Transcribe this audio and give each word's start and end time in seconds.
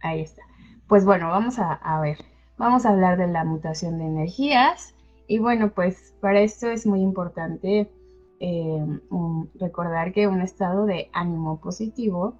Ahí 0.00 0.22
está. 0.22 0.42
Pues 0.86 1.04
bueno, 1.04 1.28
vamos 1.28 1.58
a, 1.58 2.00
ver. 2.00 2.18
Vamos 2.56 2.86
a 2.86 2.90
hablar 2.90 3.18
de 3.18 3.26
la 3.26 3.44
mutación 3.44 3.98
de 3.98 4.06
energías. 4.06 4.94
Y 5.26 5.38
bueno, 5.38 5.70
pues 5.70 6.14
para 6.20 6.40
esto 6.40 6.70
es 6.70 6.86
muy 6.86 7.00
importante 7.00 7.90
eh, 8.40 9.00
recordar 9.60 10.12
que 10.12 10.26
un 10.26 10.40
estado 10.40 10.86
de 10.86 11.10
ánimo 11.12 11.60
positivo 11.60 12.34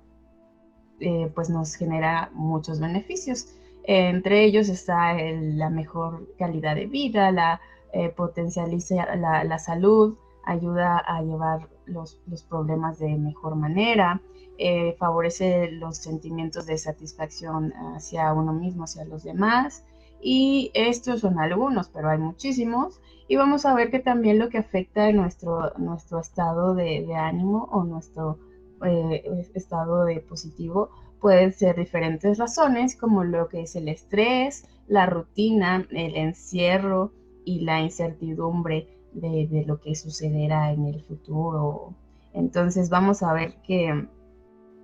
eh, 1.00 1.30
pues 1.34 1.50
nos 1.50 1.74
genera 1.74 2.30
muchos 2.32 2.80
beneficios. 2.80 3.54
entre 3.84 4.44
ellos 4.44 4.68
está 4.68 5.14
la 5.14 5.70
mejor 5.70 6.26
calidad 6.38 6.74
de 6.74 6.86
vida, 6.86 7.30
la 7.30 7.60
eh, 7.92 8.10
potencializa 8.10 9.16
la, 9.16 9.58
salud, 9.58 10.18
ayuda 10.44 10.98
a 10.98 11.22
llevar 11.22 11.68
los, 11.88 12.18
problemas 12.48 12.98
de 12.98 13.16
mejor 13.16 13.56
manera, 13.56 14.20
eh, 14.58 14.96
favorece 14.98 15.70
los 15.72 15.98
sentimientos 15.98 16.66
de 16.66 16.78
satisfacción 16.78 17.72
hacia 17.94 18.32
uno 18.32 18.52
mismo, 18.52 18.84
hacia 18.84 19.04
los 19.04 19.24
demás. 19.24 19.84
Y 20.20 20.70
estos 20.74 21.20
son 21.20 21.38
algunos, 21.38 21.88
pero 21.88 22.10
hay 22.10 22.18
muchísimos. 22.18 23.00
Y 23.28 23.36
vamos 23.36 23.66
a 23.66 23.74
ver 23.74 23.90
que 23.90 24.00
también 24.00 24.38
lo 24.38 24.48
que 24.48 24.58
afecta 24.58 25.12
nuestro, 25.12 25.72
nuestro 25.78 26.20
estado 26.20 26.74
de, 26.74 27.14
ánimo 27.14 27.68
o 27.70 27.84
nuestro 27.84 28.38
eh, 28.84 29.22
estado 29.54 30.04
de 30.04 30.20
positivo 30.20 30.90
pueden 31.20 31.52
ser 31.52 31.76
diferentes 31.76 32.38
razones, 32.38 32.96
como 32.96 33.24
lo 33.24 33.48
que 33.48 33.62
es 33.62 33.76
el 33.76 33.88
estrés, 33.88 34.66
la 34.86 35.06
rutina, 35.06 35.86
el 35.90 36.16
encierro 36.16 37.12
y 37.44 37.60
la 37.60 37.80
incertidumbre 37.80 38.97
de, 39.12 39.64
lo 39.66 39.80
que 39.80 39.94
sucederá 39.94 40.72
en 40.72 40.86
el 40.86 41.02
futuro. 41.02 41.94
Entonces 42.34 42.90
vamos 42.90 43.22
a 43.22 43.32
ver 43.32 43.54
que 43.66 44.08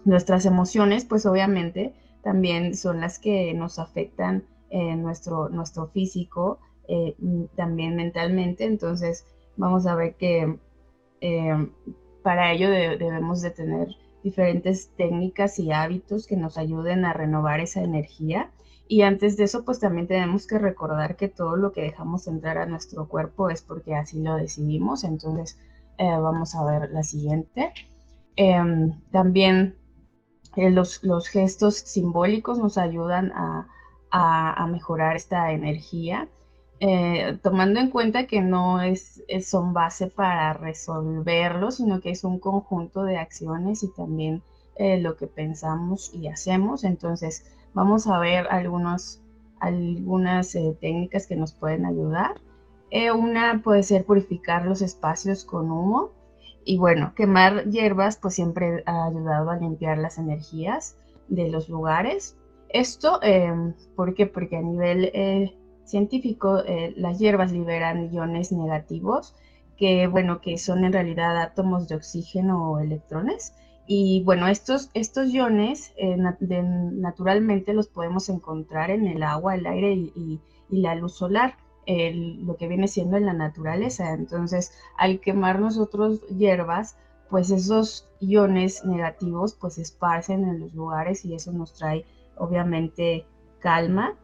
Nuestras 0.04 0.44
emociones, 0.44 1.06
pues 1.06 1.24
obviamente, 1.24 1.94
también 2.22 2.76
son 2.76 3.00
las 3.00 3.18
que 3.18 3.54
nos 3.54 3.78
afectan 3.78 4.44
nuestro, 4.70 5.48
nuestro 5.48 5.86
físico, 5.86 6.58
eh, 6.88 7.14
también 7.56 7.96
mentalmente. 7.96 8.64
Entonces, 8.64 9.24
vamos 9.56 9.86
a 9.86 9.94
ver 9.94 10.14
que 10.16 10.58
eh, 11.20 11.68
para 12.22 12.52
ello 12.52 12.68
debemos 12.68 13.40
de 13.40 13.50
tener 13.50 13.88
diferentes 14.22 14.90
técnicas 14.96 15.58
y 15.58 15.72
hábitos 15.72 16.26
que 16.26 16.36
nos 16.36 16.58
ayuden 16.58 17.04
a 17.04 17.14
renovar 17.14 17.60
esa 17.60 17.82
energía. 17.82 18.50
Y 18.86 19.02
antes 19.02 19.36
de 19.36 19.44
eso, 19.44 19.64
pues 19.64 19.80
también 19.80 20.06
tenemos 20.06 20.46
que 20.46 20.58
recordar 20.58 21.16
que 21.16 21.28
todo 21.28 21.56
lo 21.56 21.72
que 21.72 21.82
dejamos 21.82 22.26
entrar 22.26 22.58
a 22.58 22.66
nuestro 22.66 23.08
cuerpo 23.08 23.48
es 23.50 23.62
porque 23.62 23.94
así 23.94 24.20
lo 24.22 24.36
decidimos. 24.36 25.04
Entonces, 25.04 25.58
eh, 25.98 26.16
vamos 26.18 26.54
a 26.54 26.64
ver 26.64 26.90
la 26.90 27.02
siguiente. 27.02 27.72
Em, 28.36 29.00
también 29.10 29.76
eh, 30.56 30.70
los, 30.70 31.00
gestos 31.28 31.76
simbólicos 31.76 32.58
nos 32.58 32.78
ayudan 32.78 33.32
a, 33.32 33.66
mejorar 34.68 35.16
esta 35.16 35.52
energía, 35.52 36.28
eh, 36.80 37.38
tomando 37.42 37.80
en 37.80 37.90
cuenta 37.90 38.26
que 38.26 38.40
no 38.40 38.80
es, 38.80 39.22
son 39.44 39.72
base 39.72 40.06
para 40.08 40.52
resolverlo, 40.52 41.70
sino 41.70 42.00
que 42.00 42.10
es 42.10 42.24
un 42.24 42.38
conjunto 42.38 43.02
de 43.04 43.18
acciones 43.18 43.82
y 43.82 43.92
también 43.92 44.42
eh, 44.76 44.98
lo 44.98 45.16
que 45.16 45.26
pensamos 45.26 46.12
y 46.14 46.28
hacemos. 46.28 46.84
Entonces, 46.84 47.44
vamos 47.74 48.06
a 48.06 48.18
ver 48.18 48.46
algunas 48.48 49.20
técnicas 50.80 51.26
que 51.26 51.36
nos 51.36 51.52
pueden 51.52 51.84
ayudar. 51.86 52.40
una 53.14 53.60
puede 53.62 53.82
ser 53.82 54.04
purificar 54.04 54.64
los 54.64 54.80
espacios 54.82 55.44
con 55.44 55.70
humo. 55.70 56.12
Y 56.64 56.78
bueno, 56.78 57.12
quemar 57.14 57.64
hierbas 57.68 58.16
pues 58.16 58.34
siempre 58.34 58.82
ha 58.86 59.06
ayudado 59.06 59.50
a 59.50 59.56
limpiar 59.56 59.98
las 59.98 60.16
energías 60.16 60.96
de 61.28 61.50
los 61.50 61.68
lugares. 61.68 62.36
Esto, 62.68 63.20
eh, 63.22 63.52
¿por 63.94 64.14
qué? 64.14 64.26
Porque 64.26 64.56
a 64.56 64.62
nivel 64.62 65.10
eh, 65.14 65.54
científico 65.84 66.58
eh, 66.66 66.92
las 66.96 67.18
hierbas 67.18 67.52
liberan 67.52 68.12
iones 68.12 68.50
negativos 68.50 69.34
que, 69.76 70.06
bueno, 70.06 70.40
que 70.40 70.58
son 70.58 70.84
en 70.84 70.92
realidad 70.92 71.40
átomos 71.40 71.88
de 71.88 71.96
oxígeno 71.96 72.72
o 72.72 72.78
electrones. 72.78 73.54
Y 73.86 74.22
bueno, 74.24 74.48
estos, 74.48 74.90
estos 74.94 75.28
iones 75.28 75.92
naturalmente 76.16 77.74
los 77.74 77.88
podemos 77.88 78.28
encontrar 78.28 78.90
en 78.90 79.06
el 79.06 79.22
agua, 79.22 79.54
el 79.54 79.66
aire 79.66 79.92
y 79.92 80.40
la 80.70 80.94
luz 80.94 81.14
solar 81.14 81.56
lo 81.86 82.56
que 82.56 82.68
viene 82.68 82.88
siendo 82.88 83.16
en 83.16 83.26
la 83.26 83.32
naturaleza. 83.32 84.12
Entonces, 84.12 84.72
al 84.96 85.20
quemar 85.20 85.60
nosotros 85.60 86.20
hierbas, 86.28 86.96
pues 87.30 87.50
esos 87.50 88.08
iones 88.20 88.84
negativos 88.84 89.54
pues 89.54 89.78
esparcen 89.78 90.44
en 90.44 90.60
los 90.60 90.74
lugares 90.74 91.24
y 91.24 91.34
eso 91.34 91.52
nos 91.52 91.74
trae 91.74 92.04
obviamente 92.36 93.26
calma 93.60 94.16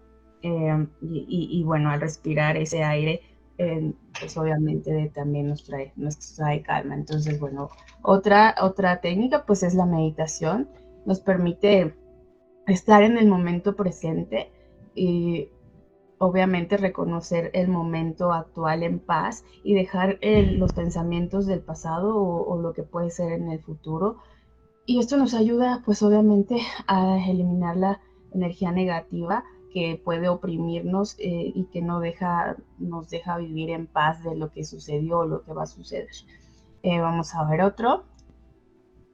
eh, 0.43 0.87
y, 1.03 1.63
bueno, 1.65 1.91
al 1.91 2.01
respirar 2.01 2.57
ese 2.57 2.83
aire, 2.83 3.21
eh, 3.63 3.93
pues 4.19 4.39
obviamente 4.39 5.13
también 5.15 5.49
nos 5.49 5.65
trae, 5.65 5.93
nos 5.95 6.19
trae 6.35 6.63
calma. 6.63 6.95
Entonces, 6.95 7.39
bueno, 7.39 7.69
otra, 8.01 8.55
otra 8.63 9.03
técnica 9.03 9.45
pues 9.45 9.63
es 9.63 9.75
la 9.75 9.85
meditación, 9.85 10.71
nos 11.05 11.21
permite 11.21 11.95
estar 12.67 13.03
en 13.03 13.19
el 13.19 13.29
momento 13.29 13.77
presente 13.77 14.51
y 14.95 15.51
obviamente 16.17 16.79
reconocer 16.79 17.51
el 17.53 17.69
momento 17.69 18.33
actual 18.33 18.83
en 18.83 18.99
paz 18.99 19.45
y 19.63 19.75
dejar 19.75 20.19
los 20.23 20.73
pensamientos 20.73 21.47
del 21.47 21.61
pasado 21.61 22.17
o, 22.17 22.63
lo 22.63 22.73
que 22.73 22.83
puede 22.83 23.11
ser 23.11 23.33
en 23.33 23.51
el 23.51 23.61
futuro. 23.61 24.17
Y 24.87 25.01
esto 25.01 25.19
nos 25.19 25.35
ayuda, 25.35 25.83
pues 25.85 26.03
obviamente, 26.03 26.63
a 26.87 27.19
eliminar 27.29 27.77
la 27.77 28.01
energía 28.33 28.73
negativa 28.73 29.45
que 29.73 30.01
puede 30.03 30.29
oprimirnos 30.29 31.17
eh, 31.19 31.53
y 31.55 31.65
que 31.73 31.83
no 31.83 32.01
deja, 32.01 32.57
nos 32.79 33.09
deja 33.09 33.39
vivir 33.39 33.71
en 33.71 33.87
paz 33.87 34.23
de 34.25 34.35
lo 34.35 34.51
que 34.51 34.65
sucedió 34.65 35.21
o 35.21 35.27
lo 35.27 35.43
que 35.43 35.53
va 35.53 35.65
a 35.65 35.67
suceder. 35.67 36.09
Eh, 36.83 36.99
vamos 37.01 37.35
a 37.35 37.45
ver 37.45 37.63
otro, 37.63 38.05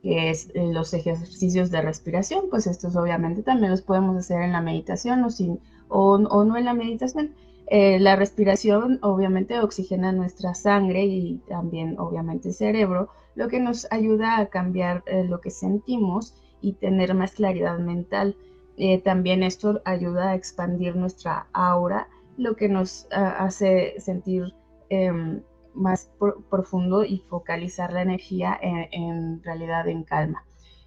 que 0.02 0.30
es 0.30 0.50
los 0.54 0.94
ejercicios 0.94 1.70
de 1.70 1.82
respiración. 1.82 2.44
Pues 2.50 2.66
estos 2.66 2.96
obviamente 2.96 3.42
también 3.42 3.70
los 3.70 3.82
podemos 3.82 4.16
hacer 4.16 4.42
en 4.42 4.52
la 4.52 4.60
meditación 4.60 5.24
o 5.24 5.30
sin 5.30 5.60
o, 5.88 6.18
no 6.18 6.56
en 6.56 6.64
la 6.64 6.74
meditación. 6.74 7.34
Eh, 7.68 7.98
la 7.98 8.14
respiración 8.14 9.00
obviamente 9.02 9.58
oxigena 9.58 10.12
nuestra 10.12 10.54
sangre 10.54 11.04
y 11.04 11.38
también 11.48 11.98
obviamente 11.98 12.48
el 12.48 12.54
cerebro, 12.54 13.08
lo 13.34 13.48
que 13.48 13.58
nos 13.58 13.88
ayuda 13.90 14.38
a 14.38 14.46
cambiar 14.46 15.02
lo 15.28 15.40
que 15.40 15.50
sentimos 15.50 16.34
y 16.60 16.74
tener 16.74 17.14
más 17.14 17.32
claridad 17.32 17.78
mental. 17.78 18.36
Eh, 18.76 19.00
también 19.00 19.42
esto 19.42 19.80
ayuda 19.84 20.30
a 20.30 20.34
expandir 20.34 20.96
nuestra 20.96 21.46
aura, 21.52 22.08
lo 22.36 22.56
que 22.56 22.68
nos 22.68 23.08
hace 23.10 23.98
sentir 23.98 24.54
em, 24.90 25.40
más 25.74 26.10
profundo 26.50 27.04
y 27.04 27.18
focalizar 27.28 27.92
la 27.92 28.02
energía 28.02 28.58
en, 28.60 29.42
realidad 29.42 29.88
en 29.88 30.04
calma. 30.04 30.44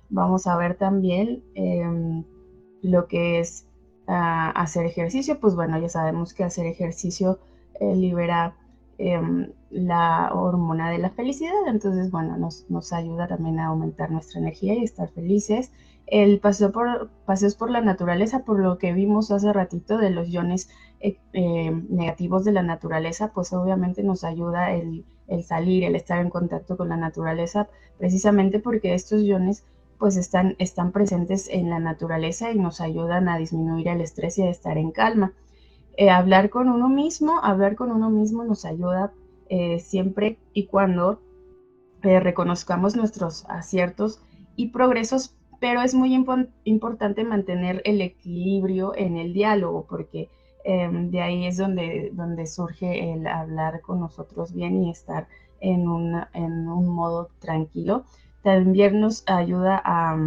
Vamos 0.10 0.48
a 0.48 0.58
ver 0.58 0.76
también 0.78 1.44
em, 1.56 2.24
lo 2.82 3.08
que 3.08 3.40
es 3.40 3.68
hacer 4.08 4.86
ejercicio, 4.86 5.40
pues 5.40 5.56
bueno, 5.56 5.80
ya 5.80 5.90
sabemos 5.90 6.34
que 6.34 6.44
hacer 6.44 6.66
ejercicio 6.66 7.40
eh, 7.80 7.96
libera 7.96 8.56
em, 8.98 9.52
la 9.70 10.32
hormona 10.34 10.90
de 10.90 10.98
la 10.98 11.12
felicidad, 11.12 11.68
entonces 11.68 12.12
bueno, 12.12 12.38
nos, 12.38 12.66
nos, 12.70 12.92
ayuda 12.92 13.28
también 13.28 13.60
a 13.60 13.68
aumentar 13.68 14.12
nuestra 14.12 14.40
energía 14.40 14.74
y 14.74 14.84
estar 14.84 15.10
felices. 15.10 15.72
El 16.12 16.40
paseo 16.40 16.72
por, 16.72 17.10
paseos 17.26 17.56
por 17.56 17.70
la 17.70 17.82
naturaleza, 17.82 18.44
por 18.44 18.60
lo 18.60 18.78
que 18.78 18.94
vimos 18.94 19.32
hace 19.32 19.54
ratito 19.54 19.98
de 19.98 20.10
los 20.10 20.28
iones 20.30 20.70
eh, 21.00 21.18
em, 21.34 21.88
negativos 21.90 22.44
de 22.46 22.52
la 22.52 22.64
naturaleza, 22.64 23.32
pues 23.34 23.54
obviamente 23.54 24.04
nos 24.04 24.24
ayuda 24.24 24.72
el, 24.72 25.06
el 25.28 25.44
salir, 25.44 25.84
el 25.84 25.96
estar 25.96 26.20
en 26.20 26.30
contacto 26.30 26.78
con 26.78 26.90
la 26.90 26.98
naturaleza, 26.98 27.70
precisamente 27.98 28.60
porque 28.60 28.94
estos 28.94 29.22
iones 29.22 29.64
pues 30.00 30.16
están, 30.16 30.56
están 30.60 30.92
presentes 30.92 31.50
en 31.50 31.70
la 31.70 31.80
naturaleza 31.80 32.52
y 32.52 32.58
nos 32.58 32.82
ayudan 32.82 33.28
a 33.28 33.38
disminuir 33.38 33.90
el 33.90 34.02
estrés 34.02 34.38
y 34.38 34.44
a 34.44 34.50
estar 34.50 34.78
en 34.78 34.92
calma. 34.92 35.34
Eh, 35.98 36.10
hablar 36.10 36.50
con 36.50 36.70
uno 36.70 36.88
mismo, 36.88 37.40
hablar 37.44 37.76
con 37.76 37.92
uno 37.92 38.10
mismo 38.10 38.46
nos 38.46 38.64
ayuda 38.64 39.12
eh, 39.50 39.80
siempre 39.80 40.38
y 40.54 40.68
cuando 40.68 41.22
eh, 42.04 42.22
reconozcamos 42.22 42.96
nuestros 42.96 43.46
aciertos 43.50 44.22
y 44.56 44.70
progresos, 44.70 45.36
pero 45.60 45.82
es 45.82 45.94
muy 45.94 46.14
importante 46.64 47.24
mantener 47.24 47.82
el 47.86 48.02
equilibrio 48.02 48.96
en 48.96 49.18
el 49.18 49.34
diálogo, 49.34 49.86
porque 49.88 50.30
em, 50.64 51.10
de 51.12 51.22
ahí 51.22 51.46
es 51.46 51.58
donde, 51.58 52.12
donde 52.14 52.48
surge 52.48 53.12
el 53.14 53.28
hablar 53.28 53.82
con 53.82 54.00
nosotros 54.00 54.54
bien 54.54 54.84
y 54.84 54.92
estar 54.92 55.28
en, 55.60 55.86
en 56.34 56.68
un 56.70 56.88
modo 56.88 57.30
tranquilo. 57.40 58.04
También 58.44 59.02
nos 59.02 59.24
ayuda 59.28 59.82
a, 59.84 60.18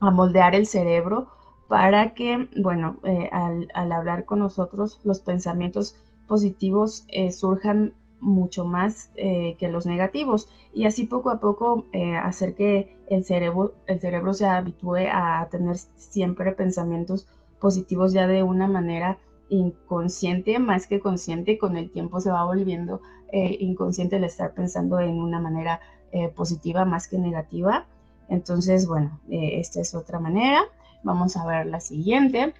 moldear 0.00 0.54
el 0.54 0.66
cerebro 0.66 1.28
para 1.66 2.14
que, 2.14 2.48
bueno, 2.56 2.98
eh, 3.02 3.28
al, 3.32 3.92
hablar 3.92 4.24
con 4.24 4.38
nosotros, 4.38 5.00
los 5.04 5.20
pensamientos 5.20 5.96
positivos 6.28 7.04
eh, 7.08 7.32
surjan 7.32 7.94
mucho 8.20 8.64
más 8.64 9.10
eh, 9.16 9.56
que 9.58 9.68
los 9.68 9.86
negativos. 9.86 10.48
Y 10.72 10.86
así 10.86 11.06
poco 11.06 11.30
a 11.30 11.40
poco 11.40 11.86
eh, 11.92 12.16
hacer 12.16 12.54
que 12.54 12.96
el 13.08 13.24
cerebro, 13.24 13.74
el 13.86 14.00
cerebro 14.00 14.34
se 14.34 14.46
habitúe 14.46 15.08
a 15.12 15.46
tener 15.50 15.76
siempre 15.96 16.52
pensamientos 16.52 17.26
positivos 17.60 18.12
ya 18.12 18.26
de 18.26 18.42
una 18.42 18.68
manera 18.68 19.18
inconsciente 19.48 20.58
más 20.58 20.86
que 20.86 21.00
consciente 21.00 21.56
con 21.56 21.76
el 21.76 21.90
tiempo 21.90 22.20
se 22.20 22.30
va 22.30 22.44
volviendo 22.44 23.00
eh, 23.32 23.56
inconsciente 23.60 24.16
el 24.16 24.24
estar 24.24 24.52
pensando 24.52 25.00
en 25.00 25.18
una 25.18 25.40
manera 25.40 25.80
positiva 26.34 26.86
más 26.86 27.06
que 27.06 27.18
negativa. 27.18 27.86
Entonces 28.30 28.86
bueno 28.86 29.20
esta 29.28 29.80
es 29.80 29.94
otra 29.94 30.18
manera. 30.18 30.62
Vamos 31.02 31.36
a 31.36 31.46
ver 31.46 31.66
la 31.66 31.80
siguiente. 31.80 32.54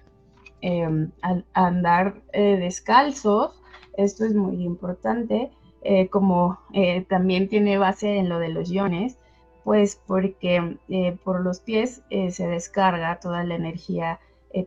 Em, 0.61 1.11
andar 1.53 2.21
descalzos 2.31 3.58
esto 4.03 4.25
es 4.25 4.33
muy 4.33 4.63
importante, 4.63 5.51
eh, 5.81 6.07
como 6.09 6.59
eh, 6.73 7.05
también 7.07 7.49
tiene 7.49 7.77
base 7.77 8.17
en 8.17 8.29
lo 8.29 8.39
de 8.39 8.49
los 8.49 8.71
iones, 8.71 9.17
pues 9.63 10.01
porque 10.07 10.77
eh, 10.87 11.17
por 11.23 11.41
los 11.41 11.59
pies 11.59 12.01
se 12.09 12.47
descarga 12.47 13.19
toda 13.19 13.43
la 13.43 13.55
energía 13.55 14.19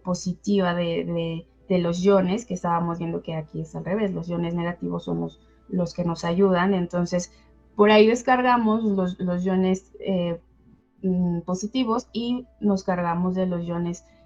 positiva 0.05 0.75
de, 0.75 1.47
los 1.69 2.05
iones, 2.05 2.45
que 2.45 2.55
estábamos 2.55 2.99
viendo 2.99 3.23
que 3.23 3.35
aquí 3.35 3.63
es 3.63 3.75
al 3.75 3.85
revés, 3.87 4.13
los 4.13 4.29
iones 4.29 4.55
negativos 4.55 5.05
son 5.05 5.23
los, 5.23 5.41
los 5.69 5.95
que 5.95 6.05
nos 6.05 6.25
ayudan, 6.25 6.75
entonces 6.75 7.33
por 7.75 7.91
ahí 7.91 8.07
descargamos 8.07 8.85
los, 8.85 9.19
los 9.19 9.43
iones 9.43 9.91
mm, 11.03 11.41
positivos 11.41 12.09
y 12.13 12.47
nos 12.61 12.85
cargamos 12.85 13.35
de 13.35 13.47
los 13.47 13.65
iones 13.65 14.05
negativos 14.05 14.22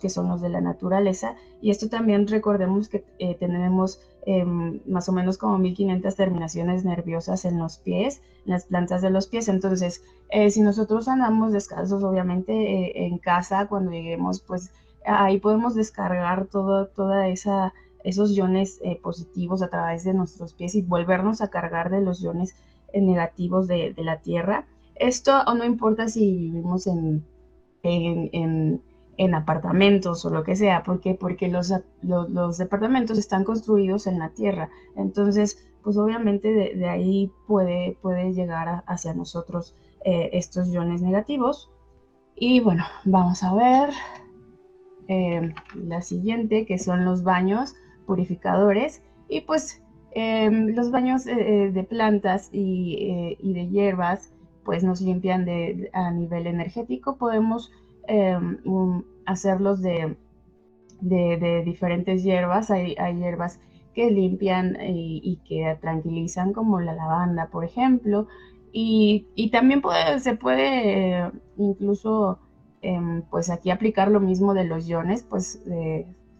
que 0.00 0.08
son 0.08 0.28
los 0.28 0.40
de 0.40 0.48
la 0.48 0.60
naturaleza. 0.60 1.34
Y 1.60 1.70
esto 1.70 1.88
también 1.88 2.26
recordemos 2.28 2.88
que 2.88 3.04
eh, 3.18 3.34
tenemos 3.34 4.00
em, 4.26 4.80
más 4.86 5.08
o 5.08 5.12
menos 5.12 5.38
como 5.38 5.58
1500 5.58 6.14
terminaciones 6.14 6.84
nerviosas 6.84 7.44
en 7.44 7.58
los 7.58 7.78
pies, 7.78 8.22
en 8.46 8.52
las 8.52 8.64
plantas 8.66 9.02
de 9.02 9.10
los 9.10 9.26
pies. 9.26 9.48
Entonces, 9.48 10.02
eh, 10.30 10.50
si 10.50 10.60
nosotros 10.60 11.08
andamos 11.08 11.52
descalzos, 11.52 12.04
obviamente 12.04 12.52
eh, 12.52 13.06
en 13.06 13.18
casa, 13.18 13.66
cuando 13.66 13.90
lleguemos, 13.90 14.40
pues 14.40 14.70
ahí 15.04 15.40
podemos 15.40 15.74
descargar 15.74 16.46
todo, 16.46 16.86
toda 16.86 17.28
esa 17.28 17.72
esos 18.02 18.30
iones 18.34 18.80
positivos 19.02 19.60
a 19.60 19.68
través 19.68 20.04
de 20.04 20.14
nuestros 20.14 20.54
pies 20.54 20.74
y 20.74 20.80
volvernos 20.80 21.42
a 21.42 21.48
cargar 21.48 21.90
de 21.90 22.00
los 22.00 22.22
iones 22.22 22.54
negativos 22.94 23.68
de, 23.68 23.92
la 23.98 24.22
tierra. 24.22 24.64
Esto 24.94 25.44
no 25.54 25.66
importa 25.66 26.08
si 26.08 26.20
vivimos 26.34 26.86
en 26.86 27.22
en 27.82 28.82
apartamentos 29.34 30.24
o 30.24 30.30
lo 30.30 30.42
que 30.42 30.56
sea. 30.56 30.82
¿Por 30.82 31.00
qué? 31.00 31.14
Porque 31.14 31.48
los, 31.48 31.72
los, 32.02 32.58
departamentos 32.58 33.18
están 33.18 33.44
construidos 33.44 34.06
en 34.06 34.18
la 34.18 34.30
tierra. 34.30 34.70
Entonces, 34.96 35.68
pues 35.82 35.96
obviamente 35.98 36.74
de, 36.74 36.88
ahí 36.88 37.30
puede, 37.46 37.98
puede 38.00 38.32
llegar 38.32 38.82
hacia 38.86 39.12
nosotros 39.12 39.74
eh, 40.04 40.30
estos 40.32 40.68
iones 40.68 41.02
negativos. 41.02 41.70
Y 42.34 42.60
bueno, 42.60 42.84
vamos 43.04 43.42
a 43.42 43.52
ver 43.54 43.90
em, 45.08 45.54
la 45.74 46.00
siguiente, 46.00 46.64
que 46.64 46.78
son 46.78 47.04
los 47.04 47.22
baños 47.22 47.74
purificadores. 48.06 49.02
Y 49.28 49.42
pues 49.42 49.82
em, 50.12 50.74
los 50.74 50.90
baños 50.90 51.26
eh, 51.26 51.34
eh, 51.66 51.70
de 51.70 51.84
plantas 51.84 52.48
y, 52.52 53.36
y, 53.38 53.52
de 53.52 53.68
hierbas, 53.68 54.32
pues 54.64 54.82
nos 54.82 55.02
limpian 55.02 55.44
de, 55.44 55.90
a 55.92 56.10
nivel 56.10 56.46
energético. 56.46 57.16
Podemos 57.16 57.70
Em, 58.06 58.58
hacerlos 59.26 59.80
de, 59.82 60.16
diferentes 61.64 62.22
hierbas. 62.22 62.70
Hay, 62.70 62.96
hierbas 63.16 63.60
que 63.94 64.10
limpian 64.10 64.76
y, 64.80 65.40
que 65.48 65.76
tranquilizan, 65.80 66.52
como 66.52 66.80
la 66.80 66.94
lavanda, 66.94 67.48
por 67.48 67.64
ejemplo. 67.64 68.26
Y, 68.72 69.50
también 69.52 69.82
se 70.18 70.36
puede 70.36 71.30
incluso, 71.56 72.38
em, 72.82 73.22
pues 73.30 73.50
aquí 73.50 73.70
aplicar 73.70 74.10
lo 74.10 74.20
mismo 74.20 74.54
de 74.54 74.64
los 74.64 74.88
iones, 74.88 75.22
pues 75.22 75.62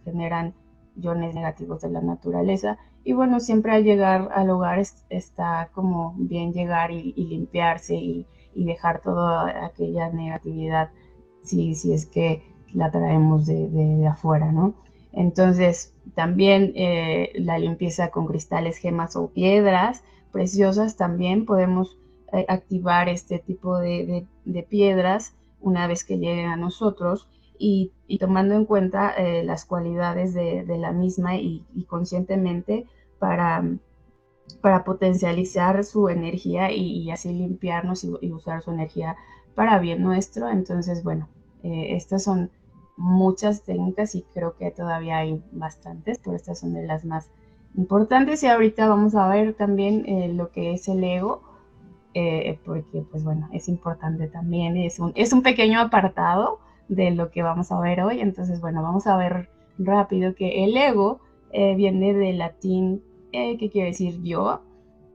generan 0.05 0.55
iones 0.97 1.35
negativos 1.35 1.83
de 1.83 1.91
la 1.91 2.01
naturaleza. 2.01 2.79
Y 3.05 3.13
bueno, 3.15 3.41
siempre 3.41 3.73
al 3.73 3.85
llegar 3.85 4.29
al 4.35 4.51
hogar 4.51 4.79
está 5.09 5.71
como 5.73 6.15
bien 6.17 6.53
llegar 6.53 6.91
y, 6.91 7.13
limpiarse 7.13 7.95
y, 7.97 8.27
dejar 8.55 9.01
toda 9.01 9.65
aquella 9.65 10.11
negatividad 10.11 10.91
si, 11.43 11.93
es 11.93 12.07
que 12.07 12.43
la 12.73 12.91
traemos 12.91 13.47
de, 13.47 14.07
afuera, 14.07 14.53
¿no? 14.53 14.75
Entonces, 15.13 15.93
también 16.15 16.73
eh, 16.77 17.33
la 17.35 17.59
limpieza 17.59 18.11
con 18.11 18.27
cristales, 18.27 18.77
gemas 18.77 19.17
o 19.17 19.29
piedras 19.29 20.03
preciosas, 20.31 20.97
también 20.97 21.47
podemos 21.47 21.99
eh, 22.33 22.45
activar 22.49 23.09
este 23.09 23.41
tipo 23.41 23.79
de, 23.79 24.27
piedras 24.69 25.35
una 25.61 25.87
vez 25.89 26.05
que 26.05 26.19
lleguen 26.19 26.47
a 26.47 26.57
nosotros 26.57 27.29
y, 27.59 27.93
tomando 28.19 28.55
en 28.55 28.65
cuenta 28.65 29.11
eh, 29.11 29.43
las 29.45 29.65
cualidades 29.65 30.33
de, 30.33 30.65
la 30.79 30.93
misma 30.93 31.37
y, 31.37 31.65
conscientemente 31.89 32.87
para, 33.19 33.65
para 34.61 34.85
potencializar 34.85 35.85
su 35.85 36.09
energía 36.09 36.71
y, 36.71 37.11
así 37.11 37.33
limpiarnos 37.33 38.05
y 38.05 38.33
usar 38.33 38.63
su 38.63 38.71
energía 38.71 39.17
para 39.61 39.79
bien 39.79 40.03
nuestro. 40.03 40.49
Entonces, 40.49 41.05
bueno, 41.05 41.29
eh, 41.63 41.95
estas 41.95 42.25
son 42.25 42.51
muchas 42.97 43.63
técnicas 43.63 44.15
y 44.15 44.23
creo 44.33 44.57
que 44.57 44.71
todavía 44.71 45.19
hay 45.19 45.43
bastantes, 45.53 46.19
pero 46.25 46.35
estas 46.35 46.61
son 46.61 46.73
de 46.73 46.87
las 46.87 47.05
más 47.05 47.31
importantes. 47.77 48.43
Y 48.43 48.47
ahorita 48.47 48.89
vamos 48.89 49.15
a 49.15 49.29
ver 49.29 49.53
también 49.53 50.07
eh, 50.07 50.33
lo 50.33 50.51
que 50.51 50.73
es 50.73 50.89
el 50.89 51.05
ego, 51.05 51.43
eh, 52.15 52.59
porque 52.65 53.03
pues 53.11 53.23
bueno, 53.23 53.51
es 53.53 53.69
importante 53.69 54.29
también, 54.29 54.79
es 54.79 54.99
un, 54.99 55.13
es 55.15 55.31
un 55.35 55.43
pequeño 55.43 55.79
apartado 55.79 56.61
de 56.89 57.11
lo 57.11 57.31
que 57.31 57.43
vamos 57.43 57.71
a 57.71 57.79
ver 57.81 58.01
hoy. 58.01 58.21
Entonces, 58.21 58.63
bueno, 58.63 58.83
vamos 58.83 59.07
a 59.07 59.19
ver 59.19 59.51
rápido 59.77 60.35
que 60.35 60.65
el 60.65 60.75
ego 60.75 61.21
viene 61.53 62.15
del 62.15 62.39
latín 62.39 63.03
que 63.31 63.69
quiere 63.71 63.89
decir 63.89 64.23
yo, 64.23 64.63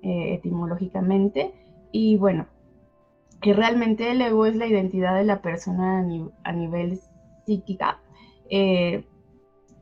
etimológicamente. 0.04 1.52
Y 1.92 2.18
bueno, 2.18 2.46
que 3.42 3.54
realmente 3.54 4.12
el 4.12 4.22
ego 4.22 4.46
es 4.46 4.56
la 4.56 4.68
identidad 4.68 5.16
de 5.16 5.24
la 5.24 5.42
persona 5.42 6.00
a, 6.44 6.52
nivel 6.52 7.00
psíquica. 7.46 8.00
Eh, 8.50 9.06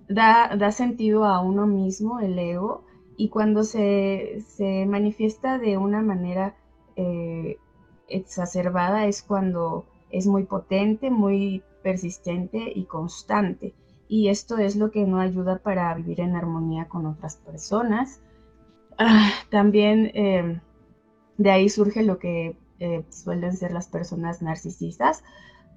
da, 0.07 0.71
sentido 0.71 1.25
a 1.25 1.41
uno 1.41 1.65
mismo 1.65 2.19
el 2.19 2.37
ego 2.37 2.83
y 3.17 3.29
cuando 3.29 3.63
se, 3.63 4.43
manifiesta 4.87 5.57
de 5.57 5.77
una 5.77 6.01
manera 6.01 6.55
eh, 6.95 7.57
exacerbada 8.07 9.05
es 9.05 9.23
cuando 9.23 9.85
es 10.09 10.27
muy 10.27 10.43
potente, 10.43 11.09
muy 11.09 11.63
persistente 11.81 12.71
y 12.73 12.85
constante. 12.85 13.73
Y 14.07 14.29
esto 14.29 14.57
es 14.57 14.75
lo 14.75 14.91
que 14.91 15.05
no 15.05 15.19
ayuda 15.19 15.59
para 15.59 15.93
vivir 15.95 16.21
en 16.21 16.35
armonía 16.35 16.87
con 16.87 17.05
otras 17.05 17.37
personas. 17.37 18.21
Ah, 18.97 19.31
también 19.49 20.11
eh, 20.13 20.61
de 21.37 21.51
ahí 21.51 21.69
surge 21.69 22.03
lo 22.03 22.19
que 22.19 22.55
eh, 22.83 23.05
suelen 23.09 23.53
ser 23.55 23.71
las 23.71 23.87
personas 23.87 24.41
narcisistas. 24.41 25.23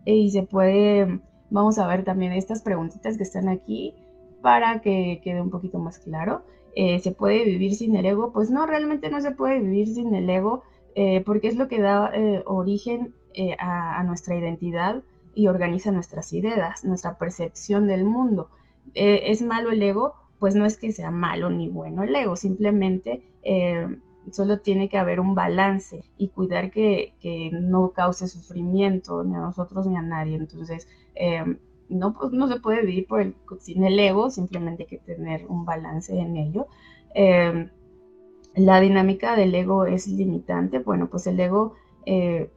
Y 0.04 0.30
se 0.30 0.42
puede, 0.42 1.20
vamos 1.50 1.78
a 1.78 1.86
ver 1.86 2.02
también 2.02 2.32
estas 2.32 2.62
preguntitas 2.62 3.16
que 3.16 3.22
están 3.22 3.48
aquí 3.48 3.94
para 4.42 4.80
que 4.80 5.20
quede 5.22 5.40
un 5.40 5.50
poquito 5.50 5.78
más 5.78 6.00
claro. 6.00 6.42
Eh, 6.74 6.98
¿Se 6.98 7.12
puede 7.12 7.44
vivir 7.44 7.76
sin 7.76 7.94
el 7.94 8.06
ego? 8.06 8.32
Pues 8.32 8.50
no, 8.50 8.66
realmente 8.66 9.08
no 9.08 9.20
se 9.20 9.30
puede 9.30 9.60
vivir 9.60 9.86
sin 9.86 10.16
el 10.16 10.28
ego 10.28 10.64
eh, 10.96 11.22
porque 11.24 11.46
es 11.46 11.54
lo 11.54 11.68
que 11.68 11.80
da 11.80 12.10
origen 12.44 13.14
a, 13.58 14.00
a, 14.00 14.02
nuestra 14.02 14.34
identidad 14.34 15.02
y 15.34 15.46
organiza 15.46 15.92
nuestras 15.92 16.32
ideas, 16.32 16.84
nuestra 16.84 17.18
percepción 17.18 17.86
del 17.86 18.04
mundo. 18.04 18.48
¿Es 18.94 19.42
malo 19.42 19.70
el 19.70 19.82
ego? 19.82 20.14
Pues 20.40 20.56
no 20.56 20.66
es 20.66 20.76
que 20.76 20.90
sea 20.90 21.12
malo 21.12 21.50
ni 21.50 21.68
bueno 21.68 22.02
el 22.02 22.16
ego, 22.16 22.34
simplemente 22.34 23.22
solo 24.32 24.60
tiene 24.60 24.88
que 24.88 24.98
haber 24.98 25.20
un 25.20 25.34
balance 25.34 26.04
y 26.18 26.28
cuidar 26.28 26.70
que, 26.70 27.14
no 27.52 27.90
cause 27.90 28.28
sufrimiento 28.28 29.22
ni 29.24 29.34
a 29.34 29.40
nosotros 29.40 29.86
ni 29.86 29.96
a 29.96 30.02
nadie. 30.02 30.36
Entonces, 30.36 30.88
eh, 31.14 31.44
no, 31.88 32.14
pues, 32.14 32.32
no 32.32 32.48
se 32.48 32.60
puede 32.60 32.84
vivir 32.84 33.06
por 33.06 33.20
el, 33.20 33.36
sin 33.60 33.84
el 33.84 33.98
ego, 33.98 34.30
simplemente 34.30 34.84
hay 34.84 34.88
que 34.88 34.98
tener 34.98 35.46
un 35.46 35.64
balance 35.64 36.18
en 36.18 36.36
ello. 36.36 36.66
Eh, 37.14 37.70
la 38.54 38.80
dinámica 38.80 39.36
del 39.36 39.54
ego 39.54 39.86
es 39.86 40.06
limitante. 40.06 40.78
Bueno, 40.78 41.08
pues 41.08 41.26
el 41.26 41.38
ego, 41.38 41.74
eh, 42.06 42.50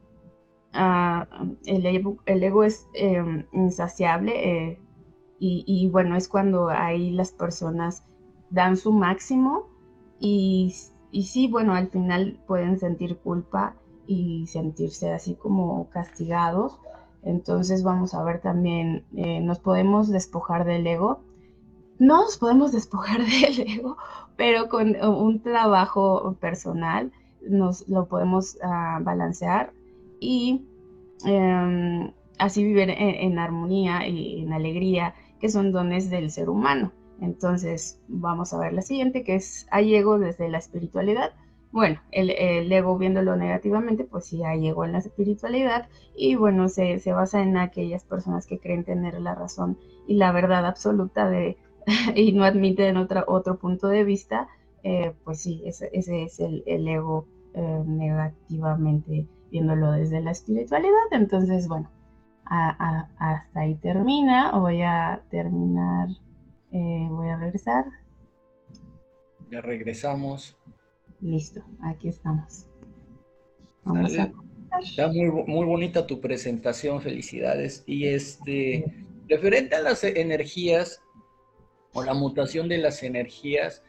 ah, 0.72 1.28
el, 1.66 1.86
ego 1.86 2.64
es 2.64 2.86
insaciable 3.52 4.78
y, 5.38 5.64
y 5.66 5.88
bueno, 5.88 6.16
es 6.16 6.28
cuando 6.28 6.68
ahí 6.68 7.10
las 7.10 7.32
personas 7.32 8.04
dan 8.50 8.76
su 8.76 8.92
máximo 8.92 9.68
y 10.18 10.74
y 11.12 11.24
sí, 11.24 11.48
bueno, 11.48 11.74
al 11.74 11.88
final 11.88 12.38
pueden 12.46 12.78
sentir 12.78 13.16
culpa 13.18 13.74
y 14.06 14.46
sentirse 14.46 15.12
así 15.12 15.34
como 15.34 15.88
castigados. 15.90 16.78
Entonces 17.22 17.82
vamos 17.82 18.14
a 18.14 18.22
ver 18.22 18.40
también, 18.40 19.04
eh, 19.14 19.40
nos 19.40 19.58
podemos 19.58 20.08
despojar 20.08 20.64
del 20.64 20.86
ego. 20.86 21.20
no 21.98 22.22
nos 22.22 22.38
podemos 22.38 22.72
despojar 22.78 23.20
del 23.20 23.60
ego, 23.68 23.96
pero 24.36 24.68
con 24.68 24.96
un 25.04 25.42
trabajo 25.42 26.36
personal 26.40 27.12
nos 27.46 27.88
lo 27.88 28.06
podemos 28.06 28.58
ah, 28.62 29.00
balancear 29.02 29.72
y 30.20 30.64
em, 31.24 32.12
así 32.38 32.64
vivir 32.64 32.90
en, 32.90 33.38
armonía 33.38 34.06
y 34.08 34.42
en 34.42 34.52
alegría, 34.52 35.14
que 35.40 35.48
son 35.48 35.72
dones 35.72 36.10
del 36.10 36.30
ser 36.30 36.48
humano. 36.48 36.92
Entonces, 37.20 38.00
vamos 38.08 38.52
a 38.52 38.58
ver 38.58 38.72
la 38.72 38.82
siguiente, 38.82 39.24
que 39.24 39.36
es 39.36 39.66
hay 39.70 39.94
ego 39.94 40.18
desde 40.18 40.48
la 40.48 40.58
espiritualidad. 40.58 41.32
Bueno, 41.72 42.00
el, 42.10 42.30
ego 42.72 42.98
viéndolo 42.98 43.36
negativamente, 43.36 44.04
pues 44.04 44.26
sí 44.26 44.42
hay 44.42 44.66
ego 44.68 44.84
en 44.84 44.92
la 44.92 44.98
espiritualidad 44.98 45.88
y 46.16 46.34
bueno, 46.34 46.68
se, 46.68 46.98
se 46.98 47.12
basa 47.12 47.42
en 47.42 47.56
aquellas 47.56 48.02
personas 48.02 48.46
que 48.46 48.58
creen 48.58 48.84
tener 48.84 49.20
la 49.20 49.36
razón 49.36 49.78
y 50.08 50.14
la 50.14 50.32
verdad 50.32 50.66
absoluta 50.66 51.30
de, 51.30 51.58
y 52.16 52.32
no 52.32 52.44
admiten 52.44 52.96
otra, 52.96 53.24
otro 53.26 53.58
punto 53.58 53.88
de 53.88 54.04
vista, 54.04 54.48
eh, 54.82 55.14
pues 55.24 55.42
sí, 55.42 55.62
ese, 55.66 55.90
es 55.92 56.40
el, 56.40 56.88
ego 56.88 57.26
eh, 57.54 57.82
negativamente 57.86 59.26
viéndolo 59.50 59.92
desde 59.92 60.20
la 60.20 60.30
espiritualidad. 60.30 60.94
Entonces, 61.10 61.68
bueno, 61.68 61.90
hasta 62.44 63.60
ahí 63.60 63.74
termina. 63.76 64.52
Voy 64.58 64.82
a 64.82 65.22
terminar, 65.30 66.08
eh, 66.72 67.06
voy 67.10 67.28
a 67.28 67.36
regresar. 67.36 67.84
Ya 69.50 69.60
regresamos. 69.60 70.56
Listo, 71.20 71.62
aquí 71.82 72.08
estamos. 72.08 72.66
Vamos 73.84 74.16
a 74.18 74.32
Está 74.78 75.08
muy, 75.08 75.30
muy 75.30 75.66
bonita 75.66 76.06
tu 76.06 76.20
presentación, 76.20 77.02
felicidades. 77.02 77.82
Y 77.86 78.06
este, 78.06 78.84
referente 79.28 79.74
a 79.74 79.80
las 79.80 80.04
energías 80.04 81.02
o 81.92 82.02
la 82.04 82.14
mutación 82.14 82.68
de 82.68 82.78
las 82.78 83.02
energías, 83.02 83.82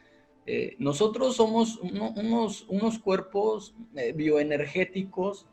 eh, 0.47 0.75
nosotros 0.79 1.35
somos 1.35 1.77
unos, 1.77 2.65
unos 2.67 2.99
cuerpos 2.99 3.75
eh, 3.95 4.11
bioenergéticos 4.11 5.45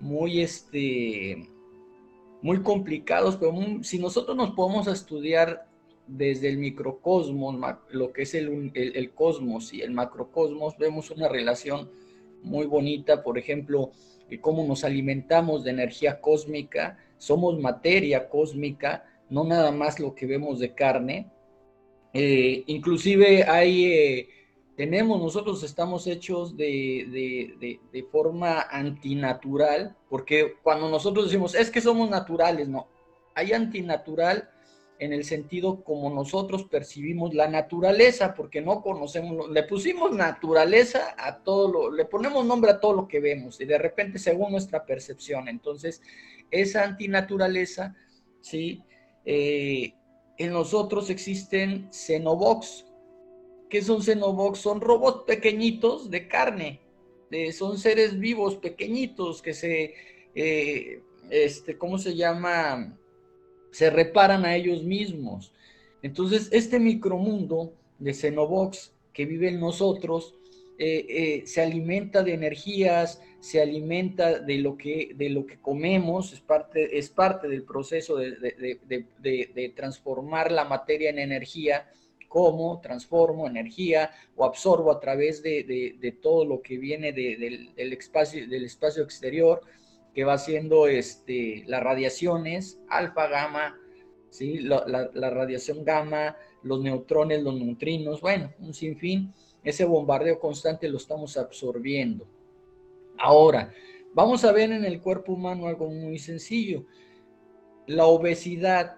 muy, 0.00 0.42
este, 0.42 1.48
muy 2.42 2.62
complicados, 2.62 3.36
pero 3.36 3.54
si 3.82 3.98
nosotros 3.98 4.36
nos 4.36 4.50
podemos 4.50 4.86
estudiar 4.86 5.66
desde 6.06 6.48
el 6.48 6.58
microcosmos, 6.58 7.56
lo 7.90 8.12
que 8.12 8.22
es 8.22 8.34
el, 8.34 8.70
el, 8.74 9.10
cosmos 9.12 9.72
y 9.72 9.80
el 9.80 9.90
macrocosmos, 9.90 10.76
vemos 10.78 11.10
una 11.10 11.28
relación 11.28 11.90
muy 12.42 12.66
bonita, 12.66 13.22
por 13.22 13.38
ejemplo, 13.38 13.90
de 14.28 14.40
cómo 14.40 14.64
nos 14.64 14.84
alimentamos 14.84 15.64
de 15.64 15.70
energía 15.70 16.20
cósmica, 16.20 16.98
somos 17.16 17.58
materia 17.58 18.28
cósmica, 18.28 19.04
no 19.30 19.44
nada 19.44 19.70
más 19.72 19.98
lo 19.98 20.14
que 20.14 20.26
vemos 20.26 20.58
de 20.58 20.74
carne. 20.74 21.30
Eh, 22.12 22.62
inclusive 22.66 23.44
hay 23.44 23.86
eh, 23.86 24.28
tenemos, 24.76 25.20
nosotros 25.20 25.62
estamos 25.62 26.06
hechos 26.06 26.56
de, 26.56 27.78
forma 28.10 28.62
antinatural, 28.62 29.96
porque 30.08 30.56
cuando 30.62 30.88
nosotros 30.88 31.26
decimos, 31.26 31.54
es 31.54 31.70
que 31.70 31.80
somos 31.80 32.10
naturales, 32.10 32.68
no, 32.68 32.88
hay 33.34 33.52
antinatural 33.52 34.50
en 34.98 35.12
el 35.12 35.24
sentido 35.24 35.82
como 35.82 36.08
nosotros 36.10 36.64
percibimos 36.64 37.34
la 37.34 37.48
naturaleza, 37.48 38.34
porque 38.34 38.60
no 38.60 38.80
conocemos, 38.80 39.50
le 39.50 39.62
pusimos 39.64 40.12
naturaleza 40.12 41.14
a 41.18 41.38
todo 41.42 41.70
lo, 41.70 41.92
le 41.92 42.04
ponemos 42.04 42.44
nombre 42.46 42.70
a 42.70 42.80
todo 42.80 42.92
lo 42.92 43.08
que 43.08 43.20
vemos, 43.20 43.60
y 43.60 43.64
de 43.64 43.78
repente 43.78 44.18
según 44.18 44.52
nuestra 44.52 44.84
percepción, 44.86 45.48
entonces 45.48 46.00
esa 46.50 46.84
antinaturaleza, 46.84 47.96
¿sí? 48.40 48.82
Eh, 49.24 49.94
en 50.36 50.52
nosotros 50.52 51.10
existen 51.10 51.88
xenobox, 51.92 52.84
¿Qué 53.74 53.82
son 53.82 54.04
Xenobox? 54.04 54.60
Son 54.60 54.80
robots 54.80 55.24
pequeñitos 55.26 56.08
de 56.08 56.28
carne. 56.28 56.80
son 57.52 57.76
seres 57.76 58.20
vivos 58.20 58.56
pequeñitos 58.56 59.42
que 59.42 59.52
se, 59.52 59.94
eh, 60.36 61.02
este, 61.28 61.76
¿cómo 61.76 61.98
se 61.98 62.14
llama? 62.14 62.96
Se 63.74 63.90
reparan 63.90 64.44
a 64.44 64.54
ellos 64.54 64.84
mismos. 64.84 65.52
Entonces, 66.00 66.48
este 66.52 66.78
micromundo 66.78 67.72
de 67.98 68.14
Xenobox 68.14 68.92
que 69.12 69.26
vive 69.26 69.48
en 69.48 69.58
nosotros 69.58 70.36
eh, 70.78 71.06
eh, 71.08 71.42
se 71.46 71.60
alimenta 71.60 72.22
de 72.22 72.34
energías, 72.34 73.20
se 73.40 73.60
alimenta 73.60 74.38
de 74.38 74.58
lo 74.58 74.76
que, 74.76 75.12
de 75.16 75.28
lo 75.28 75.44
que 75.44 75.60
comemos, 75.60 76.32
es 76.32 76.40
parte, 76.40 76.96
es 76.96 77.08
parte 77.10 77.48
del 77.48 77.64
proceso 77.64 78.14
de, 78.16 78.30
de 78.32 79.72
transformar 79.74 80.52
la 80.52 80.64
materia 80.64 81.10
en 81.10 81.18
energía. 81.18 81.90
Cómo 82.28 82.80
transformo 82.80 83.46
energía 83.46 84.10
o 84.34 84.44
absorbo 84.44 84.90
a 84.90 84.98
través 84.98 85.40
de, 85.40 86.18
todo 86.20 86.44
lo 86.44 86.62
que 86.62 86.78
viene 86.78 87.12
del, 87.12 87.92
espacio, 87.92 88.48
del 88.48 88.64
espacio 88.64 89.04
exterior, 89.04 89.60
que 90.14 90.24
va 90.24 90.38
siendo 90.38 90.86
este, 90.86 91.64
las 91.66 91.82
radiaciones, 91.82 92.80
alfa, 92.88 93.26
gamma, 93.26 93.78
¿sí? 94.30 94.60
la, 94.60 95.10
la, 95.12 95.30
radiación 95.30 95.84
gamma, 95.84 96.36
los 96.62 96.80
neutrones, 96.80 97.42
los 97.42 97.54
neutrinos, 97.54 98.20
bueno, 98.20 98.52
un 98.60 98.72
sinfín, 98.72 99.34
ese 99.64 99.84
bombardeo 99.84 100.38
constante 100.38 100.88
lo 100.88 100.98
estamos 100.98 101.36
absorbiendo. 101.36 102.26
Ahora, 103.18 103.72
vamos 104.12 104.44
a 104.44 104.52
ver 104.52 104.70
en 104.70 104.84
el 104.84 105.00
cuerpo 105.00 105.32
humano 105.32 105.66
algo 105.66 105.88
muy 105.88 106.18
sencillo. 106.18 106.84
La 107.86 108.06
obesidad 108.06 108.96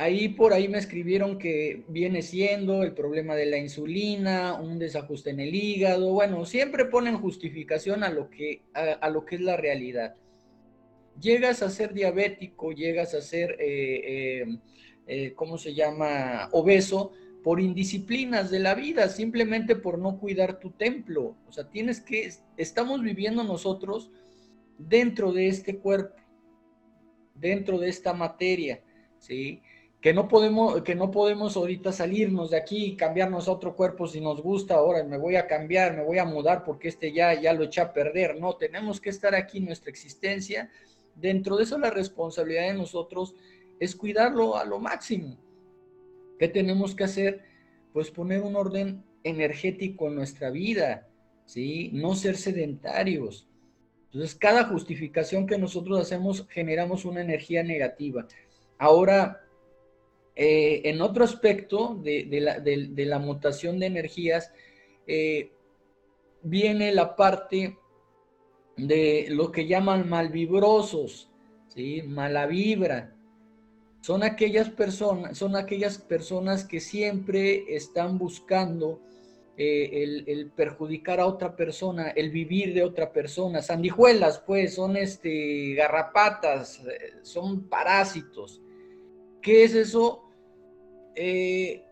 Ahí 0.00 0.28
por 0.28 0.52
ahí 0.52 0.68
me 0.68 0.78
escribieron 0.78 1.38
que 1.38 1.84
viene 1.88 2.22
siendo 2.22 2.84
el 2.84 2.94
problema 2.94 3.34
de 3.34 3.46
la 3.46 3.58
insulina, 3.58 4.54
un 4.54 4.78
desajuste 4.78 5.30
en 5.30 5.40
el 5.40 5.52
hígado. 5.52 6.12
Bueno, 6.12 6.44
siempre 6.44 6.84
ponen 6.84 7.18
justificación 7.18 8.04
a 8.04 8.10
lo 8.10 8.30
que, 8.30 8.62
a, 8.74 9.10
lo 9.10 9.24
que 9.24 9.34
es 9.34 9.40
la 9.40 9.56
realidad. 9.56 10.14
Llegas 11.20 11.62
a 11.62 11.70
ser 11.70 11.94
diabético, 11.94 12.70
llegas 12.70 13.12
a 13.14 13.20
ser, 13.20 13.56
eh, 13.58 14.42
eh, 14.44 14.58
eh, 15.08 15.32
¿cómo 15.34 15.58
se 15.58 15.74
llama?, 15.74 16.48
obeso 16.52 17.10
por 17.42 17.60
indisciplinas 17.60 18.52
de 18.52 18.60
la 18.60 18.76
vida, 18.76 19.08
simplemente 19.08 19.74
por 19.74 19.98
no 19.98 20.20
cuidar 20.20 20.60
tu 20.60 20.70
templo. 20.70 21.34
O 21.48 21.52
sea, 21.52 21.68
tienes 21.70 22.00
que, 22.00 22.30
estamos 22.56 23.02
viviendo 23.02 23.42
nosotros 23.42 24.12
dentro 24.78 25.32
de 25.32 25.48
este 25.48 25.78
cuerpo, 25.78 26.14
dentro 27.34 27.80
de 27.80 27.88
esta 27.88 28.12
materia, 28.12 28.80
¿sí? 29.18 29.60
Que 30.00 30.14
no 30.14 30.28
podemos, 30.28 30.82
que 30.82 30.94
no 30.94 31.10
podemos 31.10 31.56
ahorita 31.56 31.92
salirnos 31.92 32.50
de 32.50 32.56
aquí 32.56 32.84
y 32.86 32.96
cambiarnos 32.96 33.48
a 33.48 33.52
otro 33.52 33.74
cuerpo 33.74 34.06
si 34.06 34.20
nos 34.20 34.40
gusta, 34.40 34.74
ahora 34.74 35.02
me 35.02 35.18
voy 35.18 35.34
a 35.36 35.46
cambiar, 35.46 35.96
me 35.96 36.04
voy 36.04 36.18
a 36.18 36.24
mudar 36.24 36.62
porque 36.64 36.88
este 36.88 37.12
ya, 37.12 37.34
ya 37.40 37.52
lo 37.52 37.64
eché 37.64 37.80
a 37.80 37.92
perder. 37.92 38.38
No, 38.38 38.54
tenemos 38.56 39.00
que 39.00 39.10
estar 39.10 39.34
aquí 39.34 39.60
nuestra 39.60 39.90
existencia. 39.90 40.70
Dentro 41.16 41.56
de 41.56 41.64
eso 41.64 41.78
la 41.78 41.90
responsabilidad 41.90 42.68
de 42.68 42.74
nosotros 42.74 43.34
es 43.80 43.96
cuidarlo 43.96 44.56
a 44.56 44.64
lo 44.64 44.78
máximo. 44.78 45.36
¿Qué 46.38 46.46
tenemos 46.46 46.94
que 46.94 47.04
hacer? 47.04 47.42
Pues 47.92 48.12
poner 48.12 48.42
un 48.42 48.54
orden 48.54 49.04
energético 49.24 50.06
en 50.06 50.14
nuestra 50.14 50.50
vida, 50.50 51.08
¿sí? 51.44 51.90
No 51.92 52.14
ser 52.14 52.36
sedentarios. 52.36 53.48
Entonces, 54.06 54.36
cada 54.36 54.64
justificación 54.64 55.46
que 55.46 55.58
nosotros 55.58 56.00
hacemos 56.00 56.46
generamos 56.48 57.04
una 57.04 57.20
energía 57.20 57.62
negativa. 57.62 58.26
Ahora, 58.78 59.40
eh, 60.40 60.88
en 60.88 61.00
otro 61.00 61.24
aspecto 61.24 62.00
de, 62.00 62.28
la, 63.08 63.18
mutación 63.18 63.80
de 63.80 63.86
energías, 63.86 64.52
eh, 65.08 65.50
viene 66.42 66.92
la 66.92 67.16
parte 67.16 67.76
de 68.76 69.26
lo 69.30 69.50
que 69.50 69.66
llaman 69.66 70.08
malvibrosos, 70.08 71.28
¿sí? 71.74 72.02
mala 72.02 72.46
vibra. 72.46 73.16
Son 74.00 74.22
aquellas 74.22 74.70
personas, 74.70 75.36
son 75.36 75.56
aquellas 75.56 75.98
personas 75.98 76.64
que 76.64 76.78
siempre 76.78 77.74
están 77.74 78.16
buscando 78.16 79.00
eh, 79.56 80.04
el, 80.04 80.24
el, 80.28 80.52
perjudicar 80.52 81.18
a 81.18 81.26
otra 81.26 81.56
persona, 81.56 82.10
el 82.10 82.30
vivir 82.30 82.74
de 82.74 82.84
otra 82.84 83.12
persona. 83.12 83.60
Sandijuelas, 83.60 84.38
pues, 84.46 84.76
son 84.76 84.96
este, 84.96 85.74
garrapatas, 85.74 86.80
son 87.22 87.68
parásitos. 87.68 88.62
¿Qué 89.42 89.64
es 89.64 89.74
eso? 89.74 90.27
Eh, 91.20 91.82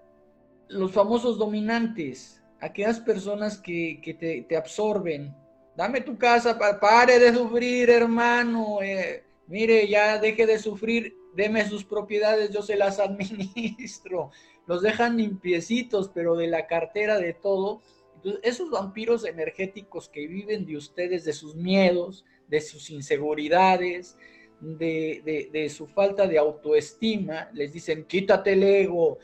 los 0.68 0.92
famosos 0.92 1.36
dominantes, 1.36 2.40
aquellas 2.60 3.00
personas 3.00 3.58
que, 3.58 4.44
te, 4.48 4.56
absorben. 4.56 5.34
Dame 5.76 6.00
tu 6.00 6.16
casa, 6.16 6.56
pare 6.80 7.18
de 7.18 7.34
sufrir, 7.34 7.90
hermano. 7.90 8.80
Eh, 8.82 9.24
mire, 9.48 9.88
ya 9.88 10.18
deje 10.18 10.46
de 10.46 10.60
sufrir, 10.60 11.12
deme 11.34 11.68
sus 11.68 11.84
propiedades, 11.84 12.50
yo 12.50 12.62
se 12.62 12.76
las 12.76 13.00
administro. 13.00 14.30
Los 14.68 14.80
dejan 14.82 15.16
limpiecitos, 15.16 16.08
pero 16.14 16.36
de 16.36 16.46
la 16.46 16.68
cartera 16.68 17.18
de 17.18 17.34
todo. 17.34 17.82
Entonces, 18.14 18.40
esos 18.44 18.70
vampiros 18.70 19.24
energéticos 19.24 20.08
que 20.08 20.28
viven 20.28 20.66
de 20.66 20.76
ustedes, 20.76 21.24
de 21.24 21.32
sus 21.32 21.56
miedos, 21.56 22.24
de 22.46 22.60
sus 22.60 22.90
inseguridades, 22.90 24.16
de, 24.60 25.72
su 25.74 25.86
falta 25.86 26.26
de 26.26 26.38
autoestima, 26.38 27.50
les 27.52 27.72
dicen, 27.72 28.04
quítate 28.04 28.52
el 28.52 28.62
ego, 28.62 29.18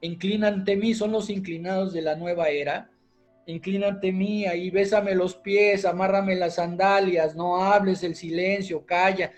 inclínate 0.00 0.76
mí, 0.76 0.94
son 0.94 1.12
los 1.12 1.30
inclinados 1.30 1.92
de 1.92 2.02
la 2.02 2.16
nueva 2.16 2.48
era, 2.48 2.90
inclínate 3.46 4.12
mí, 4.12 4.46
ahí 4.46 4.70
bésame 4.70 5.14
los 5.14 5.34
pies, 5.34 5.84
amárrame 5.84 6.36
las 6.36 6.56
sandalias, 6.56 7.34
no 7.34 7.62
hables 7.62 8.02
el 8.02 8.14
silencio, 8.14 8.84
calla. 8.84 9.32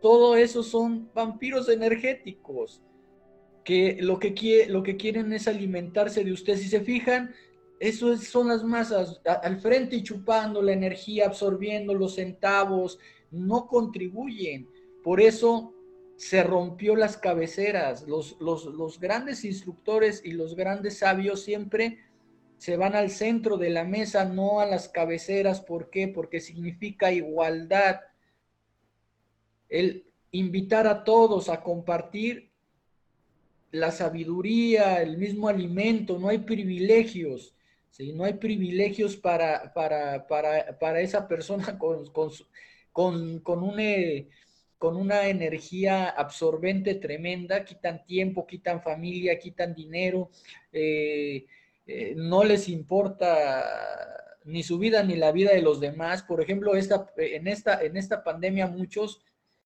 Todo 0.00 0.36
eso 0.36 0.62
son 0.62 1.10
vampiros 1.12 1.68
energéticos 1.68 2.82
que 3.64 3.98
lo 4.00 4.18
que, 4.18 4.66
lo 4.68 4.82
que 4.82 4.96
quieren 4.96 5.32
es 5.32 5.48
alimentarse 5.48 6.24
de 6.24 6.32
usted. 6.32 6.56
Si 6.56 6.68
se 6.68 6.80
fijan, 6.80 7.34
eso 7.80 8.16
son 8.16 8.48
las 8.48 8.64
masas 8.64 9.20
al 9.24 9.60
frente 9.60 9.96
y 9.96 10.02
chupando 10.02 10.62
la 10.62 10.72
energía, 10.72 11.26
absorbiendo 11.26 11.94
los 11.94 12.14
centavos, 12.14 12.98
no 13.30 13.66
contribuyen. 13.66 14.68
Por 15.02 15.20
eso 15.20 15.74
se 16.16 16.42
rompió 16.42 16.96
las 16.96 17.16
cabeceras. 17.16 18.06
Los, 18.08 18.36
los, 18.40 18.98
grandes 19.00 19.44
instructores 19.44 20.22
y 20.24 20.32
los 20.32 20.56
grandes 20.56 20.98
sabios 20.98 21.42
siempre 21.42 21.98
se 22.58 22.76
van 22.76 22.96
al 22.96 23.10
centro 23.10 23.56
de 23.56 23.70
la 23.70 23.84
mesa, 23.84 24.24
no 24.24 24.60
a 24.60 24.66
las 24.66 24.88
cabeceras. 24.88 25.60
¿Por 25.60 25.90
qué? 25.90 26.08
Porque 26.08 26.40
significa 26.40 27.12
igualdad. 27.12 28.00
El 29.68 30.06
invitar 30.32 30.86
a 30.86 31.04
todos 31.04 31.48
a 31.48 31.62
compartir 31.62 32.50
la 33.70 33.90
sabiduría, 33.90 35.02
el 35.02 35.18
mismo 35.18 35.48
alimento, 35.48 36.18
no 36.18 36.28
hay 36.28 36.38
privilegios. 36.38 37.54
¿sí? 37.90 38.12
No 38.12 38.24
hay 38.24 38.34
privilegios 38.34 39.16
para, 39.16 39.72
para, 39.72 40.26
para, 40.26 40.78
para 40.78 41.00
esa 41.00 41.28
persona 41.28 41.78
con, 41.78 42.06
con, 42.12 42.30
con, 42.98 43.38
con, 43.38 43.76
con 44.76 44.96
una 44.96 45.28
energía 45.28 46.08
absorbente 46.08 46.96
tremenda, 46.96 47.64
quitan 47.64 48.04
tiempo, 48.04 48.44
quitan 48.44 48.82
familia, 48.82 49.38
quitan 49.38 49.72
dinero, 49.72 50.30
eh, 50.72 51.46
eh, 51.86 52.14
no 52.16 52.42
les 52.42 52.68
importa 52.68 53.64
ni 54.46 54.64
su 54.64 54.80
vida 54.80 55.04
ni 55.04 55.14
la 55.14 55.30
vida 55.30 55.52
de 55.52 55.62
los 55.62 55.78
demás. 55.78 56.24
Por 56.24 56.42
ejemplo, 56.42 56.74
esta, 56.74 57.08
en, 57.18 57.46
esta, 57.46 57.80
en 57.84 57.96
esta 57.96 58.24
pandemia 58.24 58.66
muchos, 58.66 59.22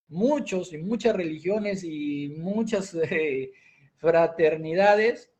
muchos 0.08 0.74
y 0.74 0.76
muchas 0.76 1.16
religiones 1.16 1.84
y 1.84 2.34
muchas 2.36 2.94
eh, 2.94 3.52
fraternidades, 3.96 5.30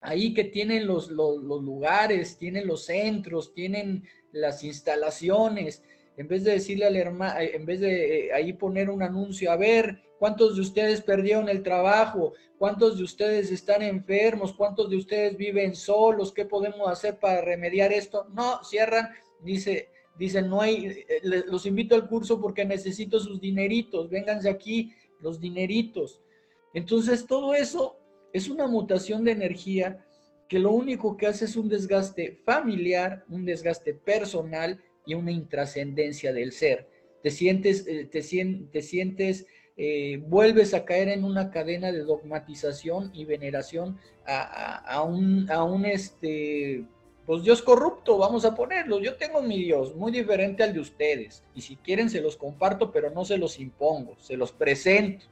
ahí 0.00 0.34
que 0.34 0.42
tienen 0.42 0.88
los, 0.88 1.12
los, 1.12 1.40
lugares, 1.40 2.38
tienen 2.38 2.66
los 2.66 2.86
centros, 2.86 3.54
tienen 3.54 4.02
las 4.32 4.64
instalaciones, 4.64 5.84
en 6.16 6.28
vez 6.28 6.44
de 6.44 6.52
decirle 6.52 6.86
al 6.86 6.96
hermano, 6.96 7.40
eh, 7.40 7.56
en 7.56 7.66
vez 7.66 7.80
de 7.80 8.26
eh, 8.26 8.32
ahí 8.32 8.52
poner 8.52 8.88
un 8.88 9.02
anuncio, 9.02 9.50
a 9.50 9.56
ver, 9.56 10.02
¿cuántos 10.18 10.54
de 10.54 10.62
ustedes 10.62 11.00
perdieron 11.00 11.48
el 11.48 11.62
trabajo? 11.62 12.34
¿Cuántos 12.56 12.98
de 12.98 13.04
ustedes 13.04 13.50
están 13.50 13.82
enfermos? 13.82 14.52
¿Cuántos 14.52 14.88
de 14.90 14.96
ustedes 14.96 15.36
viven 15.36 15.74
solos? 15.74 16.32
¿Qué 16.32 16.44
podemos 16.44 16.88
hacer 16.88 17.18
para 17.18 17.40
remediar 17.40 17.92
esto? 17.92 18.26
No, 18.32 18.62
cierran, 18.62 19.08
dice, 19.40 19.88
dicen, 20.16 20.48
no 20.48 20.60
hay, 20.60 21.04
eh, 21.08 21.44
los 21.46 21.66
invito 21.66 21.94
al 21.94 22.08
curso 22.08 22.40
porque 22.40 22.64
necesito 22.64 23.18
sus 23.18 23.40
dineritos, 23.40 24.08
vénganse 24.08 24.48
aquí, 24.48 24.92
los 25.20 25.40
dineritos. 25.40 26.20
Entonces, 26.74 27.26
todo 27.26 27.54
eso 27.54 27.98
es 28.32 28.48
una 28.48 28.66
mutación 28.66 29.24
de 29.24 29.32
energía 29.32 30.04
que 30.48 30.58
lo 30.58 30.72
único 30.72 31.16
que 31.16 31.26
hace 31.26 31.46
es 31.46 31.56
un 31.56 31.68
desgaste 31.68 32.38
familiar, 32.44 33.24
un 33.28 33.44
desgaste 33.44 33.94
personal 33.94 34.80
y 35.06 35.14
una 35.14 35.32
intrascendencia 35.32 36.32
del 36.32 36.52
ser. 36.52 36.88
Te 37.22 37.30
sientes, 37.30 37.86
eh, 37.86 38.04
te, 38.04 38.20
te 38.72 38.82
sientes, 38.82 39.46
eh, 39.76 40.22
vuelves 40.26 40.74
a 40.74 40.84
caer 40.84 41.08
en 41.08 41.24
una 41.24 41.50
cadena 41.50 41.90
de 41.90 42.00
dogmatización 42.00 43.10
y 43.14 43.24
veneración 43.24 43.98
a, 44.26 45.02
un, 45.02 45.50
a 45.50 45.64
un 45.64 45.84
este, 45.84 46.84
pues 47.26 47.42
Dios 47.42 47.62
corrupto, 47.62 48.18
vamos 48.18 48.44
a 48.44 48.54
ponerlo. 48.54 49.00
Yo 49.00 49.16
tengo 49.16 49.42
mi 49.42 49.62
Dios, 49.62 49.94
muy 49.94 50.12
diferente 50.12 50.62
al 50.62 50.72
de 50.72 50.80
ustedes. 50.80 51.42
Y 51.54 51.62
si 51.62 51.76
quieren 51.76 52.10
se 52.10 52.20
los 52.20 52.36
comparto, 52.36 52.92
pero 52.92 53.10
no 53.10 53.24
se 53.24 53.38
los 53.38 53.58
impongo, 53.58 54.16
se 54.20 54.36
los 54.36 54.52
presento, 54.52 55.26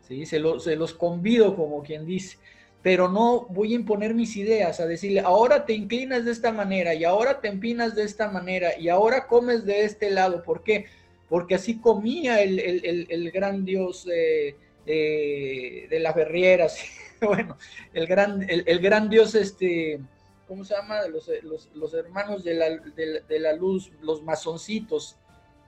¿sí? 0.00 0.26
se, 0.26 0.40
se 0.60 0.76
los 0.76 0.94
convido, 0.94 1.56
como 1.56 1.82
quien 1.82 2.06
dice 2.06 2.38
pero 2.82 3.08
no 3.08 3.46
voy 3.50 3.72
a 3.72 3.76
imponer 3.76 4.14
mis 4.14 4.36
ideas, 4.36 4.80
a 4.80 4.86
decirle, 4.86 5.20
ahora 5.20 5.66
te 5.66 5.72
inclinas 5.72 6.24
de 6.24 6.30
esta 6.30 6.52
manera 6.52 6.94
y 6.94 7.04
ahora 7.04 7.40
te 7.40 7.48
empinas 7.48 7.94
de 7.94 8.04
esta 8.04 8.30
manera 8.30 8.78
y 8.78 8.88
ahora 8.88 9.26
comes 9.26 9.64
de 9.64 9.84
este 9.84 10.10
lado. 10.10 10.42
¿Por 10.42 10.62
qué? 10.62 10.86
Porque 11.28 11.56
así 11.56 11.80
comía 11.80 12.40
el, 12.40 13.30
gran 13.32 13.64
dios 13.64 14.08
eh, 14.10 14.56
de 14.86 15.98
las 16.00 16.14
berrieras, 16.14 16.78
bueno, 17.20 17.58
el 17.92 18.06
gran, 18.06 18.46
el, 18.48 18.78
gran 18.78 19.10
dios, 19.10 19.34
este, 19.34 20.00
¿cómo 20.46 20.64
se 20.64 20.74
llama? 20.74 21.06
Los, 21.08 21.28
los, 21.74 21.94
hermanos 21.94 22.44
de 22.44 22.54
la, 22.54 22.70
de 22.70 23.38
la 23.40 23.52
luz, 23.52 23.90
los 24.00 24.22
masoncitos, 24.22 25.18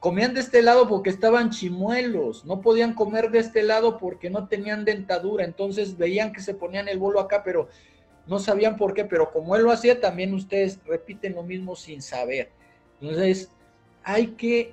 comían 0.01 0.33
de 0.33 0.41
este 0.41 0.63
lado 0.63 0.89
porque 0.89 1.11
estaban 1.11 1.51
chimuelos, 1.51 2.47
no 2.47 2.63
podían 2.63 2.95
comer 2.95 3.31
de 3.31 3.39
este 3.39 3.63
lado 3.63 3.99
porque 3.99 4.31
no 4.31 4.49
tenían 4.49 4.85
dentadura, 4.87 5.45
entonces 5.45 5.97
veían 5.99 6.33
que 6.33 6.41
se 6.41 6.55
ponían 6.55 6.89
el 6.89 6.99
bolo 6.99 7.21
acá, 7.21 7.43
pero 7.45 7.69
no 8.27 8.39
sabían 8.39 8.77
por 8.77 8.95
qué, 8.95 9.05
pero 9.05 9.31
como 9.31 9.55
él 9.57 9.63
lo 9.63 9.71
hacía, 9.71 10.01
también 10.01 10.33
ustedes 10.33 10.81
repiten 10.87 11.35
lo 11.35 11.43
mismo 11.43 11.77
sin 11.77 12.01
saber. 12.01 12.51
Entonces, 13.01 13.51
hay 14.03 14.29
que 14.29 14.73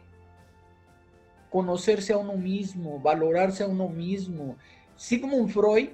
conocerse 1.50 2.14
a 2.14 2.18
uno 2.18 2.34
mismo, 2.34 3.00
valorarse 3.00 3.64
a 3.64 3.68
uno 3.68 3.90
mismo. 3.90 4.56
Sigmund 4.96 5.50
Freud, 5.50 5.90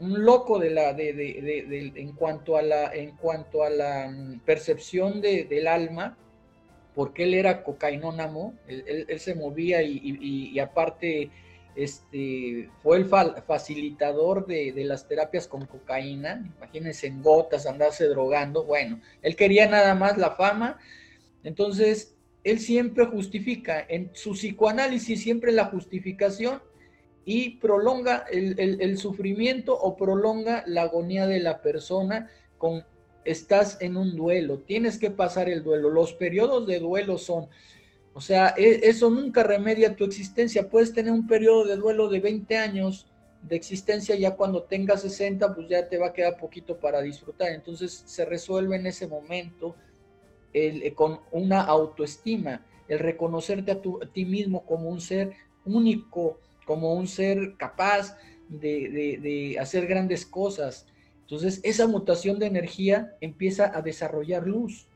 un 0.00 0.24
loco 0.24 0.58
de 0.58 0.70
la, 0.70 0.92
de, 0.94 1.12
de, 1.12 1.92
en 1.94 2.12
cuanto 2.12 2.56
a 2.56 2.62
la, 2.62 2.92
en 2.94 3.12
cuanto 3.12 3.62
a 3.62 3.70
la 3.70 4.08
mm, 4.08 4.40
percepción 4.40 5.20
del 5.20 5.66
alma, 5.66 6.16
porque 6.98 7.22
él 7.22 7.34
era 7.34 7.62
cocainónamo, 7.62 8.58
él, 8.66 9.06
se 9.20 9.36
movía 9.36 9.84
y, 9.84 10.58
aparte 10.58 11.30
este, 11.76 12.70
fue 12.82 12.96
el 12.96 13.04
facilitador 13.04 14.46
de, 14.46 14.72
las 14.84 15.06
terapias 15.06 15.46
con 15.46 15.64
cocaína, 15.64 16.44
imagínense 16.56 17.06
en 17.06 17.22
gotas, 17.22 17.66
andarse 17.66 18.08
drogando, 18.08 18.64
bueno, 18.64 19.00
él 19.22 19.36
quería 19.36 19.68
nada 19.68 19.94
más 19.94 20.18
la 20.18 20.32
fama, 20.32 20.80
entonces 21.44 22.16
él 22.42 22.58
siempre 22.58 23.06
justifica, 23.06 23.86
en 23.88 24.10
su 24.12 24.32
psicoanálisis 24.32 25.22
siempre 25.22 25.52
la 25.52 25.66
justificación 25.66 26.60
y 27.24 27.58
prolonga 27.58 28.24
el 28.28 28.98
sufrimiento 28.98 29.78
o 29.78 29.96
prolonga 29.96 30.64
la 30.66 30.82
agonía 30.82 31.28
de 31.28 31.38
la 31.38 31.62
persona 31.62 32.28
con 32.56 32.84
estás 33.30 33.76
en 33.80 33.96
un 33.96 34.16
duelo, 34.16 34.58
tienes 34.58 34.98
que 34.98 35.10
pasar 35.10 35.48
el 35.48 35.62
duelo. 35.62 35.90
Los 35.90 36.14
periodos 36.14 36.66
de 36.66 36.78
duelo 36.78 37.18
son, 37.18 37.48
o 38.14 38.20
sea, 38.20 38.54
e, 38.56 38.80
eso 38.84 39.10
nunca 39.10 39.42
remedia 39.42 39.94
tu 39.94 40.04
existencia. 40.04 40.68
Puedes 40.68 40.92
tener 40.92 41.12
un 41.12 41.26
periodo 41.26 41.64
de 41.66 41.76
duelo 41.76 42.08
de 42.08 42.20
20 42.20 42.56
años 42.56 43.06
de 43.42 43.56
existencia, 43.56 44.16
ya 44.16 44.34
cuando 44.34 44.62
tengas 44.64 45.02
60, 45.02 45.54
pues 45.54 45.68
ya 45.68 45.88
te 45.88 45.98
va 45.98 46.08
a 46.08 46.12
quedar 46.12 46.38
poquito 46.38 46.78
para 46.78 47.02
disfrutar. 47.02 47.52
Entonces 47.52 48.02
se 48.06 48.24
resuelve 48.24 48.76
en 48.76 48.86
ese 48.86 49.06
momento 49.06 49.76
el, 50.52 50.94
con 50.94 51.20
una 51.30 51.62
autoestima, 51.62 52.64
el 52.88 52.98
reconocerte 52.98 53.72
a, 53.72 53.80
tu, 53.80 54.00
ti 54.12 54.24
mismo 54.24 54.64
como 54.64 54.88
un 54.88 55.00
ser 55.00 55.34
único, 55.66 56.38
como 56.64 56.94
un 56.94 57.06
ser 57.06 57.56
capaz 57.58 58.16
de 58.48 59.56
hacer 59.60 59.86
grandes 59.86 60.24
cosas 60.24 60.86
entonces, 61.28 61.60
esa 61.62 61.86
mutación 61.86 62.38
de 62.38 62.46
energía 62.46 63.14
empieza 63.20 63.70
a 63.76 63.82
desarrollar 63.82 64.46
luz, 64.46 64.86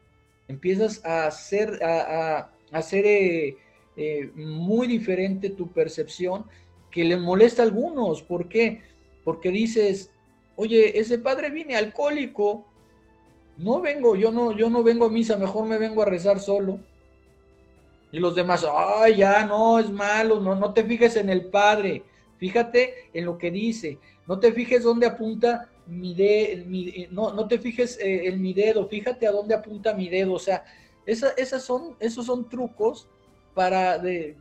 empiezas 0.48 1.04
a 1.04 1.26
hacer, 1.26 1.78
a, 1.84 2.50
hacer 2.70 3.04
eh, 3.04 3.58
eh, 3.98 4.30
muy 4.34 4.86
diferente 4.86 5.50
tu 5.50 5.70
percepción 5.70 6.46
que 6.90 7.04
le 7.04 7.18
molesta 7.18 7.60
a 7.60 7.66
algunos. 7.66 8.22
¿Por 8.22 8.48
qué? 8.48 8.80
Porque 9.24 9.50
dices, 9.50 10.10
oye, 10.56 10.98
ese 10.98 11.18
padre 11.18 11.50
viene 11.50 11.76
alcohólico, 11.76 12.64
no 13.58 13.82
vengo, 13.82 14.16
yo 14.16 14.32
no, 14.32 14.56
yo 14.56 14.70
no 14.70 14.82
vengo 14.82 15.04
a 15.04 15.10
misa, 15.10 15.36
mejor 15.36 15.66
me 15.66 15.76
vengo 15.76 16.00
a 16.00 16.06
rezar 16.06 16.40
solo. 16.40 16.80
Y 18.10 18.18
los 18.20 18.34
demás, 18.34 18.64
ay, 18.74 19.16
ya, 19.16 19.44
no, 19.44 19.78
es 19.78 19.90
malo, 19.90 20.40
no, 20.40 20.54
no 20.54 20.72
te 20.72 20.82
fijes 20.82 21.14
en 21.16 21.28
el 21.28 21.50
padre, 21.50 22.04
fíjate 22.38 23.10
en 23.12 23.26
lo 23.26 23.36
que 23.36 23.50
dice, 23.50 23.98
no 24.26 24.38
te 24.38 24.50
fijes 24.52 24.82
dónde 24.82 25.04
apunta 25.04 25.68
mi, 25.86 26.14
de, 26.14 27.08
no, 27.10 27.32
no 27.32 27.48
te 27.48 27.58
fijes 27.58 27.98
eh, 27.98 28.28
en 28.28 28.40
mi 28.40 28.54
dedo, 28.54 28.88
fíjate 28.88 29.26
a 29.26 29.32
dónde 29.32 29.54
apunta 29.54 29.94
mi 29.94 30.08
dedo, 30.08 30.34
o 30.34 30.38
sea, 30.38 30.64
esas 31.06 31.64
son, 31.64 31.96
esos 31.98 32.26
son 32.26 32.48
trucos 32.48 33.08
para 33.54 33.98
de, 33.98 34.36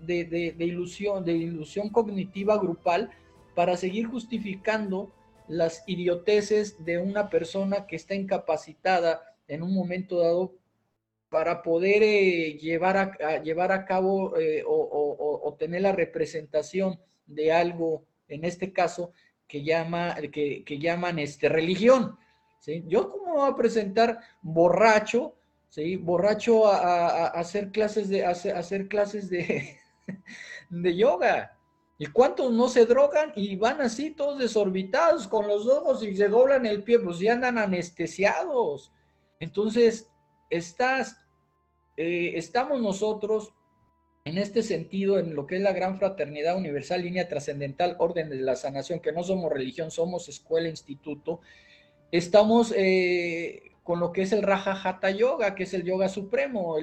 ilusión, 0.59 1.25
de 1.25 1.33
ilusión 1.33 1.89
cognitiva 1.89 2.57
grupal 2.57 3.11
para 3.55 3.75
seguir 3.77 4.07
justificando 4.07 5.11
las 5.47 5.83
idioteces 5.87 6.83
de 6.85 6.97
una 6.97 7.29
persona 7.29 7.85
que 7.87 7.95
está 7.95 8.15
incapacitada 8.15 9.21
en 9.47 9.63
un 9.63 9.73
momento 9.73 10.19
dado 10.19 10.53
para 11.29 11.61
poder 11.61 12.03
eh, 12.03 12.57
llevar, 12.57 12.97
a, 12.97 13.41
llevar 13.41 13.71
a 13.71 13.85
cabo 13.85 14.37
eh, 14.37 14.63
o, 14.65 15.55
tener 15.57 15.81
la 15.81 15.91
representación 15.91 16.99
de 17.25 17.51
algo, 17.51 18.05
en 18.27 18.45
este 18.45 18.73
caso, 18.73 19.13
que, 19.51 19.63
llama, 19.63 20.15
que, 20.31 20.79
llaman 20.79 21.19
este, 21.19 21.49
religión. 21.49 22.17
¿sí? 22.59 22.85
Yo 22.87 23.11
como 23.11 23.33
voy 23.33 23.51
a 23.51 23.55
presentar 23.55 24.21
borracho, 24.41 25.35
¿sí? 25.67 25.97
borracho 25.97 26.67
a, 26.67 27.27
hacer 27.27 27.69
clases 27.69 28.07
de, 28.07 28.25
hacer 28.25 28.87
clases 28.87 29.29
de, 29.29 29.77
de 30.69 30.95
yoga. 30.95 31.57
¿Y 31.97 32.05
cuántos 32.07 32.53
no 32.53 32.69
se 32.69 32.85
drogan 32.85 33.33
y 33.35 33.57
van 33.57 33.81
así 33.81 34.11
todos 34.11 34.39
desorbitados 34.39 35.27
con 35.27 35.47
los 35.49 35.67
ojos 35.67 36.01
y 36.01 36.15
se 36.15 36.29
doblan 36.29 36.65
el 36.65 36.83
pie? 36.83 36.99
Pues 36.99 37.19
ya 37.19 37.33
andan 37.33 37.57
anestesiados. 37.57 38.93
Entonces, 39.39 40.09
estás, 40.49 41.17
eh, 41.97 42.31
estamos 42.35 42.81
nosotros 42.81 43.53
en 44.23 44.37
este 44.37 44.63
sentido, 44.63 45.19
en 45.19 45.35
lo 45.35 45.47
que 45.47 45.55
es 45.55 45.61
la 45.61 45.73
gran 45.73 45.97
fraternidad 45.97 46.57
universal, 46.57 47.01
línea 47.01 47.27
trascendental, 47.27 47.95
orden 47.99 48.29
de 48.29 48.37
la 48.37 48.55
sanación, 48.55 48.99
que 48.99 49.11
no 49.11 49.23
somos 49.23 49.51
religión, 49.51 49.91
somos 49.91 50.29
escuela, 50.29 50.69
instituto, 50.69 51.41
estamos 52.11 52.73
eh, 52.77 53.71
con 53.83 53.99
lo 53.99 54.11
que 54.11 54.21
es 54.21 54.31
el 54.31 54.43
Raja 54.43 54.79
Hatha 54.83 55.09
Yoga, 55.09 55.55
que 55.55 55.63
es 55.63 55.73
el 55.73 55.83
yoga 55.83 56.07
supremo, 56.07 56.75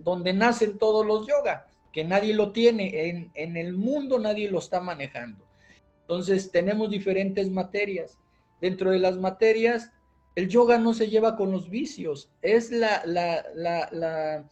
donde 0.00 0.32
nacen 0.32 0.78
todos 0.78 1.06
los 1.06 1.26
yoga 1.26 1.66
que 1.92 2.04
nadie 2.04 2.34
lo 2.34 2.52
tiene, 2.52 3.08
en, 3.08 3.30
en 3.34 3.56
el 3.56 3.74
mundo 3.74 4.18
nadie 4.18 4.50
lo 4.50 4.58
está 4.58 4.80
manejando. 4.80 5.44
Entonces 6.02 6.50
tenemos 6.50 6.90
diferentes 6.90 7.50
materias. 7.50 8.18
Dentro 8.60 8.90
de 8.90 8.98
las 8.98 9.16
materias, 9.16 9.90
el 10.34 10.48
yoga 10.48 10.78
no 10.78 10.94
se 10.94 11.08
lleva 11.08 11.36
con 11.36 11.50
los 11.50 11.70
vicios, 11.70 12.30
es 12.42 12.70
la, 12.70 13.02
la, 13.04 13.44
la, 13.54 14.48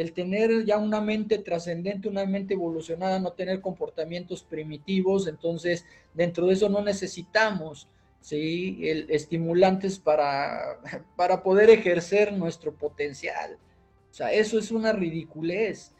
el 0.00 0.12
tener 0.12 0.64
ya 0.64 0.78
una 0.78 1.00
mente 1.00 1.38
trascendente, 1.38 2.08
una 2.08 2.24
mente 2.24 2.54
evolucionada, 2.54 3.18
no 3.18 3.32
tener 3.32 3.60
comportamientos 3.60 4.42
primitivos, 4.42 5.26
entonces 5.26 5.84
dentro 6.14 6.46
de 6.46 6.54
eso 6.54 6.68
no 6.68 6.80
necesitamos 6.80 7.86
¿sí? 8.20 8.78
El, 8.82 9.10
estimulantes 9.10 9.98
para, 9.98 10.78
para 11.16 11.42
poder 11.42 11.70
ejercer 11.70 12.32
nuestro 12.32 12.74
potencial. 12.74 13.58
O 14.10 14.14
sea, 14.14 14.32
eso 14.32 14.58
es 14.58 14.70
una 14.70 14.92
ridiculez. 14.92 15.92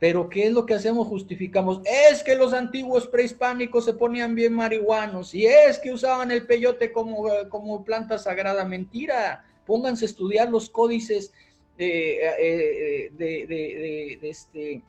Pero 0.00 0.28
¿qué 0.28 0.46
es 0.46 0.52
lo 0.52 0.64
que 0.64 0.74
hacemos? 0.74 1.08
Justificamos, 1.08 1.80
es 1.84 2.22
que 2.22 2.36
los 2.36 2.52
antiguos 2.52 3.08
prehispánicos 3.08 3.84
se 3.84 3.94
ponían 3.94 4.36
bien 4.36 4.54
marihuanos 4.54 5.34
y 5.34 5.44
es 5.46 5.80
que 5.80 5.90
usaban 5.90 6.30
el 6.30 6.46
peyote 6.46 6.92
como, 6.92 7.26
como 7.48 7.84
planta 7.84 8.16
sagrada. 8.16 8.64
Mentira, 8.64 9.44
pónganse 9.66 10.04
a 10.04 10.08
estudiar 10.08 10.50
los 10.50 10.70
códices 10.70 11.32
de, 11.78 12.18
eh, 12.40 13.10
de, 13.16 14.18
este, 14.22 14.82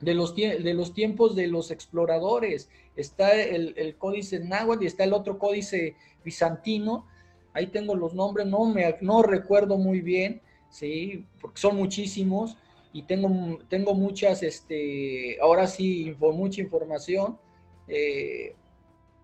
de, 0.00 0.14
los, 0.14 0.34
de 0.34 0.74
los 0.74 0.92
tiempos 0.92 1.36
de 1.36 1.46
los 1.46 1.70
exploradores. 1.70 2.68
Está 2.96 3.40
el, 3.40 3.74
el 3.76 3.96
códice 3.96 4.40
náhuatl 4.40 4.82
y 4.82 4.86
está 4.86 5.04
el 5.04 5.12
otro 5.12 5.38
códice 5.38 5.96
bizantino. 6.24 7.06
Ahí 7.52 7.68
tengo 7.68 7.94
los 7.94 8.14
nombres, 8.14 8.46
no, 8.46 8.66
me, 8.66 8.96
no 9.00 9.22
recuerdo 9.22 9.78
muy 9.78 10.00
bien, 10.00 10.42
¿sí? 10.70 11.24
porque 11.40 11.60
son 11.60 11.76
muchísimos 11.76 12.56
y 12.92 13.02
tengo, 13.02 13.58
tengo 13.68 13.94
muchas, 13.94 14.42
este, 14.42 15.40
ahora 15.40 15.66
sí, 15.66 16.14
mucha 16.20 16.60
información. 16.60 17.38
Eh, 17.86 18.54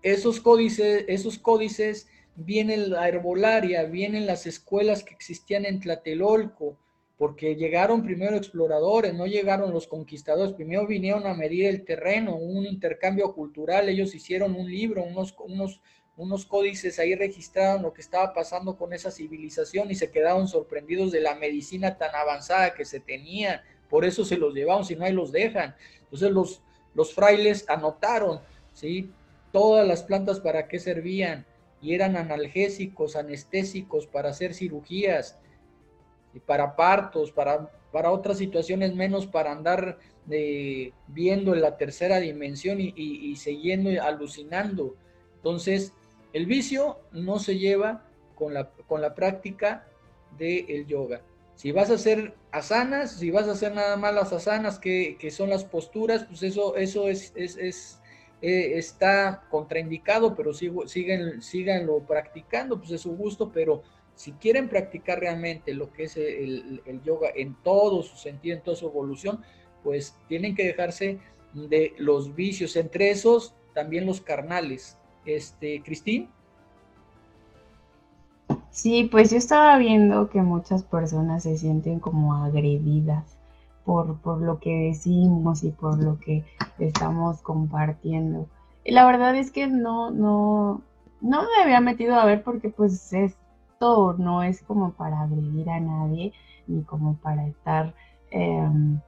esos 0.01 0.39
códices, 0.39 1.05
esos 1.07 1.37
códices 1.37 2.07
vienen 2.35 2.91
la 2.91 3.07
herbolaria, 3.07 3.83
vienen 3.83 4.25
las 4.25 4.45
escuelas 4.45 5.03
que 5.03 5.13
existían 5.13 5.65
en 5.65 5.79
Tlatelolco, 5.79 6.77
porque 7.17 7.55
llegaron 7.55 8.03
primero 8.03 8.35
exploradores, 8.35 9.13
no 9.13 9.25
llegaron 9.25 9.71
los 9.71 9.87
conquistadores, 9.87 10.53
primero 10.53 10.85
vinieron 10.85 11.25
a 11.25 11.33
medir 11.33 11.65
el 11.67 11.85
terreno, 11.85 12.35
un 12.35 12.65
intercambio 12.65 13.33
cultural, 13.33 13.87
ellos 13.87 14.13
hicieron 14.13 14.53
un 14.55 14.69
libro, 14.69 15.03
unos, 15.03 15.33
unos, 15.39 15.81
unos 16.17 16.45
códices 16.45 16.99
ahí 16.99 17.15
registraron 17.15 17.83
lo 17.83 17.93
que 17.93 18.01
estaba 18.01 18.33
pasando 18.33 18.77
con 18.77 18.91
esa 18.91 19.11
civilización 19.11 19.89
y 19.91 19.95
se 19.95 20.11
quedaron 20.11 20.47
sorprendidos 20.47 21.11
de 21.11 21.21
la 21.21 21.35
medicina 21.35 21.97
tan 21.97 22.13
avanzada 22.13 22.73
que 22.73 22.83
se 22.83 22.99
tenía, 22.99 23.63
por 23.89 24.03
eso 24.03 24.25
se 24.25 24.37
los 24.37 24.53
llevaron, 24.53 24.83
si 24.83 24.95
no 24.95 25.05
ahí 25.05 25.13
los 25.13 25.31
dejan. 25.31 25.75
Entonces 26.01 26.31
los, 26.31 26.61
los 26.93 27.13
frailes 27.13 27.65
anotaron, 27.69 28.41
¿sí? 28.73 29.09
Todas 29.53 29.87
las 29.87 30.03
plantas 30.03 30.41
para 30.41 30.67
qué 30.67 30.79
servían 30.79 31.45
y 31.81 31.93
eran 31.93 32.17
analgésicos, 32.17 33.15
anestésicos 33.15 34.05
para 34.05 34.29
hacer 34.29 34.53
cirugías, 34.53 35.39
para 36.39 36.75
partos, 36.75 37.31
para, 37.31 37.69
para 37.91 38.11
otras 38.11 38.37
situaciones 38.37 38.95
menos 38.95 39.27
para 39.27 39.51
andar 39.51 39.97
eh, 40.29 40.91
viendo 41.07 41.53
en 41.53 41.61
la 41.61 41.77
tercera 41.77 42.19
dimensión 42.19 42.81
y, 42.81 42.93
y, 42.95 43.31
y 43.31 43.35
siguiendo 43.35 43.89
alucinando. 44.01 44.95
Entonces, 45.37 45.93
el 46.33 46.45
vicio 46.45 46.99
no 47.11 47.39
se 47.39 47.57
lleva 47.57 48.03
con 48.35 48.53
la, 48.53 48.69
con 48.87 49.01
la 49.01 49.15
práctica 49.15 49.87
del 50.37 50.85
yoga. 50.85 51.21
Si 51.55 51.71
vas 51.71 51.89
a 51.89 51.93
hacer 51.93 52.35
asanas, 52.51 53.11
si 53.11 53.31
vas 53.31 53.47
a 53.47 53.53
hacer 53.53 53.73
nada 53.73 53.95
más 53.95 54.13
las 54.13 54.33
asanas, 54.33 54.77
que, 54.77 55.17
son 55.31 55.49
las 55.49 55.63
posturas, 55.63 56.25
pues 56.25 56.43
eso, 56.43 56.75
eso 56.75 57.07
es, 57.07 57.31
es, 57.35 58.01
eh, 58.41 58.77
está 58.77 59.43
contraindicado, 59.49 60.35
pero 60.35 60.53
sigo, 60.53 60.87
siguen, 60.87 61.39
practicando, 62.05 62.77
pues 62.77 62.91
es 62.91 63.01
su 63.01 63.15
gusto, 63.15 63.51
pero 63.53 63.83
si 64.15 64.31
quieren 64.33 64.69
practicar 64.69 65.19
realmente 65.19 65.73
lo 65.73 65.91
que 65.91 66.03
es 66.03 66.17
el, 66.17 66.81
yoga 67.03 67.29
en 67.35 67.55
todo 67.63 68.01
su 68.01 68.15
sentido, 68.17 68.55
en 68.57 68.63
toda 68.63 68.77
su 68.77 68.87
evolución, 68.87 69.41
pues 69.83 70.15
tienen 70.27 70.55
que 70.55 70.65
dejarse 70.65 71.19
de 71.53 71.93
los 71.97 72.35
vicios, 72.35 72.75
entre 72.75 73.11
esos 73.11 73.53
también 73.73 74.05
los 74.05 74.21
carnales, 74.21 74.97
este, 75.25 75.81
Cristín. 75.83 76.29
Sí, 78.71 79.07
pues 79.11 79.31
yo 79.31 79.37
estaba 79.37 79.77
viendo 79.77 80.29
que 80.29 80.41
muchas 80.41 80.83
personas 80.83 81.43
se 81.43 81.57
sienten 81.57 81.99
como 81.99 82.33
agredidas 82.35 83.37
por, 83.85 84.19
por 84.19 84.41
lo 84.41 84.59
que 84.59 84.87
decimos 84.87 85.63
y 85.63 85.71
por 85.71 86.01
lo 86.01 86.19
que 86.19 86.43
estamos 86.79 87.41
compartiendo. 87.41 88.47
Y 88.83 88.91
la 88.91 89.05
verdad 89.05 89.35
es 89.35 89.51
que 89.51 89.67
no, 89.67 90.11
no, 90.11 90.81
no 91.21 91.43
me 91.43 91.63
había 91.63 91.79
metido 91.81 92.15
a 92.15 92.25
ver 92.25 92.43
porque 92.43 92.69
pues 92.69 93.13
no 93.79 94.43
es 94.43 94.61
como 94.63 94.93
para 94.93 95.21
agredir 95.21 95.69
a 95.69 95.79
nadie 95.79 96.33
ni 96.67 96.83
como 96.83 97.17
para 97.17 97.47
estar 97.47 97.93
em, 98.31 98.99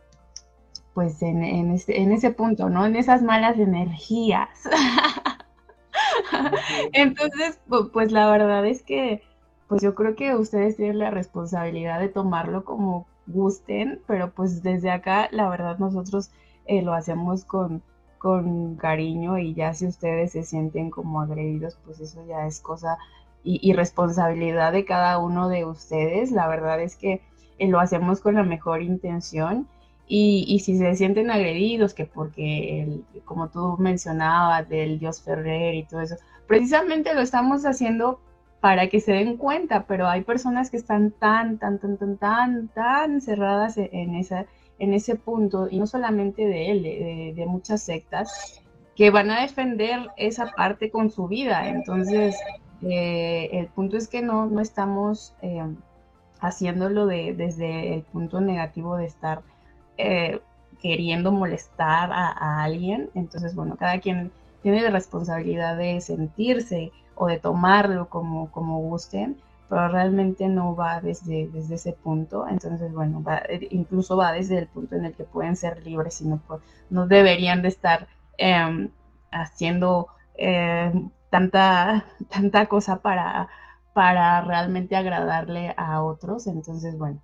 pues 0.94 1.22
en, 1.22 1.44
en, 1.44 1.72
ese, 1.72 2.02
en 2.02 2.12
ese 2.12 2.32
punto, 2.32 2.70
¿no? 2.70 2.86
En 2.86 2.96
esas 2.96 3.22
malas 3.22 3.58
energías. 3.58 4.50
Entonces, 6.94 7.60
pues 7.94 8.12
la 8.12 8.30
verdad 8.30 8.66
es 8.66 8.84
que, 8.84 9.24
pues 9.68 9.82
yo 9.82 9.96
creo 9.96 10.16
que 10.16 10.36
ustedes 10.36 10.76
tienen 10.76 11.00
la 11.00 11.12
responsabilidad 11.12 12.00
de 12.00 12.10
tomarlo 12.10 12.64
como 12.64 13.08
gusten, 13.28 14.02
pero 14.08 14.32
pues 14.32 14.64
desde 14.64 14.92
acá, 14.92 15.28
la 15.32 15.50
verdad, 15.50 15.78
nosotros 15.80 16.32
eh, 16.66 16.82
lo 16.82 16.94
hacemos 16.94 17.46
con, 17.46 17.82
con 18.18 18.76
cariño 18.76 19.38
y 19.38 19.54
ya 19.54 19.74
si 19.74 19.88
ustedes 19.88 20.32
se 20.32 20.44
sienten 20.44 20.90
como 20.90 21.22
agredidos, 21.22 21.78
pues 21.86 22.00
eso 22.00 22.26
ya 22.28 22.46
es 22.46 22.60
cosa 22.60 22.98
y, 23.48 23.74
responsabilidad 23.74 24.74
de 24.74 24.84
cada 24.84 25.20
uno 25.20 25.48
de 25.48 25.64
ustedes. 25.64 26.32
La 26.32 26.48
verdad 26.48 26.82
es 26.82 26.98
que 26.98 27.22
eh, 27.58 27.68
lo 27.68 27.80
hacemos 27.80 28.20
con 28.20 28.36
la 28.36 28.44
mejor 28.44 28.82
intención 28.82 29.68
y, 30.06 30.60
si 30.64 30.78
se 30.78 30.96
sienten 30.96 31.32
agredidos, 31.32 31.94
que 31.94 32.06
porque, 32.06 32.82
el, 32.82 33.06
como 33.26 33.50
tú 33.50 33.78
mencionabas, 33.80 34.68
del 34.68 35.00
Dios 35.00 35.22
Ferrer 35.22 35.76
y 35.76 35.84
todo 35.84 36.02
eso, 36.02 36.16
precisamente 36.48 37.14
lo 37.14 37.22
estamos 37.22 37.66
haciendo 37.66 38.20
para 38.60 38.88
que 38.88 39.00
se 39.00 39.14
den 39.14 39.38
cuenta, 39.38 39.86
pero 39.86 40.08
hay 40.08 40.24
personas 40.24 40.70
que 40.70 40.78
están 40.78 41.12
tan, 41.12 41.58
tan, 41.58 41.80
tan, 41.80 41.98
tan, 41.98 42.18
tan, 42.18 42.68
tan 42.70 43.22
cerradas 43.22 43.78
e, 43.78 43.90
en, 43.94 44.16
esa, 44.16 44.46
en 44.80 44.94
ese 44.94 45.16
punto, 45.16 45.68
y 45.70 45.78
no 45.78 45.88
solamente 45.88 46.46
de 46.48 46.72
él, 46.72 46.84
de, 47.36 47.46
muchas 47.46 47.84
sectas, 47.84 48.62
que 48.96 49.10
van 49.10 49.30
a 49.30 49.42
defender 49.42 50.08
esa 50.18 50.52
parte 50.52 50.90
con 50.90 51.12
su 51.12 51.28
vida. 51.28 51.70
Entonces, 51.70 52.36
eh, 52.82 53.50
el 53.54 53.68
punto 53.68 53.98
es 53.98 54.08
que 54.08 54.22
no, 54.22 54.46
no 54.46 54.62
estamos 54.62 55.34
eh, 55.42 55.64
haciéndolo 56.40 57.06
de, 57.08 57.34
desde 57.34 57.94
el 57.94 58.04
punto 58.04 58.42
negativo 58.42 58.98
de 58.98 59.06
estar 59.06 59.42
eh, 59.98 60.40
queriendo 60.82 61.32
molestar 61.32 62.12
a, 62.12 62.64
alguien. 62.64 63.10
Entonces, 63.16 63.56
bueno, 63.56 63.76
cada 63.78 64.00
quien 64.00 64.32
tiene 64.62 64.82
la 64.82 64.92
responsabilidad 64.92 65.78
de 65.78 66.02
sentirse 66.02 66.92
o 67.16 67.28
de 67.28 67.40
tomarlo 67.40 68.10
como, 68.10 68.52
como 68.52 68.80
gusten, 68.82 69.38
pero 69.70 69.88
realmente 69.88 70.48
no 70.48 70.76
va 70.76 71.02
desde, 71.02 71.48
desde 71.48 71.76
ese 71.76 71.94
punto. 71.94 72.48
Entonces, 72.48 72.94
bueno, 72.94 73.24
incluso 73.72 74.16
va 74.18 74.32
desde 74.34 74.60
el 74.60 74.68
punto 74.68 74.96
en 74.96 75.06
el 75.06 75.14
que 75.14 75.24
pueden 75.24 75.56
ser 75.56 75.84
libres 75.84 76.22
y 76.22 76.28
no, 76.28 76.40
no 76.92 77.08
deberían 77.08 77.64
de 77.64 77.70
estar 77.70 78.08
em, 78.38 78.92
haciendo 79.32 80.10
tanta, 81.30 82.06
tanta 82.30 82.68
cosa 82.68 83.02
para, 83.02 83.50
para 83.94 84.42
realmente 84.42 84.96
agradarle 84.96 85.74
a 85.78 86.04
otros. 86.04 86.48
Entonces, 86.48 86.98
bueno, 86.98 87.22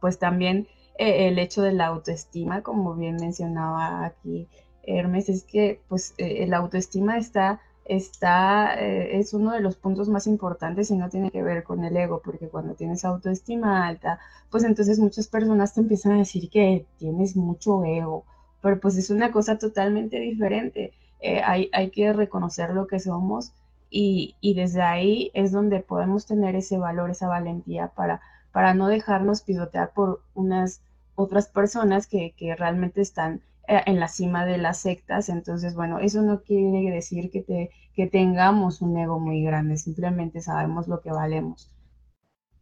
pues 0.00 0.18
también 0.18 0.68
eh, 0.98 1.28
el 1.28 1.38
hecho 1.38 1.62
de 1.62 1.72
la 1.72 1.86
autoestima, 1.86 2.62
como 2.62 2.94
bien 2.94 3.16
mencionaba 3.16 4.04
aquí 4.04 4.48
Hermes, 4.82 5.28
es 5.28 5.44
que 5.44 5.80
pues 5.88 6.14
eh, 6.18 6.46
la 6.46 6.58
autoestima 6.58 7.18
está, 7.18 7.60
está 7.84 8.74
eh, 8.74 9.18
es 9.18 9.34
uno 9.34 9.52
de 9.52 9.60
los 9.60 9.76
puntos 9.76 10.08
más 10.08 10.26
importantes 10.26 10.90
y 10.90 10.96
no 10.96 11.08
tiene 11.08 11.30
que 11.30 11.42
ver 11.42 11.62
con 11.62 11.84
el 11.84 11.96
ego, 11.96 12.20
porque 12.24 12.48
cuando 12.48 12.74
tienes 12.74 13.04
autoestima 13.04 13.86
alta, 13.86 14.18
pues 14.50 14.64
entonces 14.64 14.98
muchas 14.98 15.28
personas 15.28 15.74
te 15.74 15.80
empiezan 15.80 16.12
a 16.12 16.18
decir 16.18 16.50
que 16.50 16.86
tienes 16.98 17.36
mucho 17.36 17.84
ego, 17.84 18.24
pero 18.62 18.80
pues 18.80 18.96
es 18.96 19.10
una 19.10 19.30
cosa 19.30 19.58
totalmente 19.58 20.18
diferente. 20.18 20.92
Hay, 21.22 21.68
hay 21.72 21.90
que 21.90 22.12
reconocer 22.12 22.70
lo 22.70 22.86
que 22.86 23.00
somos 23.00 23.52
y, 23.90 24.36
y, 24.40 24.54
desde 24.54 24.82
ahí 24.82 25.30
es 25.34 25.50
donde 25.50 25.80
podemos 25.80 26.26
tener 26.26 26.54
ese 26.54 26.78
valor, 26.78 27.10
esa 27.10 27.26
valentía 27.26 27.88
para, 27.88 28.20
para 28.52 28.74
no 28.74 28.88
dejarnos 28.88 29.42
pisotear 29.42 29.92
por 29.94 30.22
unas 30.34 30.82
otras 31.14 31.48
personas 31.48 32.06
que, 32.06 32.34
que 32.36 32.54
realmente 32.54 33.00
están 33.00 33.42
eh, 33.66 33.82
en 33.86 34.00
la 34.00 34.08
cima 34.08 34.46
de 34.46 34.56
las 34.56 34.78
sectas. 34.78 35.28
Entonces, 35.28 35.74
bueno, 35.74 35.98
eso 35.98 36.22
no 36.22 36.42
quiere 36.42 36.90
decir 36.90 37.30
que, 37.30 37.42
te, 37.42 37.70
que 37.94 38.06
tengamos 38.06 38.80
un 38.80 38.96
ego 38.96 39.18
muy 39.18 39.42
grande, 39.42 39.76
simplemente 39.76 40.40
sabemos 40.40 40.88
lo 40.88 41.00
que 41.00 41.10
valemos. 41.10 41.70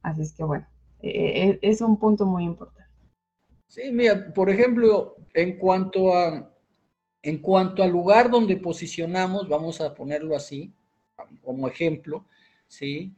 Así 0.03 0.23
es 0.23 0.33
que, 0.33 0.43
bueno, 0.43 0.67
eh, 1.03 1.51
eh, 1.51 1.59
es 1.63 1.81
un 1.81 1.99
punto 1.99 2.27
muy 2.27 2.45
importante. 2.45 2.91
Sí, 3.69 3.93
mira, 3.93 4.33
por 4.33 4.49
ejemplo, 4.49 5.17
en 5.35 5.59
cuanto 5.59 6.17
a 6.17 6.51
en 7.23 7.39
cuanto 7.39 7.83
al 7.83 7.91
lugar 7.91 8.31
donde 8.31 8.57
posicionamos, 8.57 9.49
vamos 9.49 9.81
a 9.81 9.95
ponerlo 9.95 10.37
así, 10.37 10.73
como 11.43 11.69
ejemplo, 11.69 12.25
¿sí? 12.69 13.13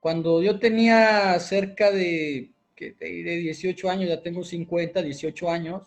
Cuando 0.00 0.42
yo 0.42 0.58
tenía 0.58 1.38
cerca 1.40 1.90
de 1.90 2.50
que 2.74 2.92
de 2.92 3.36
18 3.38 3.88
años, 3.88 4.08
ya 4.08 4.20
tengo 4.20 4.44
50, 4.44 5.02
18 5.02 5.50
años, 5.50 5.82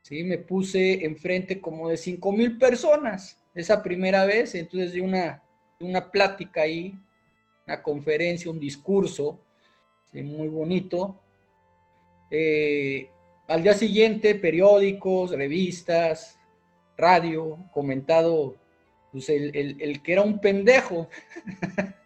¿sí? 0.00 0.24
me 0.24 0.38
puse 0.38 1.04
enfrente 1.04 1.60
como 1.60 1.88
de 1.88 1.96
5 1.96 2.32
mil 2.32 2.58
personas 2.58 3.38
esa 3.54 3.82
primera 3.82 4.24
vez, 4.24 4.54
entonces 4.54 4.92
de 4.92 5.02
una, 5.02 5.42
una 5.80 6.10
plática 6.10 6.62
ahí, 6.62 6.94
una 7.66 7.82
conferencia, 7.82 8.50
un 8.50 8.58
discurso, 8.58 9.38
muy 10.12 10.48
bonito. 10.48 11.20
Eh, 12.30 13.08
al 13.48 13.62
día 13.62 13.74
siguiente, 13.74 14.34
periódicos, 14.34 15.30
revistas, 15.30 16.38
radio, 17.02 17.58
comentado, 17.72 18.56
pues 19.12 19.28
el, 19.28 19.54
el 19.80 20.02
que 20.02 20.12
era 20.12 20.22
un 20.22 20.40
pendejo. 20.40 21.08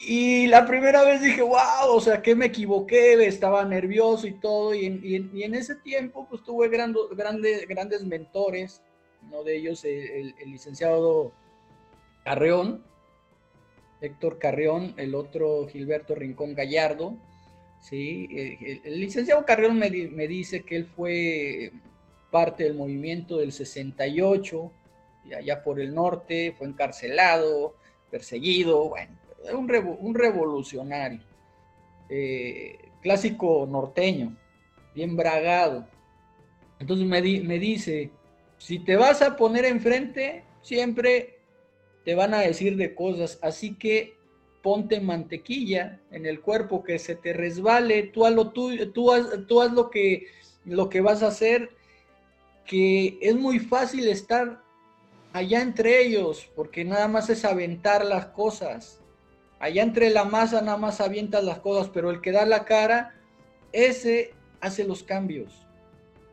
Y 0.00 0.46
la 0.46 0.64
primera 0.64 1.02
vez 1.02 1.20
dije, 1.20 1.42
wow, 1.42 1.90
o 1.90 2.00
sea, 2.00 2.22
que 2.22 2.34
me 2.34 2.46
equivoqué, 2.46 3.26
estaba 3.26 3.64
nervioso 3.64 4.26
y 4.26 4.32
todo. 4.32 4.74
Y 4.74 4.86
en, 4.86 5.54
ese 5.54 5.74
tiempo, 5.76 6.26
pues 6.30 6.42
tuve 6.44 6.68
grandes 6.68 8.04
mentores, 8.04 8.80
uno 9.22 9.42
de 9.42 9.56
ellos 9.56 9.84
el, 9.84 10.34
licenciado 10.46 11.32
Carreón, 12.24 12.84
Héctor 14.00 14.38
Carreón, 14.38 14.94
el 14.96 15.14
otro 15.14 15.66
Gilberto 15.68 16.14
Rincón 16.14 16.54
Gallardo. 16.54 17.16
¿sí? 17.82 18.28
El, 18.84 19.00
licenciado 19.00 19.44
Carreón 19.44 19.78
me, 19.78 19.90
me, 19.90 20.26
dice 20.28 20.62
que 20.62 20.76
él 20.76 20.86
fue 20.86 21.72
parte 22.30 22.64
del 22.64 22.74
movimiento 22.74 23.38
del 23.38 23.52
68, 23.52 24.72
allá 25.36 25.62
por 25.62 25.80
el 25.80 25.94
norte, 25.94 26.54
fue 26.56 26.66
encarcelado, 26.66 27.74
perseguido, 28.10 28.88
bueno 28.88 29.18
un, 29.52 29.96
un 30.00 30.14
revolucionario, 30.14 31.20
eh, 32.08 32.78
clásico 33.02 33.66
norteño, 33.70 34.36
bien 34.94 35.16
bragado. 35.16 35.86
Entonces 36.78 37.06
me, 37.06 37.20
dice, 37.20 38.10
si 38.58 38.78
te 38.78 38.96
vas 38.96 39.22
a 39.22 39.36
poner 39.36 39.64
enfrente, 39.64 40.44
siempre 40.62 41.38
te 42.04 42.14
van 42.14 42.34
a 42.34 42.40
decir 42.40 42.76
de 42.76 42.94
cosas, 42.94 43.38
así 43.42 43.74
que 43.74 44.16
ponte 44.62 45.00
mantequilla 45.00 46.00
en 46.10 46.26
el 46.26 46.40
cuerpo, 46.40 46.82
que 46.82 46.98
se 46.98 47.14
te 47.14 47.32
resbale, 47.32 48.04
tú 48.04 48.26
haz 48.26 48.34
lo, 48.34 48.50
tú, 48.50 48.70
tú 48.92 49.12
haz 49.12 49.72
lo, 49.72 49.90
que, 49.90 50.26
lo 50.64 50.88
que 50.88 51.00
vas 51.00 51.22
a 51.22 51.28
hacer, 51.28 51.70
que 52.68 53.18
es 53.22 53.34
muy 53.34 53.58
fácil 53.58 54.06
estar 54.08 54.62
allá 55.32 55.62
entre 55.62 56.02
ellos, 56.02 56.50
porque 56.54 56.84
nada 56.84 57.08
más 57.08 57.30
es 57.30 57.46
aventar 57.46 58.04
las 58.04 58.26
cosas. 58.26 59.00
Allá 59.58 59.82
entre 59.82 60.10
la 60.10 60.24
masa 60.24 60.60
nada 60.60 60.76
más 60.76 61.00
avientas 61.00 61.42
las 61.42 61.60
cosas, 61.60 61.90
pero 61.92 62.10
el 62.10 62.20
que 62.20 62.30
da 62.30 62.44
la 62.44 62.66
cara, 62.66 63.14
ese 63.72 64.34
hace 64.60 64.84
los 64.84 65.02
cambios. 65.02 65.66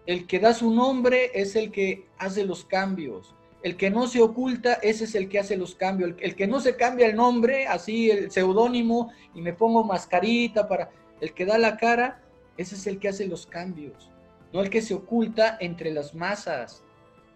El 0.05 0.27
que 0.27 0.39
da 0.39 0.53
su 0.53 0.71
nombre 0.71 1.31
es 1.33 1.55
el 1.55 1.71
que 1.71 2.05
hace 2.17 2.43
los 2.43 2.65
cambios. 2.65 3.33
El 3.63 3.77
que 3.77 3.89
no 3.89 4.05
se 4.05 4.21
oculta, 4.21 4.73
ese 4.73 5.05
es 5.05 5.15
el 5.15 5.29
que 5.29 5.39
hace 5.39 5.55
los 5.55 5.73
cambios. 5.73 6.15
El, 6.19 6.35
que 6.35 6.47
no 6.47 6.59
se 6.59 6.75
cambia 6.75 7.07
el 7.07 7.15
nombre, 7.15 7.65
así 7.65 8.11
el 8.11 8.29
seudónimo, 8.29 9.11
y 9.33 9.41
me 9.41 9.53
pongo 9.53 9.85
mascarita 9.85 10.67
para... 10.67 10.91
El 11.21 11.33
que 11.33 11.45
da 11.45 11.57
la 11.57 11.77
cara, 11.77 12.21
ese 12.57 12.75
es 12.75 12.85
el 12.87 12.99
que 12.99 13.07
hace 13.07 13.25
los 13.25 13.47
cambios. 13.47 14.11
No 14.53 14.61
el 14.61 14.69
que 14.69 14.81
se 14.81 14.93
oculta 14.93 15.57
entre 15.59 15.91
las 15.91 16.15
masas. 16.15 16.83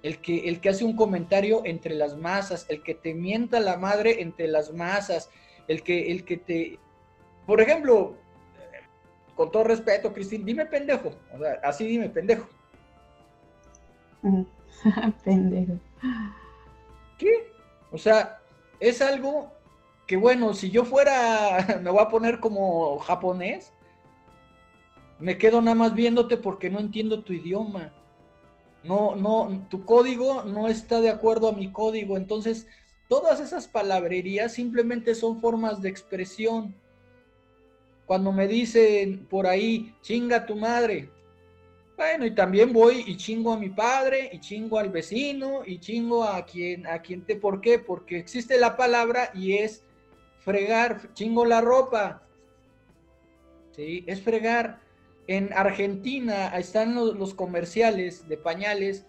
El 0.01 0.19
que, 0.19 0.47
el 0.47 0.61
que 0.61 0.69
hace 0.69 0.85
un 0.85 0.95
comentario 0.95 1.61
entre 1.65 1.93
las 1.95 2.15
masas. 2.15 2.65
El 2.69 2.83
que 2.83 2.95
te 2.95 3.13
mienta 3.13 3.59
la 3.59 3.77
madre 3.77 4.21
entre 4.21 4.47
las 4.47 4.73
masas 4.73 5.29
el 5.69 5.83
que, 5.83 6.11
el 6.11 6.25
que 6.25 6.37
te, 6.37 6.79
por 7.45 7.61
ejemplo, 7.61 8.15
con 9.35 9.51
todo 9.51 9.63
respeto, 9.63 10.11
Cristín, 10.11 10.43
dime 10.43 10.65
pendejo, 10.65 11.13
o 11.33 11.37
sea, 11.37 11.59
así 11.63 11.87
dime 11.87 12.09
pendejo. 12.09 12.49
pendejo. 15.23 15.73
¿Qué? 17.19 17.51
O 17.91 17.97
sea, 17.97 18.39
es 18.79 19.01
algo 19.01 19.51
que 20.07 20.17
bueno, 20.17 20.55
si 20.55 20.71
yo 20.71 20.83
fuera, 20.83 21.79
me 21.81 21.91
voy 21.91 22.01
a 22.01 22.09
poner 22.09 22.39
como 22.39 22.97
japonés, 22.97 23.71
me 25.19 25.37
quedo 25.37 25.61
nada 25.61 25.75
más 25.75 25.93
viéndote 25.93 26.37
porque 26.37 26.69
no 26.69 26.79
entiendo 26.79 27.23
tu 27.23 27.33
idioma. 27.33 27.93
No, 28.83 29.15
no, 29.15 29.67
tu 29.69 29.83
código 29.83 30.43
no 30.43 30.67
está 30.67 31.01
de 31.01 31.09
acuerdo 31.09 31.49
a 31.49 31.53
mi 31.53 31.71
código, 31.71 32.15
entonces 32.15 32.65
Todas 33.09 33.39
esas 33.39 33.67
palabrerías 33.67 34.53
simplemente 34.53 35.15
son 35.15 35.41
formas 35.41 35.81
de 35.81 35.89
expresión. 35.89 36.75
Cuando 38.05 38.31
me 38.31 38.47
dicen 38.47 39.25
por 39.25 39.47
ahí, 39.47 39.95
chinga 40.01 40.45
tu 40.45 40.55
madre. 40.55 41.09
Bueno, 41.97 42.27
y 42.27 42.35
también 42.35 42.71
voy 42.71 43.03
y 43.07 43.17
chingo 43.17 43.51
a 43.51 43.57
mi 43.57 43.71
padre, 43.71 44.29
y 44.31 44.39
chingo 44.39 44.77
al 44.77 44.89
vecino, 44.89 45.63
y 45.65 45.79
chingo 45.79 46.23
a 46.23 46.45
quien, 46.45 46.85
a 46.85 47.01
quien 47.01 47.25
te, 47.25 47.35
¿por 47.35 47.61
qué? 47.61 47.79
Porque 47.79 48.19
existe 48.19 48.59
la 48.59 48.77
palabra 48.77 49.31
y 49.33 49.53
es 49.53 49.83
fregar, 50.37 51.11
chingo 51.13 51.45
la 51.45 51.61
ropa. 51.61 52.21
¿Sí? 53.71 54.03
Es 54.05 54.21
fregar. 54.21 54.81
En 55.29 55.53
Argentina 55.53 56.47
están 56.57 56.95
los, 56.95 57.35
comerciales 57.35 58.27
de 58.27 58.35
pañales, 58.35 59.05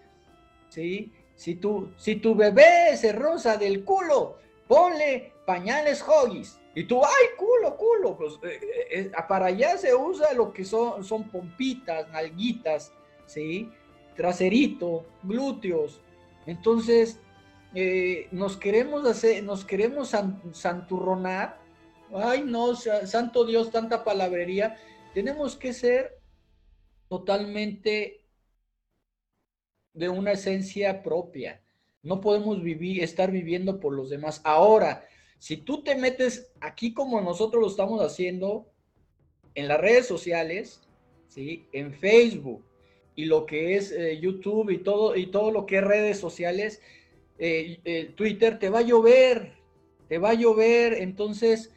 ¿sí? 0.69 1.11
Si 1.33 1.55
tu, 1.55 1.89
si 1.97 2.17
tu 2.17 2.35
bebé 2.35 2.95
se 2.95 3.11
rosa 3.11 3.57
del 3.57 3.83
culo, 3.83 4.37
ponle 4.67 5.33
pañales 5.47 6.03
Hoggies. 6.07 6.59
Y 6.75 6.83
tú, 6.83 7.03
ay, 7.03 7.25
culo, 7.39 7.75
culo. 7.75 8.15
Pues 8.15 8.33
eh, 8.43 8.59
eh, 8.61 8.87
eh, 8.91 9.11
para 9.27 9.47
allá 9.47 9.79
se 9.79 9.95
usa 9.95 10.31
lo 10.33 10.53
que 10.53 10.63
son, 10.63 11.03
son 11.03 11.27
pompitas, 11.27 12.07
nalguitas, 12.11 12.93
¿sí? 13.25 13.71
Traserito, 14.15 15.03
glúteos. 15.23 16.01
Entonces, 16.45 17.19
nos 18.29 18.57
queremos 18.57 19.07
hacer, 19.07 19.43
nos 19.43 19.65
queremos 19.65 20.15
santurronar. 20.51 21.57
Ay, 22.13 22.43
no, 22.45 22.75
santo 22.75 23.43
Dios, 23.43 23.71
tanta 23.71 24.03
palabrería. 24.03 24.77
Tenemos 25.13 25.55
que 25.55 25.73
ser 25.73 26.19
totalmente 27.07 28.25
de 29.93 30.09
una 30.09 30.31
esencia 30.31 31.03
propia. 31.03 31.61
No 32.01 32.21
podemos 32.21 32.63
vivir, 32.63 33.03
estar 33.03 33.31
viviendo 33.31 33.79
por 33.79 33.93
los 33.93 34.09
demás. 34.09 34.41
Ahora, 34.43 35.05
si 35.37 35.57
tú 35.57 35.83
te 35.83 35.95
metes 35.95 36.51
aquí 36.61 36.93
como 36.93 37.19
nosotros 37.19 37.61
lo 37.61 37.67
estamos 37.67 38.01
haciendo, 38.01 38.71
en 39.55 39.67
las 39.67 39.81
redes 39.81 40.07
sociales, 40.07 40.81
¿sí? 41.27 41.67
en 41.73 41.93
Facebook 41.93 42.63
y 43.15 43.25
lo 43.25 43.45
que 43.45 43.75
es 43.75 43.91
eh, 43.91 44.19
YouTube 44.19 44.69
y 44.69 44.77
todo, 44.77 45.15
y 45.15 45.27
todo 45.27 45.51
lo 45.51 45.65
que 45.65 45.77
es 45.77 45.83
redes 45.83 46.17
sociales, 46.17 46.81
eh, 47.37 47.79
eh, 47.83 48.13
Twitter, 48.15 48.59
te 48.59 48.69
va 48.69 48.79
a 48.79 48.83
llover, 48.83 49.53
te 50.07 50.17
va 50.17 50.29
a 50.29 50.35
llover. 50.35 50.93
Entonces, 50.93 51.73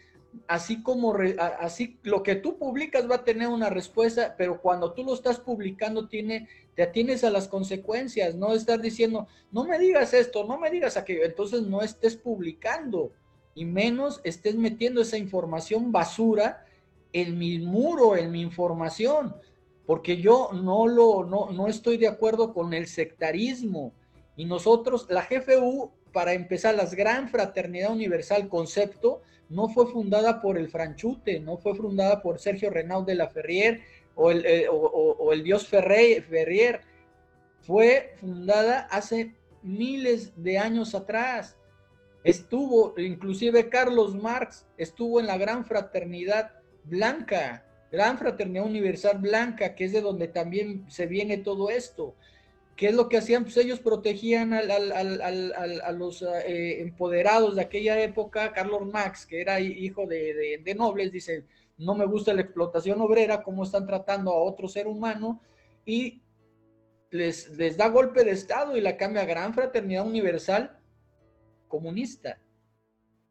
así 0.47 0.83
como 0.83 1.17
así 1.61 1.99
lo 2.03 2.23
que 2.23 2.35
tú 2.37 2.59
publicas 2.59 3.11
va 3.11 3.17
a 3.17 3.25
tener 3.25 3.49
una 3.49 3.71
respuesta, 3.71 4.35
pero 4.37 4.61
cuando 4.61 4.93
tú 4.93 5.05
lo 5.05 5.15
estás 5.15 5.41
publicando 5.41 6.09
tiene 6.09 6.49
te 6.75 6.83
atienes 6.83 7.25
a 7.25 7.31
las 7.31 7.49
consecuencias, 7.49 8.35
no 8.35 8.53
estar 8.53 8.81
diciendo, 8.81 9.29
no 9.53 9.65
me 9.65 9.79
digas 9.79 10.13
esto, 10.13 10.45
no 10.45 10.59
me 10.59 10.71
digas 10.71 10.97
aquello, 10.97 11.25
entonces 11.25 11.63
no 11.63 11.83
estés 11.83 12.17
publicando 12.17 13.13
y 13.55 13.65
menos 13.65 14.21
estés 14.25 14.57
metiendo 14.57 15.01
esa 15.01 15.17
información 15.17 15.93
basura 15.93 16.67
en 17.13 17.39
mi 17.39 17.61
muro, 17.61 18.17
en 18.17 18.33
mi 18.33 18.41
información, 18.41 19.37
porque 19.87 20.17
yo 20.17 20.51
no 20.53 20.89
lo 20.89 21.25
no, 21.25 21.51
no 21.53 21.69
estoy 21.69 21.97
de 21.97 22.09
acuerdo 22.09 22.53
con 22.53 22.75
el 22.75 22.89
sectarismo. 22.89 23.93
Y 24.37 24.47
nosotros, 24.47 25.07
la 25.09 25.23
GFU, 25.23 25.93
para 26.13 26.33
empezar, 26.33 26.75
la 26.75 26.87
Gran 26.87 27.29
Fraternidad 27.29 27.93
Universal 27.93 28.49
concepto, 28.49 29.23
no 29.49 29.69
fue 29.69 29.87
fundada 29.87 30.41
por 30.41 30.59
el 30.59 30.69
Franchute, 30.69 31.41
no 31.41 31.59
fue 31.59 31.75
fundada 31.75 32.23
por 32.23 32.39
Sergio 32.39 32.71
Renaud 32.71 33.05
de 33.05 33.15
la 33.15 33.29
Ferrier 33.29 33.83
o 34.15 34.31
el, 34.31 34.45
eh, 34.47 34.67
o, 34.71 35.33
el 35.33 35.43
dios 35.43 35.67
Ferrier, 35.69 36.81
fue 37.61 38.15
fundada 38.21 38.81
hace 38.91 39.35
miles 39.63 40.33
de 40.37 40.59
años 40.59 40.95
atrás. 40.95 41.57
Estuvo, 42.23 42.95
inclusive 42.99 43.69
Carlos 43.69 44.15
Marx 44.15 44.67
estuvo 44.77 45.21
en 45.21 45.27
la 45.27 45.37
Gran 45.37 45.65
Fraternidad 45.65 46.53
Blanca, 46.85 47.67
Gran 47.91 48.19
Fraternidad 48.19 48.67
Universal 48.67 49.19
Blanca, 49.19 49.75
que 49.75 49.85
es 49.85 49.93
de 49.93 50.01
donde 50.01 50.29
también 50.29 50.85
se 50.91 51.07
viene 51.07 51.39
todo 51.39 51.71
esto. 51.71 52.15
¿Qué 52.77 52.89
es 52.89 52.95
lo 52.95 53.09
que 53.09 53.19
hacían? 53.19 53.45
Pues 53.45 53.57
ellos 53.57 53.79
protegían 53.79 54.53
a 54.53 55.93
los 55.93 56.23
eh, 56.23 56.81
empoderados 56.83 57.55
de 57.55 57.63
aquella 57.63 58.01
época. 58.03 58.53
Carlos 58.53 58.87
Marx, 58.87 59.27
que 59.27 59.41
era 59.41 59.61
hijo 59.61 60.07
de, 60.07 60.75
nobles, 60.77 61.13
dice, 61.13 61.45
no 61.79 61.95
me 61.95 62.05
gusta 62.05 62.35
la 62.35 62.41
explotación 62.41 63.01
obrera, 63.01 63.43
cómo 63.43 63.63
están 63.63 63.87
tratando 63.87 64.33
a 64.33 64.43
otro 64.43 64.67
ser 64.69 64.89
humano, 64.89 65.41
y 65.87 66.23
les, 67.11 67.77
da 67.77 67.89
golpe 67.89 68.25
de 68.25 68.33
Estado 68.33 68.77
y 68.77 68.81
la 68.81 68.97
cambia 68.97 69.23
a 69.23 69.27
Gran 69.27 69.55
Fraternidad 69.55 70.07
Universal 70.07 70.77
comunista. 71.69 72.41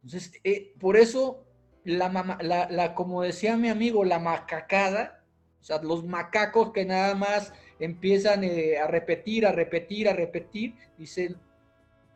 Entonces, 0.04 0.32
eh, 0.46 0.74
por 0.80 0.96
eso, 0.96 1.46
la, 1.84 2.94
como 2.96 3.24
decía 3.24 3.58
mi 3.58 3.68
amigo, 3.68 4.06
la 4.06 4.20
macacada, 4.20 5.23
o 5.64 5.66
sea, 5.66 5.82
los 5.82 6.04
macacos 6.04 6.74
que 6.74 6.84
nada 6.84 7.16
más 7.16 7.54
empiezan 7.80 8.44
eh, 8.44 8.78
a 8.78 8.86
repetir, 8.86 9.46
a 9.46 9.54
repetir, 9.54 10.10
a 10.10 10.14
repetir, 10.14 10.76
dicen, 10.98 11.38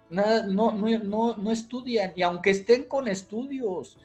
nada, 0.09 0.45
no, 0.45 0.73
no, 0.73 1.37
no, 1.37 1.51
estudian, 1.53 2.11
y 2.13 2.23
aunque 2.23 2.49
estén 2.49 2.83
con 2.83 3.07
estudios, 3.07 3.97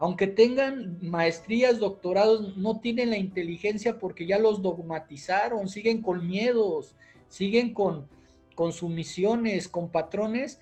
aunque 0.00 0.26
tengan 0.26 0.98
maestrías, 1.00 1.78
doctorados, 1.78 2.56
no 2.56 2.80
tienen 2.80 3.10
la 3.10 3.18
inteligencia 3.18 4.00
porque 4.00 4.26
ya 4.26 4.40
los 4.40 4.62
dogmatizaron, 4.62 5.68
siguen 5.68 6.02
con 6.02 6.26
miedos, 6.26 6.96
siguen 7.28 7.72
con, 7.72 8.08
con 8.56 8.72
sumisiones, 8.72 9.68
con 9.68 9.90
patrones 9.90 10.58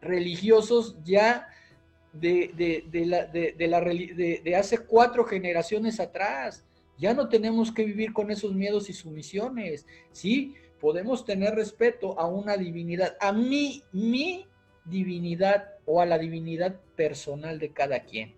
religiosos 0.00 0.96
ya 1.04 1.46
de, 2.12 2.82
de, 2.90 3.06
la, 3.06 3.26
de, 3.26 4.42
de 4.44 4.56
hace 4.56 4.78
cuatro 4.78 5.24
generaciones 5.24 6.00
atrás. 6.00 6.64
Ya 6.98 7.14
no 7.14 7.28
tenemos 7.28 7.72
que 7.72 7.84
vivir 7.84 8.12
con 8.12 8.30
esos 8.30 8.54
miedos 8.54 8.90
y 8.90 8.92
sumisiones. 8.92 9.86
Sí, 10.12 10.54
podemos 10.80 11.24
tener 11.24 11.54
respeto 11.54 12.18
a 12.18 12.26
una 12.26 12.56
divinidad, 12.56 13.16
a 13.20 13.32
mí, 13.32 13.82
mi 13.92 14.46
divinidad 14.84 15.68
o 15.86 16.00
a 16.00 16.06
la 16.06 16.18
divinidad 16.18 16.76
personal 16.96 17.58
de 17.58 17.72
cada 17.72 18.00
quien. 18.00 18.34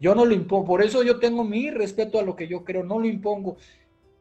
Yo 0.00 0.14
no 0.14 0.24
lo 0.24 0.34
impongo, 0.34 0.64
por 0.64 0.82
eso 0.82 1.02
yo 1.02 1.18
tengo 1.18 1.44
mi 1.44 1.70
respeto 1.70 2.18
a 2.18 2.22
lo 2.22 2.34
que 2.34 2.48
yo 2.48 2.64
creo, 2.64 2.82
no 2.82 2.98
lo 2.98 3.06
impongo. 3.06 3.56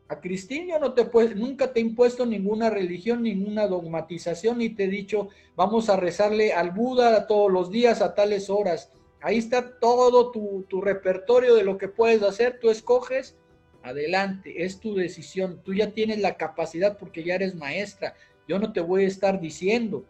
A 0.10 0.20
Cristín 0.20 0.68
yo 0.68 0.80
no 0.80 0.94
te 0.94 1.08
nunca 1.36 1.72
te 1.72 1.80
he 1.80 1.84
impuesto 1.84 2.26
ninguna 2.26 2.70
religión, 2.70 3.24
ninguna 3.24 3.68
dogmatización, 3.68 4.58
ni 4.58 4.70
te 4.70 4.86
he 4.86 4.88
dicho, 4.88 5.30
vamos 5.56 5.90
a 5.90 5.96
rezarle 5.96 6.52
al 6.52 6.72
Buda 6.72 7.28
todos 7.28 7.52
los 7.52 7.72
días 7.72 8.02
a 8.02 8.14
tales 8.14 8.50
horas. 8.50 8.92
Ahí 9.22 9.38
está 9.38 9.80
todo 9.80 10.32
tu, 10.32 10.66
tu 10.68 10.82
repertorio 10.82 11.56
de 11.56 11.64
lo 11.64 11.78
que 11.78 11.88
puedes 11.88 12.24
hacer, 12.24 12.60
tú 12.60 12.70
escoges 12.70 13.38
adelante, 13.84 14.64
es 14.64 14.80
tu 14.80 14.96
decisión, 14.96 15.62
tú 15.64 15.74
ya 15.74 15.92
tienes 15.92 16.20
la 16.20 16.36
capacidad 16.38 16.98
porque 16.98 17.24
ya 17.24 17.36
eres 17.36 17.56
maestra, 17.56 18.16
yo 18.48 18.60
no 18.60 18.74
te 18.74 18.82
voy 18.82 19.04
a 19.04 19.08
estar 19.08 19.40
diciendo, 19.40 20.06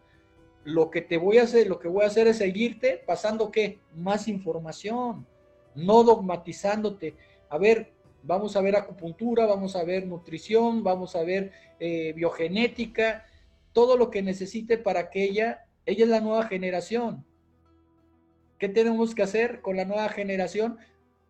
lo 0.64 0.90
que 0.90 1.00
te 1.00 1.16
voy 1.16 1.38
a 1.38 1.44
hacer, 1.44 1.66
lo 1.66 1.78
que 1.78 1.88
voy 1.88 2.04
a 2.04 2.08
hacer 2.08 2.26
es 2.26 2.38
seguirte 2.38 3.02
pasando 3.06 3.50
qué, 3.50 3.78
más 3.96 4.28
información, 4.28 5.26
no 5.74 6.02
dogmatizándote, 6.02 7.14
a 7.48 7.58
ver, 7.58 7.92
vamos 8.22 8.56
a 8.56 8.60
ver 8.60 8.76
acupuntura, 8.76 9.46
vamos 9.46 9.76
a 9.76 9.84
ver 9.84 10.06
nutrición, 10.06 10.82
vamos 10.82 11.16
a 11.16 11.22
ver 11.22 11.52
eh, 11.78 12.12
biogenética, 12.14 13.24
todo 13.72 13.96
lo 13.96 14.10
que 14.10 14.22
necesite 14.22 14.78
para 14.78 15.10
que 15.10 15.24
ella, 15.24 15.66
ella 15.86 16.04
es 16.04 16.10
la 16.10 16.20
nueva 16.20 16.46
generación. 16.46 17.24
¿Qué 18.58 18.68
tenemos 18.68 19.14
que 19.14 19.22
hacer 19.22 19.62
con 19.62 19.76
la 19.76 19.86
nueva 19.86 20.08
generación? 20.10 20.78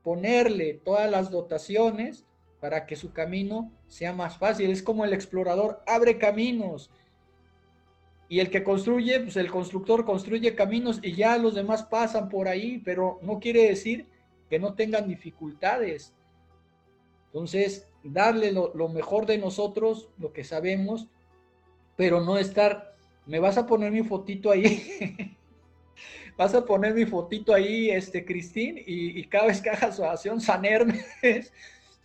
Ponerle 0.03 0.75
todas 0.75 1.09
las 1.11 1.31
dotaciones 1.31 2.27
para 2.61 2.87
que 2.87 2.95
su 2.95 3.13
camino 3.13 3.73
sea 3.89 4.13
más 4.13 4.37
fácil. 4.37 4.71
Es 4.71 4.83
como 4.83 5.05
el 5.05 5.15
explorador 5.15 5.83
abre 5.87 6.19
caminos. 6.19 6.91
Y 8.29 8.39
el 8.39 8.51
que 8.51 8.63
construye, 8.63 9.19
pues 9.21 9.37
el 9.37 9.51
constructor 9.51 10.05
construye 10.05 10.55
caminos 10.55 11.01
y 11.03 11.15
ya 11.15 11.37
los 11.37 11.55
demás 11.55 11.83
pasan 11.83 12.29
por 12.29 12.47
ahí, 12.47 12.79
pero 12.85 13.19
no 13.23 13.41
quiere 13.41 13.69
decir 13.69 14.07
que 14.49 14.59
no 14.59 14.75
tengan 14.75 15.09
dificultades. 15.09 16.15
Entonces, 17.27 17.89
darle 18.05 18.53
lo, 18.53 18.89
mejor 18.89 19.27
de 19.27 19.39
nosotros, 19.39 20.11
lo 20.19 20.33
que 20.33 20.45
sabemos, 20.45 21.09
pero 21.97 22.21
no 22.21 22.39
estar, 22.39 22.95
me 23.27 23.41
vas 23.41 23.59
a 23.59 23.67
poner 23.67 23.91
mi 23.91 24.03
fotito 24.03 24.51
ahí, 24.51 25.37
vas 26.37 26.55
a 26.55 26.65
poner 26.65 26.95
mi 26.95 27.07
fotito 27.07 27.53
ahí, 27.53 27.91
este, 27.91 28.25
Cristín, 28.25 28.79
y, 28.79 29.19
y 29.19 29.25
cada 29.25 29.47
vez 29.47 29.61
que 29.61 29.71
haga 29.71 29.93
su 29.93 30.05
acción, 30.05 30.41
sanerme 30.41 31.05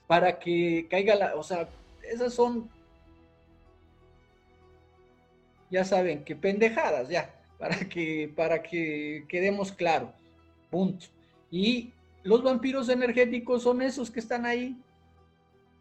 para 0.08 0.40
que 0.40 0.88
caiga 0.90 1.16
la, 1.16 1.36
o 1.36 1.44
sea, 1.44 1.68
esas 2.04 2.34
son, 2.34 2.70
ya 5.72 5.84
saben, 5.84 6.24
que 6.24 6.36
pendejadas, 6.36 7.10
ya, 7.10 7.34
para 7.58 7.88
que, 7.90 8.32
para 8.36 8.62
que 8.62 9.26
quedemos 9.28 9.72
claro, 9.72 10.14
punto. 10.70 11.08
Y 11.50 11.92
los 12.24 12.44
vampiros 12.44 12.90
energéticos 12.90 13.64
son 13.64 13.82
esos 13.82 14.12
que 14.12 14.20
están 14.20 14.46
ahí, 14.46 14.78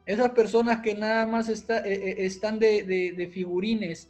esas 0.06 0.30
personas 0.30 0.80
que 0.80 0.94
nada 0.94 1.26
más 1.26 1.48
está, 1.48 1.78
eh, 1.86 1.94
eh, 1.94 2.14
están 2.18 2.58
de, 2.58 2.82
de, 2.82 3.28
figurines, 3.28 4.08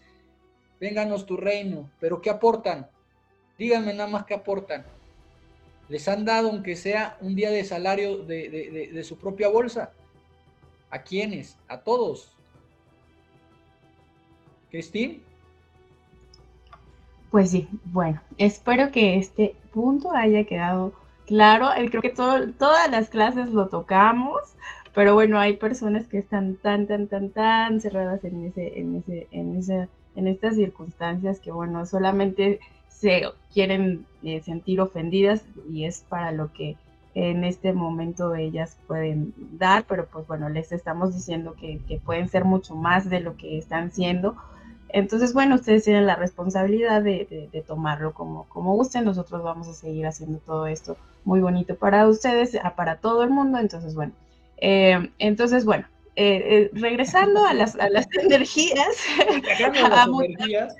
vénganos 0.80 1.26
tu 1.26 1.36
reino, 1.36 1.90
pero 2.00 2.20
¿qué 2.20 2.30
aportan? 2.30 2.88
Díganme 3.58 3.94
nada 3.94 4.08
más 4.08 4.24
qué 4.26 4.34
aportan. 4.34 4.84
Les 5.88 6.08
han 6.08 6.24
dado, 6.24 6.50
aunque 6.50 6.74
sea 6.76 7.16
un 7.20 7.36
día 7.36 7.50
de 7.50 7.62
salario 7.62 8.18
de, 8.24 8.90
de 8.92 9.04
su 9.04 9.18
propia 9.18 9.48
bolsa. 9.48 9.92
¿A 10.94 11.02
quiénes? 11.02 11.58
A 11.66 11.80
todos. 11.80 12.32
Cristín. 14.70 15.24
Pues 17.32 17.50
sí, 17.50 17.68
bueno, 17.86 18.20
espero 18.38 18.92
que 18.92 19.16
este 19.16 19.56
punto 19.72 20.12
haya 20.12 20.44
quedado 20.44 20.92
claro. 21.26 21.70
Creo 21.90 22.00
que 22.00 22.10
todas 22.10 22.90
las 22.92 23.08
clases 23.08 23.48
lo 23.48 23.66
tocamos, 23.66 24.40
pero 24.94 25.14
bueno, 25.14 25.40
hay 25.40 25.56
personas 25.56 26.06
que 26.06 26.18
están 26.18 26.54
tan, 26.54 26.86
tan, 26.86 27.08
tan, 27.08 27.30
tan 27.30 27.80
cerradas 27.80 28.22
en 28.22 28.44
ese, 28.44 28.78
en 28.78 28.94
ese, 28.94 29.26
en 29.32 29.56
ese, 29.56 29.88
en 30.14 30.28
estas 30.28 30.54
circunstancias 30.54 31.40
que 31.40 31.50
bueno, 31.50 31.86
solamente 31.86 32.60
se 32.88 33.24
quieren 33.52 34.06
eh, 34.22 34.42
sentir 34.42 34.80
ofendidas 34.80 35.42
y 35.68 35.86
es 35.86 36.04
para 36.08 36.30
lo 36.30 36.52
que 36.52 36.76
en 37.14 37.44
este 37.44 37.72
momento 37.72 38.34
ellas 38.34 38.76
pueden 38.86 39.34
dar, 39.52 39.84
pero 39.84 40.06
pues 40.06 40.26
bueno, 40.26 40.48
les 40.48 40.72
estamos 40.72 41.14
diciendo 41.14 41.54
que, 41.54 41.80
pueden 42.04 42.28
ser 42.28 42.44
mucho 42.44 42.74
más 42.74 43.08
de 43.08 43.20
lo 43.20 43.36
que 43.36 43.58
están 43.58 43.92
siendo. 43.92 44.36
Entonces, 44.88 45.32
bueno, 45.32 45.56
ustedes 45.56 45.84
tienen 45.84 46.06
la 46.06 46.16
responsabilidad 46.16 47.02
de, 47.02 47.48
tomarlo 47.66 48.12
como, 48.14 48.44
como 48.48 48.74
gusten. 48.74 49.04
Nosotros 49.04 49.42
vamos 49.42 49.68
a 49.68 49.74
seguir 49.74 50.06
haciendo 50.06 50.38
todo 50.38 50.66
esto 50.66 50.96
muy 51.24 51.40
bonito 51.40 51.76
para 51.76 52.06
ustedes, 52.08 52.56
para 52.76 52.96
todo 52.96 53.22
el 53.22 53.30
mundo. 53.30 53.58
Entonces, 53.58 53.94
bueno, 53.94 54.12
eh, 54.58 55.10
entonces, 55.18 55.64
bueno, 55.64 55.86
eh, 56.16 56.42
eh, 56.46 56.70
regresando 56.74 57.44
a 57.44 57.54
las, 57.54 57.74
a 57.76 57.88
las 57.88 58.06
energías, 58.22 58.96
a 59.18 60.06
energías. 60.24 60.76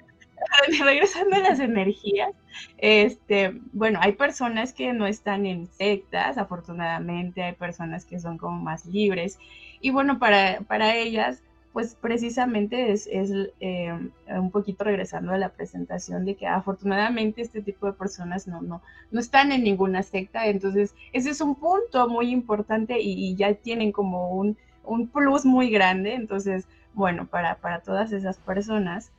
regresando 0.85 1.37
a 1.37 1.40
las 1.40 1.61
energías, 1.61 2.33
este, 2.78 3.61
bueno, 3.72 3.98
hay 4.02 4.12
personas 4.12 4.72
que 4.72 4.92
no 4.92 5.07
están 5.07 5.46
en 5.46 5.66
sectas, 5.66 6.38
afortunadamente, 6.38 7.42
hay 7.42 7.54
personas 7.54 8.04
que 8.04 8.18
son 8.21 8.38
como 8.38 8.60
más 8.62 8.87
libres. 8.87 9.38
Y 9.81 9.90
bueno, 9.90 10.18
para, 10.18 10.60
para 10.62 10.96
ellas, 10.96 11.42
pues 11.75 11.96
precisamente 11.96 12.92
es, 12.92 13.08
es 13.10 13.33
eh, 13.58 13.92
un 14.29 14.50
poquito 14.52 14.85
regresando 14.85 15.33
a 15.33 15.38
la 15.38 15.48
presentación 15.48 16.25
de 16.25 16.37
que 16.37 16.46
afortunadamente 16.46 17.42
este 17.42 17.62
tipo 17.62 17.87
de 17.87 17.94
personas 17.94 18.46
no, 18.46 18.62
no, 18.62 18.81
no 19.10 19.21
están 19.21 19.50
en 19.50 19.64
ninguna 19.64 20.04
secta. 20.04 20.46
Entonces, 20.46 20.94
ese 21.12 21.31
es 21.31 21.40
un 21.40 21.56
punto 21.56 22.08
muy 22.08 22.31
importante 22.31 23.00
y, 23.00 23.35
ya 23.35 23.52
tienen 23.54 23.90
como 23.90 24.31
un, 24.37 24.56
un 24.85 25.08
plus 25.08 25.44
muy 25.44 25.68
grande. 25.68 26.14
Entonces, 26.14 26.68
bueno, 26.92 27.27
para, 27.27 27.56
para 27.56 27.81
todas 27.81 28.12
esas 28.12 28.38
personas, 28.38 29.10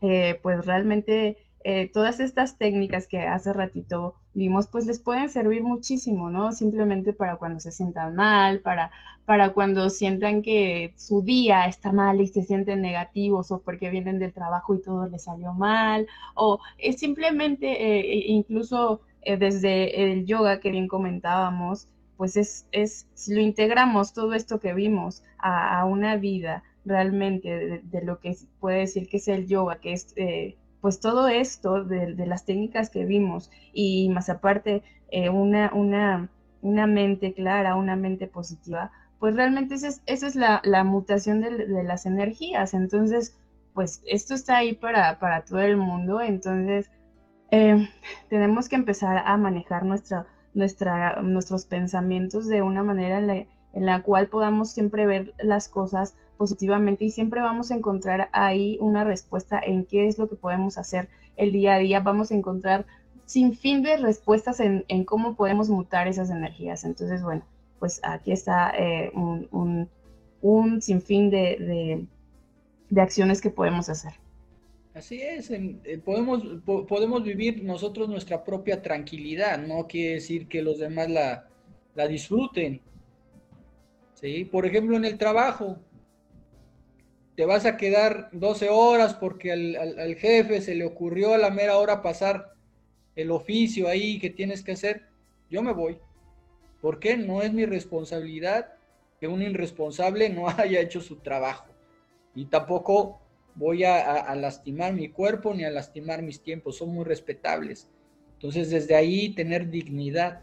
eh, 0.00 0.38
pues 0.42 0.64
realmente 0.66 1.36
eh, 1.64 1.90
todas 1.92 2.20
estas 2.20 2.56
técnicas 2.58 3.06
que 3.06 3.20
hace 3.20 3.52
ratito 3.52 4.14
vimos, 4.34 4.68
pues 4.68 4.86
les 4.86 5.00
pueden 5.00 5.28
servir 5.28 5.62
muchísimo, 5.62 6.30
¿no? 6.30 6.52
Simplemente 6.52 7.12
para 7.12 7.36
cuando 7.36 7.60
se 7.60 7.72
sientan 7.72 8.14
mal, 8.14 8.60
para, 8.60 8.90
para 9.24 9.52
cuando 9.52 9.90
sientan 9.90 10.42
que 10.42 10.94
su 10.96 11.22
día 11.22 11.66
está 11.66 11.92
mal 11.92 12.20
y 12.20 12.28
se 12.28 12.42
sienten 12.42 12.80
negativos 12.80 13.50
o 13.50 13.60
porque 13.60 13.90
vienen 13.90 14.18
del 14.18 14.32
trabajo 14.32 14.74
y 14.74 14.82
todo 14.82 15.08
les 15.08 15.24
salió 15.24 15.52
mal, 15.52 16.06
o 16.34 16.60
es 16.78 16.98
simplemente 16.98 17.66
eh, 17.70 18.00
e 18.00 18.32
incluso 18.32 19.00
desde 19.24 20.12
el 20.12 20.24
yoga 20.24 20.60
que 20.60 20.70
bien 20.70 20.88
comentábamos, 20.88 21.88
pues 22.18 22.36
es, 22.36 22.66
es, 22.72 23.06
si 23.14 23.32
lo 23.32 23.40
integramos 23.40 24.12
todo 24.12 24.34
esto 24.34 24.58
que 24.58 24.74
vimos 24.74 25.22
a, 25.38 25.84
una 25.84 26.16
vida 26.16 26.64
realmente 26.88 27.82
de, 27.82 28.02
lo 28.02 28.18
que 28.18 28.36
puede 28.60 28.80
decir 28.80 29.08
que 29.08 29.18
es 29.18 29.28
el 29.28 29.46
yoga, 29.46 29.76
que 29.80 29.92
es 29.92 30.14
pues 30.80 31.00
todo 31.00 31.28
esto 31.28 31.84
de, 31.84 32.14
las 32.26 32.44
técnicas 32.44 32.90
que 32.90 33.04
vimos 33.04 33.50
y 33.72 34.08
más 34.10 34.28
aparte 34.28 34.82
eh, 35.10 35.28
una, 35.28 35.72
una, 35.74 36.30
una, 36.62 36.86
mente 36.86 37.32
clara, 37.34 37.74
una 37.74 37.96
mente 37.96 38.26
positiva, 38.26 38.92
pues 39.18 39.34
realmente 39.34 39.74
esa 39.74 39.88
es, 39.88 40.02
esa 40.06 40.26
es 40.26 40.36
la, 40.36 40.84
mutación 40.84 41.40
de, 41.40 41.82
las 41.82 42.06
energías. 42.06 42.74
Entonces, 42.74 43.36
pues 43.74 44.02
esto 44.06 44.34
está 44.34 44.58
ahí 44.58 44.74
para, 44.74 45.18
para 45.18 45.44
todo 45.44 45.60
el 45.60 45.76
mundo. 45.76 46.20
Entonces, 46.20 46.90
eh, 47.50 47.88
tenemos 48.28 48.68
que 48.68 48.76
empezar 48.76 49.22
a 49.26 49.36
manejar 49.36 49.84
nuestra, 49.84 50.26
nuestra, 50.54 51.20
nuestros 51.22 51.66
pensamientos 51.66 52.46
de 52.46 52.62
una 52.62 52.82
manera 52.82 53.18
en 53.18 53.26
la 53.26 53.46
cual 54.04 54.28
podamos 54.28 54.70
siempre 54.70 55.06
ver 55.06 55.34
las 55.38 55.68
cosas 55.68 56.14
positivamente 56.36 57.04
y 57.04 57.10
siempre 57.10 57.40
vamos 57.40 57.70
a 57.70 57.74
encontrar 57.74 58.28
ahí 58.32 58.78
una 58.80 59.04
respuesta 59.04 59.60
en 59.60 59.84
qué 59.84 60.06
es 60.06 60.18
lo 60.18 60.28
que 60.28 60.36
podemos 60.36 60.78
hacer 60.78 61.08
el 61.36 61.52
día 61.52 61.74
a 61.74 61.78
día. 61.78 62.00
Vamos 62.00 62.30
a 62.30 62.34
encontrar 62.34 62.86
sin 63.26 63.54
fin 63.54 63.82
de 63.82 63.98
respuestas 63.98 64.60
en, 64.60 65.04
cómo 65.04 65.36
podemos 65.36 65.68
mutar 65.68 66.08
esas 66.08 66.30
energías. 66.30 66.84
Entonces, 66.84 67.22
bueno, 67.22 67.42
pues 67.78 68.00
aquí 68.02 68.32
está 68.32 68.72
eh, 68.78 69.10
un, 69.12 69.88
sinfín 70.80 71.28
de, 71.28 72.06
acciones 72.96 73.40
que 73.40 73.50
podemos 73.50 73.88
hacer. 73.88 74.12
Así 74.94 75.20
es, 75.20 75.50
eh, 75.50 76.00
podemos, 76.04 76.42
podemos 76.64 77.22
vivir 77.22 77.62
nosotros 77.62 78.08
nuestra 78.08 78.42
propia 78.42 78.82
tranquilidad, 78.82 79.58
no 79.58 79.86
quiere 79.86 80.14
decir 80.14 80.48
que 80.48 80.62
los 80.62 80.78
demás 80.78 81.08
la, 81.08 81.48
la 81.94 82.08
disfruten. 82.08 82.80
¿Sí? 84.20 84.44
Por 84.44 84.66
ejemplo, 84.66 84.96
en 84.96 85.04
el 85.04 85.18
trabajo, 85.18 85.78
te 87.36 87.44
vas 87.44 87.66
a 87.66 87.76
quedar 87.76 88.30
12 88.32 88.68
horas 88.68 89.14
porque 89.14 89.52
al, 89.52 90.16
jefe 90.16 90.60
se 90.60 90.74
le 90.74 90.84
ocurrió 90.84 91.34
a 91.34 91.38
la 91.38 91.50
mera 91.50 91.78
hora 91.78 92.02
pasar 92.02 92.52
el 93.14 93.30
oficio 93.30 93.88
ahí 93.88 94.18
que 94.18 94.30
tienes 94.30 94.62
que 94.62 94.72
hacer, 94.72 95.06
yo 95.48 95.62
me 95.62 95.72
voy. 95.72 95.98
¿Por 96.80 96.98
qué? 96.98 97.16
No 97.16 97.42
es 97.42 97.52
mi 97.52 97.64
responsabilidad 97.64 98.74
que 99.20 99.28
un 99.28 99.42
irresponsable 99.42 100.28
no 100.30 100.48
haya 100.58 100.80
hecho 100.80 101.00
su 101.00 101.16
trabajo. 101.16 101.68
Y 102.34 102.46
tampoco 102.46 103.20
voy 103.54 103.84
a, 103.84 104.34
lastimar 104.36 104.92
mi 104.92 105.08
cuerpo 105.08 105.52
ni 105.54 105.64
a 105.64 105.70
lastimar 105.70 106.22
mis 106.22 106.42
tiempos, 106.42 106.76
son 106.76 106.90
muy 106.90 107.04
respetables. 107.04 107.88
Entonces, 108.34 108.70
desde 108.70 108.94
ahí 108.94 109.34
tener 109.34 109.68
dignidad. 109.70 110.42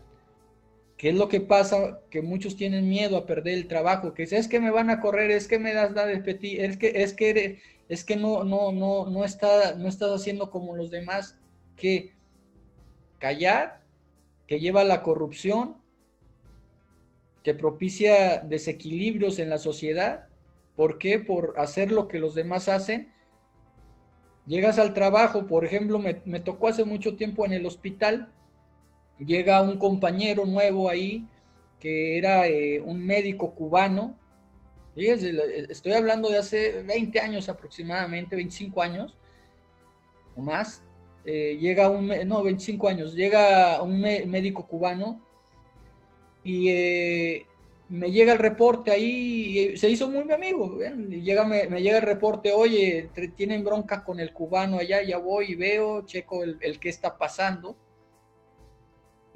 ¿Qué 0.98 1.10
es 1.10 1.16
lo 1.16 1.28
que 1.28 1.42
pasa? 1.42 2.00
Que 2.10 2.22
muchos 2.22 2.56
tienen 2.56 2.88
miedo 2.88 3.18
a 3.18 3.26
perder 3.26 3.56
el 3.56 3.68
trabajo, 3.68 4.14
que 4.14 4.24
es, 4.24 4.48
que 4.48 4.60
me 4.60 4.72
van 4.72 4.90
a 4.90 5.02
correr, 5.02 5.30
es 5.32 5.48
que 5.48 5.60
me 5.60 5.74
das 5.74 5.92
la 5.92 6.06
despedir, 6.06 6.62
es 6.62 6.78
que, 6.78 7.04
es 7.04 7.14
que, 7.14 7.60
es 7.90 8.06
que 8.06 8.16
no, 8.16 8.44
no, 8.46 8.72
no, 8.72 9.10
no, 9.10 9.26
está, 9.26 9.76
no 9.76 9.90
estás 9.90 10.12
haciendo 10.12 10.52
como 10.52 10.76
los 10.76 10.92
demás, 10.92 11.38
que 11.76 12.14
callar, 13.20 13.82
que 14.48 14.60
lleva 14.60 14.86
la 14.86 15.04
corrupción, 15.04 15.78
que 17.44 17.54
propicia 17.54 18.40
desequilibrios 18.40 19.40
en 19.40 19.50
la 19.50 19.58
sociedad. 19.58 20.28
¿Por 20.76 20.98
qué? 20.98 21.20
Por 21.20 21.56
hacer 21.58 21.92
lo 21.92 22.08
que 22.08 22.20
los 22.20 22.36
demás 22.36 22.70
hacen. 22.70 23.12
Llegas 24.48 24.80
al 24.80 24.94
trabajo, 24.94 25.46
por 25.46 25.66
ejemplo, 25.66 26.00
me, 26.00 26.22
me 26.26 26.40
tocó 26.40 26.70
hace 26.70 26.86
mucho 26.86 27.16
tiempo 27.16 27.46
en 27.46 27.54
el 27.54 27.66
hospital, 27.66 28.32
llega 29.20 29.62
un 29.62 29.78
compañero 29.78 30.46
nuevo 30.46 30.90
ahí 30.90 31.26
que 31.80 32.18
era 32.18 32.48
eh, 32.48 32.82
un 32.82 33.06
médico 33.06 33.54
cubano. 33.54 34.18
estoy 34.96 35.94
hablando 35.94 36.30
de 36.30 36.40
hace 36.40 36.84
20 36.84 37.20
años 37.20 37.50
aproximadamente, 37.50 38.36
25 38.36 38.82
años 38.82 39.18
o 40.36 40.42
más. 40.42 40.84
Eh, 41.26 41.58
llega 41.60 41.90
un, 41.90 42.12
no, 42.28 42.44
25 42.44 42.88
años, 42.88 43.14
llega 43.14 43.82
un 43.82 44.00
médico 44.02 44.68
cubano 44.68 45.22
y 46.44 46.70
eh, 46.70 47.46
me 47.90 48.12
llega 48.12 48.34
el 48.34 48.40
reporte 48.40 48.92
ahí, 48.92 49.76
se 49.78 49.90
hizo 49.90 50.10
muy 50.10 50.24
mi 50.24 50.34
amigo, 50.34 50.80
llega, 51.10 51.44
me, 51.46 51.68
llega 51.82 51.98
el 51.98 52.04
reporte, 52.04 52.52
oye, 52.52 53.10
tienen 53.36 53.64
bronca 53.64 54.04
con 54.04 54.20
el 54.20 54.34
cubano 54.34 54.78
allá, 54.78 55.02
ya 55.04 55.18
voy 55.18 55.52
y 55.52 55.56
veo, 55.56 56.06
checo 56.06 56.44
el, 56.44 56.80
qué 56.80 56.90
está 56.90 57.18
pasando 57.18 57.76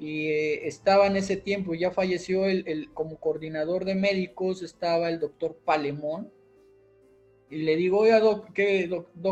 y 0.00 0.28
eh, 0.28 0.66
estaba 0.66 1.06
en 1.06 1.16
ese 1.16 1.36
tiempo, 1.36 1.74
ya 1.74 1.90
falleció 1.90 2.46
el, 2.46 2.88
como 2.94 3.20
coordinador 3.20 3.84
de 3.84 3.94
médicos, 3.94 4.62
estaba 4.62 5.10
el 5.10 5.20
doctor 5.20 5.58
Palemón, 5.62 6.32
y 7.50 7.58
le 7.58 7.76
digo, 7.76 7.98
oiga, 7.98 8.22
¿qué, 8.54 8.88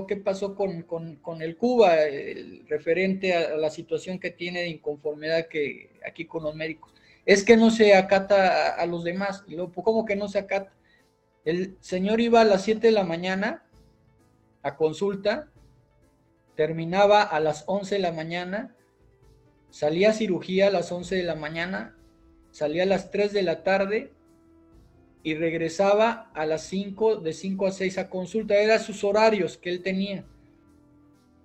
¿qué 0.06 0.16
pasó 0.16 0.54
con, 0.54 1.40
el 1.40 1.56
Cuba, 1.56 2.02
el 2.02 2.66
referente 2.68 3.32
a, 3.32 3.56
la 3.56 3.70
situación 3.70 4.18
que 4.18 4.30
tiene 4.30 4.60
de 4.60 4.68
inconformidad 4.68 5.46
que 5.46 5.90
aquí 6.06 6.26
con 6.26 6.42
los 6.42 6.54
médicos? 6.54 6.92
Es 7.24 7.44
que 7.44 7.56
no 7.56 7.70
se 7.70 7.94
acata 7.94 8.74
a, 8.74 8.84
los 8.86 9.04
demás. 9.04 9.44
Y 9.46 9.54
luego, 9.54 9.70
pues, 9.70 9.84
¿cómo 9.84 10.04
que 10.04 10.16
no 10.16 10.28
se 10.28 10.40
acata? 10.40 10.72
El 11.44 11.76
señor 11.80 12.20
iba 12.20 12.40
a 12.40 12.44
las 12.44 12.62
7 12.64 12.88
de 12.88 12.92
la 12.92 13.04
mañana 13.04 13.64
a 14.62 14.76
consulta, 14.76 15.48
terminaba 16.56 17.22
a 17.22 17.38
las 17.38 17.64
11 17.68 17.94
de 17.94 18.00
la 18.00 18.12
mañana, 18.12 18.74
Salía 19.70 20.10
a 20.10 20.12
cirugía 20.14 20.68
a 20.68 20.70
las 20.70 20.90
11 20.90 21.16
de 21.16 21.22
la 21.24 21.34
mañana, 21.34 21.96
salía 22.50 22.84
a 22.84 22.86
las 22.86 23.10
3 23.10 23.32
de 23.32 23.42
la 23.42 23.62
tarde 23.62 24.12
y 25.22 25.34
regresaba 25.34 26.30
a 26.34 26.46
las 26.46 26.62
5, 26.62 27.16
de 27.16 27.32
5 27.32 27.66
a 27.66 27.70
6 27.70 27.98
a 27.98 28.08
consulta. 28.08 28.54
Eran 28.54 28.80
sus 28.80 29.04
horarios 29.04 29.58
que 29.58 29.70
él 29.70 29.82
tenía. 29.82 30.24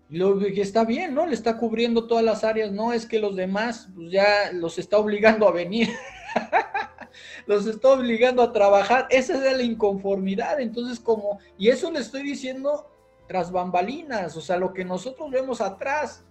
Luego 0.10 0.40
dije, 0.40 0.62
está 0.62 0.86
bien, 0.86 1.16
¿no? 1.16 1.26
Le 1.26 1.34
está 1.34 1.58
cubriendo 1.58 2.08
todas 2.08 2.24
las 2.24 2.44
áreas. 2.44 2.72
No 2.72 2.94
es 2.94 3.06
que 3.06 3.20
los 3.20 3.36
demás, 3.36 3.90
pues 3.96 4.12
ya 4.12 4.52
los 4.54 4.78
está 4.78 4.98
obligando 5.00 5.48
a 5.48 5.52
venir. 5.52 5.90
los 7.48 7.66
está 7.66 7.90
obligando 7.90 8.42
a 8.44 8.54
trabajar. 8.54 9.08
Esa 9.10 9.34
es 9.34 9.58
la 9.58 9.64
inconformidad. 9.64 10.62
Entonces, 10.62 11.00
como, 11.00 11.40
y 11.58 11.70
eso 11.70 11.92
le 11.92 12.00
estoy 12.00 12.24
diciendo 12.24 12.90
tras 13.28 13.52
bambalinas, 13.52 14.38
o 14.38 14.42
sea, 14.42 14.58
lo 14.58 14.74
que 14.74 14.86
nosotros 14.86 15.32
vemos 15.32 15.62
atrás 15.62 16.24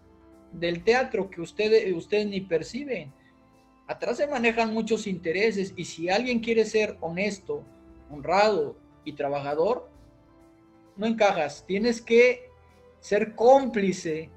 del 0.52 0.84
teatro 0.84 1.30
que 1.30 1.40
ustedes, 1.40 1.92
ustedes 1.94 2.26
ni 2.26 2.40
perciben. 2.40 3.12
Atrás 3.86 4.16
se 4.18 4.26
manejan 4.26 4.72
muchos 4.72 5.06
intereses 5.06 5.74
y 5.76 5.84
si 5.84 6.08
alguien 6.08 6.40
quiere 6.40 6.64
ser 6.64 6.96
honesto, 7.00 7.64
honrado 8.10 8.76
y 9.04 9.14
trabajador, 9.14 9.90
no 10.96 11.06
encajas. 11.06 11.64
Tienes 11.66 12.00
que 12.00 12.50
ser 13.00 13.34
cómplice 13.34 14.30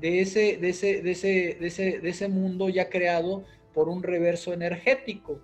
de 0.00 0.20
ese, 0.20 0.56
de 0.58 0.68
ese, 0.68 1.02
de 1.02 1.10
ese, 1.10 1.56
de 1.60 1.66
ese, 1.66 1.98
de 2.00 2.08
ese 2.08 2.28
mundo 2.28 2.68
ya 2.68 2.88
creado 2.88 3.44
por 3.72 3.88
un 3.88 4.02
reverso 4.02 4.52
energético. 4.52 5.40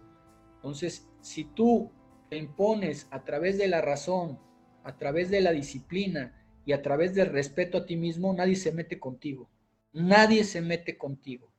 Entonces, 0.56 1.08
si 1.20 1.44
tú 1.44 1.90
te 2.28 2.36
impones 2.36 3.08
a 3.10 3.24
través 3.24 3.58
de 3.58 3.68
la 3.68 3.80
razón, 3.80 4.38
a 4.84 4.96
través 4.96 5.30
de 5.30 5.40
la 5.40 5.52
disciplina, 5.52 6.39
y 6.64 6.72
a 6.72 6.82
través 6.82 7.14
del 7.14 7.28
respeto 7.28 7.78
a 7.78 7.86
ti 7.86 7.96
mismo, 7.96 8.32
nadie 8.32 8.56
se 8.56 8.72
mete 8.72 8.98
contigo. 8.98 9.48
Nadie 9.92 10.44
se 10.44 10.60
mete 10.60 10.96
contigo. 10.96 11.50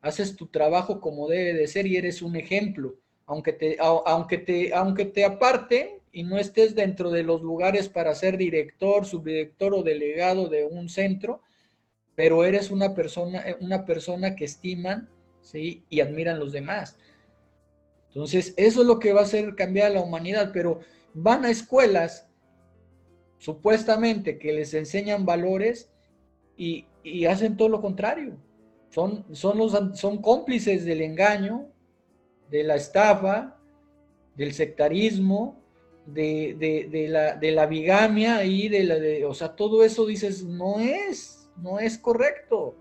Haces 0.00 0.36
tu 0.36 0.46
trabajo 0.46 1.00
como 1.00 1.28
debe 1.28 1.54
de 1.54 1.66
ser 1.66 1.86
y 1.86 1.96
eres 1.96 2.22
un 2.22 2.36
ejemplo. 2.36 2.96
Aunque 3.26 3.52
te, 3.52 3.76
aunque 3.80 4.72
aunque 4.74 5.04
te 5.04 5.24
aparte 5.24 6.00
y 6.12 6.22
no 6.22 6.38
estés 6.38 6.74
dentro 6.74 7.10
de 7.10 7.22
los 7.22 7.42
lugares 7.42 7.88
para 7.88 8.14
ser 8.14 8.36
director, 8.36 9.04
subdirector 9.04 9.74
o 9.74 9.82
delegado 9.82 10.48
de 10.48 10.64
un 10.64 10.88
centro, 10.88 11.42
pero 12.14 12.44
eres 12.44 12.70
una 12.70 12.94
persona, 12.94 13.44
una 13.60 13.84
persona 13.84 14.34
que 14.34 14.46
estiman 14.46 15.08
¿sí? 15.42 15.84
y 15.90 16.00
admiran 16.00 16.38
los 16.38 16.52
demás. 16.52 16.96
Entonces, 18.08 18.54
eso 18.56 18.80
es 18.80 18.86
lo 18.86 18.98
que 18.98 19.12
va 19.12 19.20
a 19.20 19.24
hacer 19.24 19.54
cambiar 19.54 19.88
a 19.88 19.94
la 19.94 20.00
humanidad, 20.00 20.50
pero 20.52 20.80
van 21.12 21.44
a 21.44 21.50
escuelas 21.50 22.25
supuestamente 23.38 24.38
que 24.38 24.52
les 24.52 24.74
enseñan 24.74 25.24
valores 25.24 25.90
y, 26.56 26.86
hacen 27.28 27.56
todo 27.56 27.68
lo 27.68 27.80
contrario. 27.80 28.36
Son, 28.90 29.24
son, 29.32 29.58
los, 29.58 29.76
son 29.94 30.20
cómplices 30.20 30.84
del 30.84 31.02
engaño, 31.02 31.68
de 32.50 32.64
la 32.64 32.76
estafa, 32.76 33.58
del 34.36 34.52
sectarismo, 34.52 35.60
de, 36.06 37.06
la, 37.10 37.36
de 37.36 37.52
la 37.52 37.66
bigamia 37.66 38.44
y 38.44 38.68
de 38.68 38.84
la 38.84 38.94
de, 38.96 39.24
o 39.24 39.34
sea, 39.34 39.54
todo 39.54 39.84
eso 39.84 40.06
dices, 40.06 40.44
no 40.44 40.78
es. 40.80 41.48
no 41.56 41.78
es 41.78 41.98
correcto. 41.98 42.74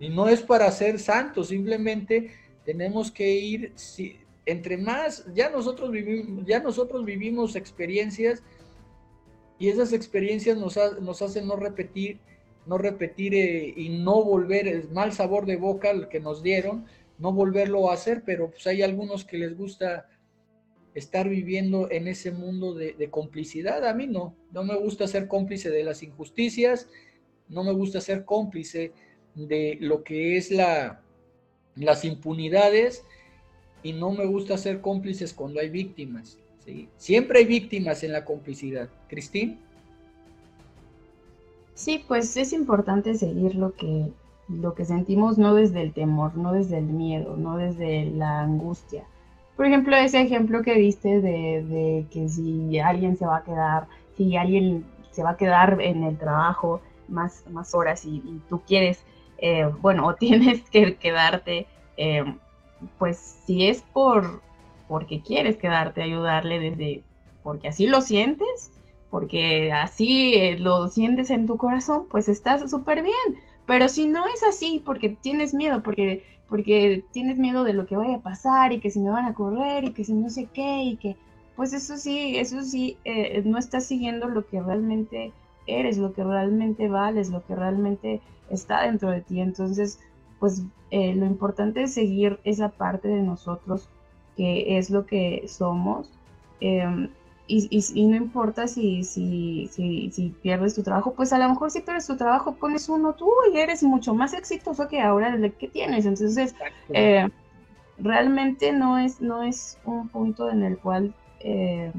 Y 0.00 0.08
no 0.08 0.28
es 0.28 0.42
para 0.42 0.70
ser 0.70 0.98
santos, 0.98 1.48
simplemente 1.48 2.30
tenemos 2.64 3.10
que 3.10 3.30
ir, 3.36 3.72
si, 3.76 4.18
entre 4.44 4.76
más, 4.76 5.24
ya 5.34 5.50
nosotros 5.50 5.90
vivimos, 5.90 6.44
ya 6.46 6.60
nosotros 6.60 7.04
vivimos 7.04 7.56
experiencias 7.56 8.42
y 9.58 9.68
esas 9.68 9.92
experiencias 9.92 10.58
nos, 10.58 10.78
nos 11.00 11.22
hacen 11.22 11.46
no 11.46 11.56
repetir, 11.56 12.18
no 12.66 12.78
repetir 12.78 13.34
eh, 13.34 13.74
y 13.76 13.88
no 13.90 14.22
volver 14.24 14.66
el 14.66 14.88
mal 14.90 15.12
sabor 15.12 15.46
de 15.46 15.56
boca 15.56 16.08
que 16.08 16.20
nos 16.20 16.42
dieron, 16.42 16.86
no 17.18 17.32
volverlo 17.32 17.90
a 17.90 17.94
hacer, 17.94 18.22
pero 18.24 18.50
pues 18.50 18.66
hay 18.66 18.82
algunos 18.82 19.24
que 19.24 19.38
les 19.38 19.56
gusta 19.56 20.08
estar 20.94 21.28
viviendo 21.28 21.90
en 21.90 22.08
ese 22.08 22.30
mundo 22.30 22.74
de, 22.74 22.94
de, 22.94 23.10
complicidad. 23.10 23.86
A 23.86 23.94
mí 23.94 24.06
no, 24.06 24.36
no 24.52 24.64
me 24.64 24.76
gusta 24.76 25.06
ser 25.06 25.28
cómplice 25.28 25.70
de 25.70 25.84
las 25.84 26.02
injusticias, 26.02 26.88
no 27.48 27.64
me 27.64 27.72
gusta 27.72 28.00
ser 28.00 28.24
cómplice 28.24 28.92
de 29.34 29.76
lo 29.80 30.04
que 30.04 30.36
es 30.36 30.50
la, 30.50 31.02
las 31.76 32.04
impunidades 32.04 33.04
y 33.82 33.92
no 33.92 34.12
me 34.12 34.24
gusta 34.24 34.56
ser 34.56 34.80
cómplices 34.80 35.32
cuando 35.32 35.60
hay 35.60 35.68
víctimas. 35.68 36.38
Siempre 36.96 37.40
hay 37.40 37.44
víctimas 37.44 38.02
en 38.04 38.12
la 38.12 38.24
complicidad. 38.24 38.88
Cristín. 39.08 39.58
Sí, 41.74 42.04
pues 42.06 42.36
es 42.36 42.52
importante 42.52 43.14
seguir 43.14 43.56
lo 43.56 43.74
que, 43.74 44.10
lo 44.48 44.74
que 44.74 44.84
sentimos 44.84 45.38
no 45.38 45.54
desde 45.54 45.82
el 45.82 45.92
temor, 45.92 46.36
no 46.36 46.52
desde 46.52 46.78
el 46.78 46.84
miedo, 46.84 47.36
no 47.36 47.56
desde 47.56 48.06
la 48.06 48.40
angustia. 48.40 49.04
Por 49.56 49.66
ejemplo, 49.66 49.96
ese 49.96 50.20
ejemplo 50.20 50.62
que 50.62 50.74
viste 50.74 51.20
de, 51.20 52.06
que 52.10 52.28
si 52.28 52.78
alguien 52.78 53.16
se 53.16 53.26
va 53.26 53.38
a 53.38 53.44
quedar, 53.44 53.86
si 54.16 54.36
alguien 54.36 54.84
se 55.10 55.22
va 55.22 55.30
a 55.30 55.36
quedar 55.36 55.80
en 55.80 56.02
el 56.04 56.18
trabajo 56.18 56.80
más, 57.08 57.44
más 57.50 57.74
horas 57.74 58.04
y, 58.04 58.40
tú 58.48 58.62
quieres, 58.66 59.04
eh, 59.38 59.70
bueno, 59.80 60.06
o 60.06 60.14
tienes 60.16 60.62
que 60.70 60.96
quedarte, 60.96 61.66
eh, 61.96 62.24
pues 62.98 63.38
si 63.46 63.66
es 63.66 63.82
por 63.92 64.42
porque 64.88 65.22
quieres 65.22 65.56
quedarte 65.56 66.02
a 66.02 66.04
ayudarle 66.04 66.58
desde, 66.58 67.02
porque 67.42 67.68
así 67.68 67.86
lo 67.86 68.00
sientes, 68.00 68.70
porque 69.10 69.72
así 69.72 70.34
eh, 70.34 70.58
lo 70.58 70.88
sientes 70.88 71.30
en 71.30 71.46
tu 71.46 71.56
corazón, 71.56 72.06
pues 72.10 72.28
estás 72.28 72.68
súper 72.70 73.02
bien. 73.02 73.38
Pero 73.66 73.88
si 73.88 74.06
no 74.06 74.26
es 74.26 74.42
así, 74.42 74.82
porque 74.84 75.08
tienes 75.08 75.54
miedo, 75.54 75.82
porque, 75.82 76.24
porque 76.48 77.04
tienes 77.12 77.38
miedo 77.38 77.64
de 77.64 77.72
lo 77.72 77.86
que 77.86 77.96
vaya 77.96 78.16
a 78.16 78.22
pasar 78.22 78.72
y 78.72 78.80
que 78.80 78.90
si 78.90 79.00
me 79.00 79.10
van 79.10 79.26
a 79.26 79.34
correr 79.34 79.84
y 79.84 79.92
que 79.92 80.04
si 80.04 80.12
no 80.12 80.28
sé 80.28 80.48
qué 80.52 80.82
y 80.82 80.96
que, 80.96 81.16
pues 81.56 81.72
eso 81.72 81.96
sí, 81.96 82.36
eso 82.36 82.62
sí, 82.62 82.98
eh, 83.04 83.40
no 83.44 83.58
estás 83.58 83.86
siguiendo 83.86 84.28
lo 84.28 84.46
que 84.46 84.60
realmente 84.60 85.32
eres, 85.66 85.96
lo 85.96 86.12
que 86.12 86.24
realmente 86.24 86.88
vales, 86.88 87.30
lo 87.30 87.44
que 87.46 87.54
realmente 87.54 88.20
está 88.50 88.82
dentro 88.82 89.10
de 89.10 89.22
ti. 89.22 89.40
Entonces, 89.40 90.00
pues 90.40 90.62
eh, 90.90 91.14
lo 91.14 91.24
importante 91.24 91.84
es 91.84 91.94
seguir 91.94 92.38
esa 92.44 92.68
parte 92.68 93.08
de 93.08 93.22
nosotros 93.22 93.88
que 94.36 94.78
es 94.78 94.90
lo 94.90 95.06
que 95.06 95.44
somos. 95.48 96.10
Em, 96.60 97.08
y, 97.46 98.06
no 98.06 98.16
importa 98.16 98.66
si, 98.66 99.04
si, 99.04 99.68
si, 99.70 100.34
pierdes 100.42 100.74
tu 100.74 100.82
trabajo, 100.82 101.12
pues 101.12 101.32
a 101.32 101.38
lo 101.38 101.48
mejor 101.48 101.70
si 101.70 101.82
pierdes 101.82 102.06
tu 102.06 102.16
trabajo 102.16 102.54
pones 102.54 102.88
uno 102.88 103.12
tú 103.12 103.30
y 103.52 103.58
eres 103.58 103.82
mucho 103.82 104.14
más 104.14 104.32
exitoso 104.32 104.88
que 104.88 105.00
ahora 105.00 105.34
el 105.34 105.52
que 105.52 105.68
tienes. 105.68 106.06
Entonces, 106.06 106.54
eh, 106.90 107.28
realmente 107.98 108.72
no 108.72 108.98
es, 108.98 109.20
no 109.20 109.42
es 109.42 109.78
un 109.84 110.08
punto 110.08 110.50
en 110.50 110.62
el 110.62 110.78
cual 110.78 111.14
eh, 111.40 111.92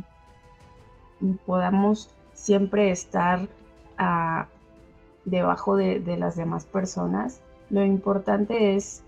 podamos 1.46 2.10
siempre 2.34 2.90
estar 2.90 3.48
ah, 4.00 4.48
debajo 5.26 5.78
de, 5.78 6.00
de 6.00 6.18
las 6.18 6.36
demás 6.36 6.66
personas. 6.66 7.42
Lo 7.70 7.86
importante 7.86 8.76
es 8.76 9.04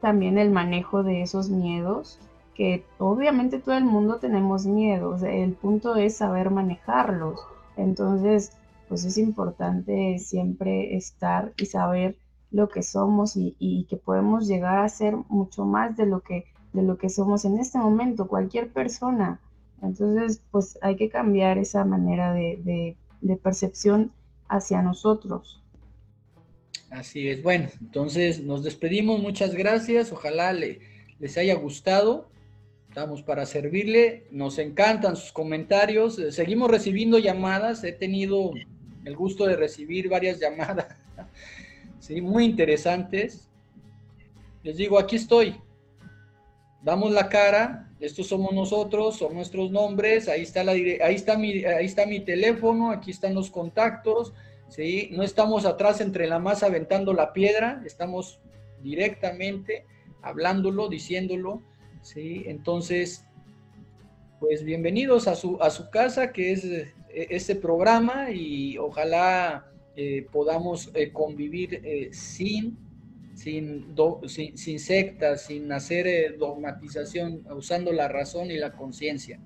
también 0.00 0.36
el 0.36 0.50
manejo 0.50 1.04
de 1.04 1.22
esos 1.22 1.48
miedos 1.48 2.18
que 2.56 2.84
obviamente 2.98 3.58
todo 3.58 3.76
el 3.76 3.84
mundo 3.84 4.16
tenemos 4.16 4.66
miedos, 4.66 5.22
el 5.22 5.52
punto 5.52 5.94
es 5.96 6.16
saber 6.16 6.50
manejarlos. 6.50 7.38
Entonces, 7.76 8.52
pues 8.88 9.04
es 9.04 9.18
importante 9.18 10.18
siempre 10.18 10.96
estar 10.96 11.52
y 11.58 11.66
saber 11.66 12.16
lo 12.50 12.68
que 12.68 12.82
somos 12.82 13.34
y, 13.36 13.86
que 13.90 13.96
podemos 13.96 14.46
llegar 14.46 14.78
a 14.78 14.88
ser 14.88 15.16
mucho 15.28 15.64
más 15.66 15.96
de 15.96 16.06
lo 16.06 16.20
que 16.20 16.46
de 16.72 16.82
lo 16.82 16.98
que 16.98 17.08
somos 17.08 17.46
en 17.46 17.58
este 17.58 17.78
momento, 17.78 18.28
cualquier 18.28 18.70
persona. 18.70 19.40
Entonces, 19.82 20.42
pues 20.50 20.78
hay 20.82 20.96
que 20.96 21.08
cambiar 21.08 21.56
esa 21.56 21.84
manera 21.86 22.34
de, 22.34 22.96
de 23.22 23.36
percepción 23.36 24.12
hacia 24.48 24.82
nosotros. 24.82 25.62
Así 26.90 27.28
es. 27.28 27.42
Bueno, 27.42 27.68
entonces 27.80 28.42
nos 28.42 28.62
despedimos. 28.62 29.20
Muchas 29.20 29.54
gracias. 29.54 30.12
Ojalá 30.12 30.52
le, 30.52 30.80
les 31.18 31.38
haya 31.38 31.54
gustado. 31.54 32.28
Estamos 32.96 33.22
para 33.22 33.44
servirle. 33.44 34.24
Nos 34.30 34.58
encantan 34.58 35.16
sus 35.16 35.30
comentarios. 35.30 36.18
Eh, 36.18 36.32
seguimos 36.32 36.70
recibiendo 36.70 37.18
llamadas. 37.18 37.84
He 37.84 37.92
tenido 37.92 38.52
el 39.04 39.14
gusto 39.14 39.44
de 39.44 39.54
recibir 39.54 40.08
varias 40.08 40.40
llamadas. 40.40 40.96
Sí, 41.98 42.22
muy 42.22 42.46
interesantes. 42.46 43.50
Les 44.62 44.78
digo, 44.78 44.98
aquí 44.98 45.16
estoy. 45.16 45.60
Damos 46.82 47.12
la 47.12 47.28
cara. 47.28 47.92
Estos 48.00 48.28
somos 48.28 48.54
nosotros, 48.54 49.18
son 49.18 49.34
nuestros 49.34 49.70
nombres. 49.70 50.26
Ahí 50.26 50.40
está, 50.40 50.64
la, 50.64 50.72
ahí 50.72 51.14
está, 51.14 51.36
mi, 51.36 51.66
ahí 51.66 51.84
está 51.84 52.06
mi 52.06 52.20
teléfono. 52.20 52.90
Aquí 52.90 53.10
están 53.10 53.34
los 53.34 53.50
contactos. 53.50 54.32
¿sí? 54.70 55.10
No 55.12 55.22
estamos 55.22 55.66
atrás 55.66 56.00
entre 56.00 56.26
la 56.26 56.38
masa 56.38 56.64
aventando 56.64 57.12
la 57.12 57.34
piedra. 57.34 57.82
Estamos 57.84 58.40
directamente 58.82 59.84
hablándolo, 60.22 60.88
diciéndolo. 60.88 61.62
¿Sí? 62.06 62.44
Entonces, 62.46 63.26
pues 64.38 64.64
bienvenidos 64.64 65.26
a 65.26 65.34
su, 65.34 65.60
a 65.60 65.70
su 65.70 65.90
casa, 65.90 66.32
que 66.32 66.52
es 66.52 66.64
eh, 66.64 66.94
este 67.10 67.56
programa, 67.56 68.30
y 68.30 68.78
ojalá 68.78 69.66
eh, 69.96 70.26
podamos 70.30 70.90
eh, 70.94 71.12
convivir 71.12 71.80
sin, 72.12 72.78
sin, 73.34 73.94
sin, 74.26 74.78
sectas, 74.78 75.46
sin 75.46 75.72
hacer 75.72 76.38
dogmatización, 76.38 77.42
usando 77.50 77.92
la 77.92 78.08
razón 78.08 78.50
y 78.50 78.58
la 78.58 78.72
conciencia. 78.72 79.40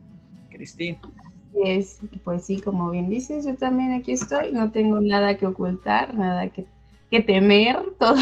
Cristín. 0.50 0.98
Es, 1.64 1.98
pues 2.24 2.44
sí, 2.44 2.61
como 2.61 2.90
bien 2.90 3.08
dices, 3.08 3.44
yo 3.44 3.56
también 3.56 3.92
aquí 3.92 4.12
estoy, 4.12 4.52
no 4.52 4.70
tengo 4.70 5.00
nada 5.00 5.36
que 5.36 5.46
ocultar, 5.46 6.14
nada 6.14 6.48
que 6.50 6.66
que 7.11 7.20
temer, 7.20 7.76
todo, 7.98 8.16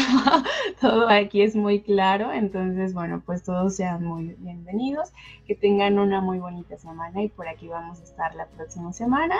todo 0.81 1.09
aquí 1.09 1.41
es 1.41 1.55
muy 1.55 1.81
claro, 1.81 2.33
entonces 2.33 2.93
bueno, 2.93 3.21
pues 3.25 3.43
todos 3.43 3.75
sean 3.75 4.03
muy 4.03 4.35
bienvenidos, 4.39 5.11
que 5.45 5.55
tengan 5.55 5.99
una 5.99 6.21
muy 6.21 6.39
bonita 6.39 6.77
semana 6.77 7.21
y 7.21 7.29
por 7.29 7.47
aquí 7.47 7.67
vamos 7.67 7.99
a 7.99 8.03
estar 8.03 8.35
la 8.35 8.47
próxima 8.47 8.91
semana. 8.91 9.35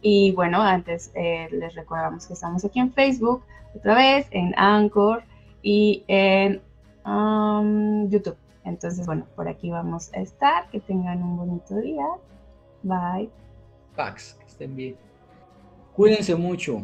Y 0.00 0.32
bueno, 0.32 0.60
antes 0.62 1.10
eh, 1.14 1.48
les 1.52 1.74
recordamos 1.74 2.26
que 2.26 2.32
estamos 2.32 2.64
aquí 2.64 2.80
en 2.80 2.92
Facebook, 2.92 3.42
otra 3.74 3.94
vez, 3.94 4.26
en 4.30 4.54
Anchor 4.56 5.22
y 5.62 6.04
en 6.08 6.62
um, 7.04 8.08
YouTube. 8.08 8.36
Entonces, 8.64 9.06
bueno, 9.06 9.26
por 9.36 9.48
aquí 9.48 9.70
vamos 9.70 10.12
a 10.14 10.20
estar, 10.20 10.70
que 10.70 10.80
tengan 10.80 11.22
un 11.22 11.36
bonito 11.36 11.76
día. 11.76 12.06
Bye. 12.82 13.30
Pax, 13.94 14.34
que 14.34 14.46
estén 14.46 14.74
bien. 14.74 14.96
Cuídense 15.94 16.34
mucho. 16.34 16.82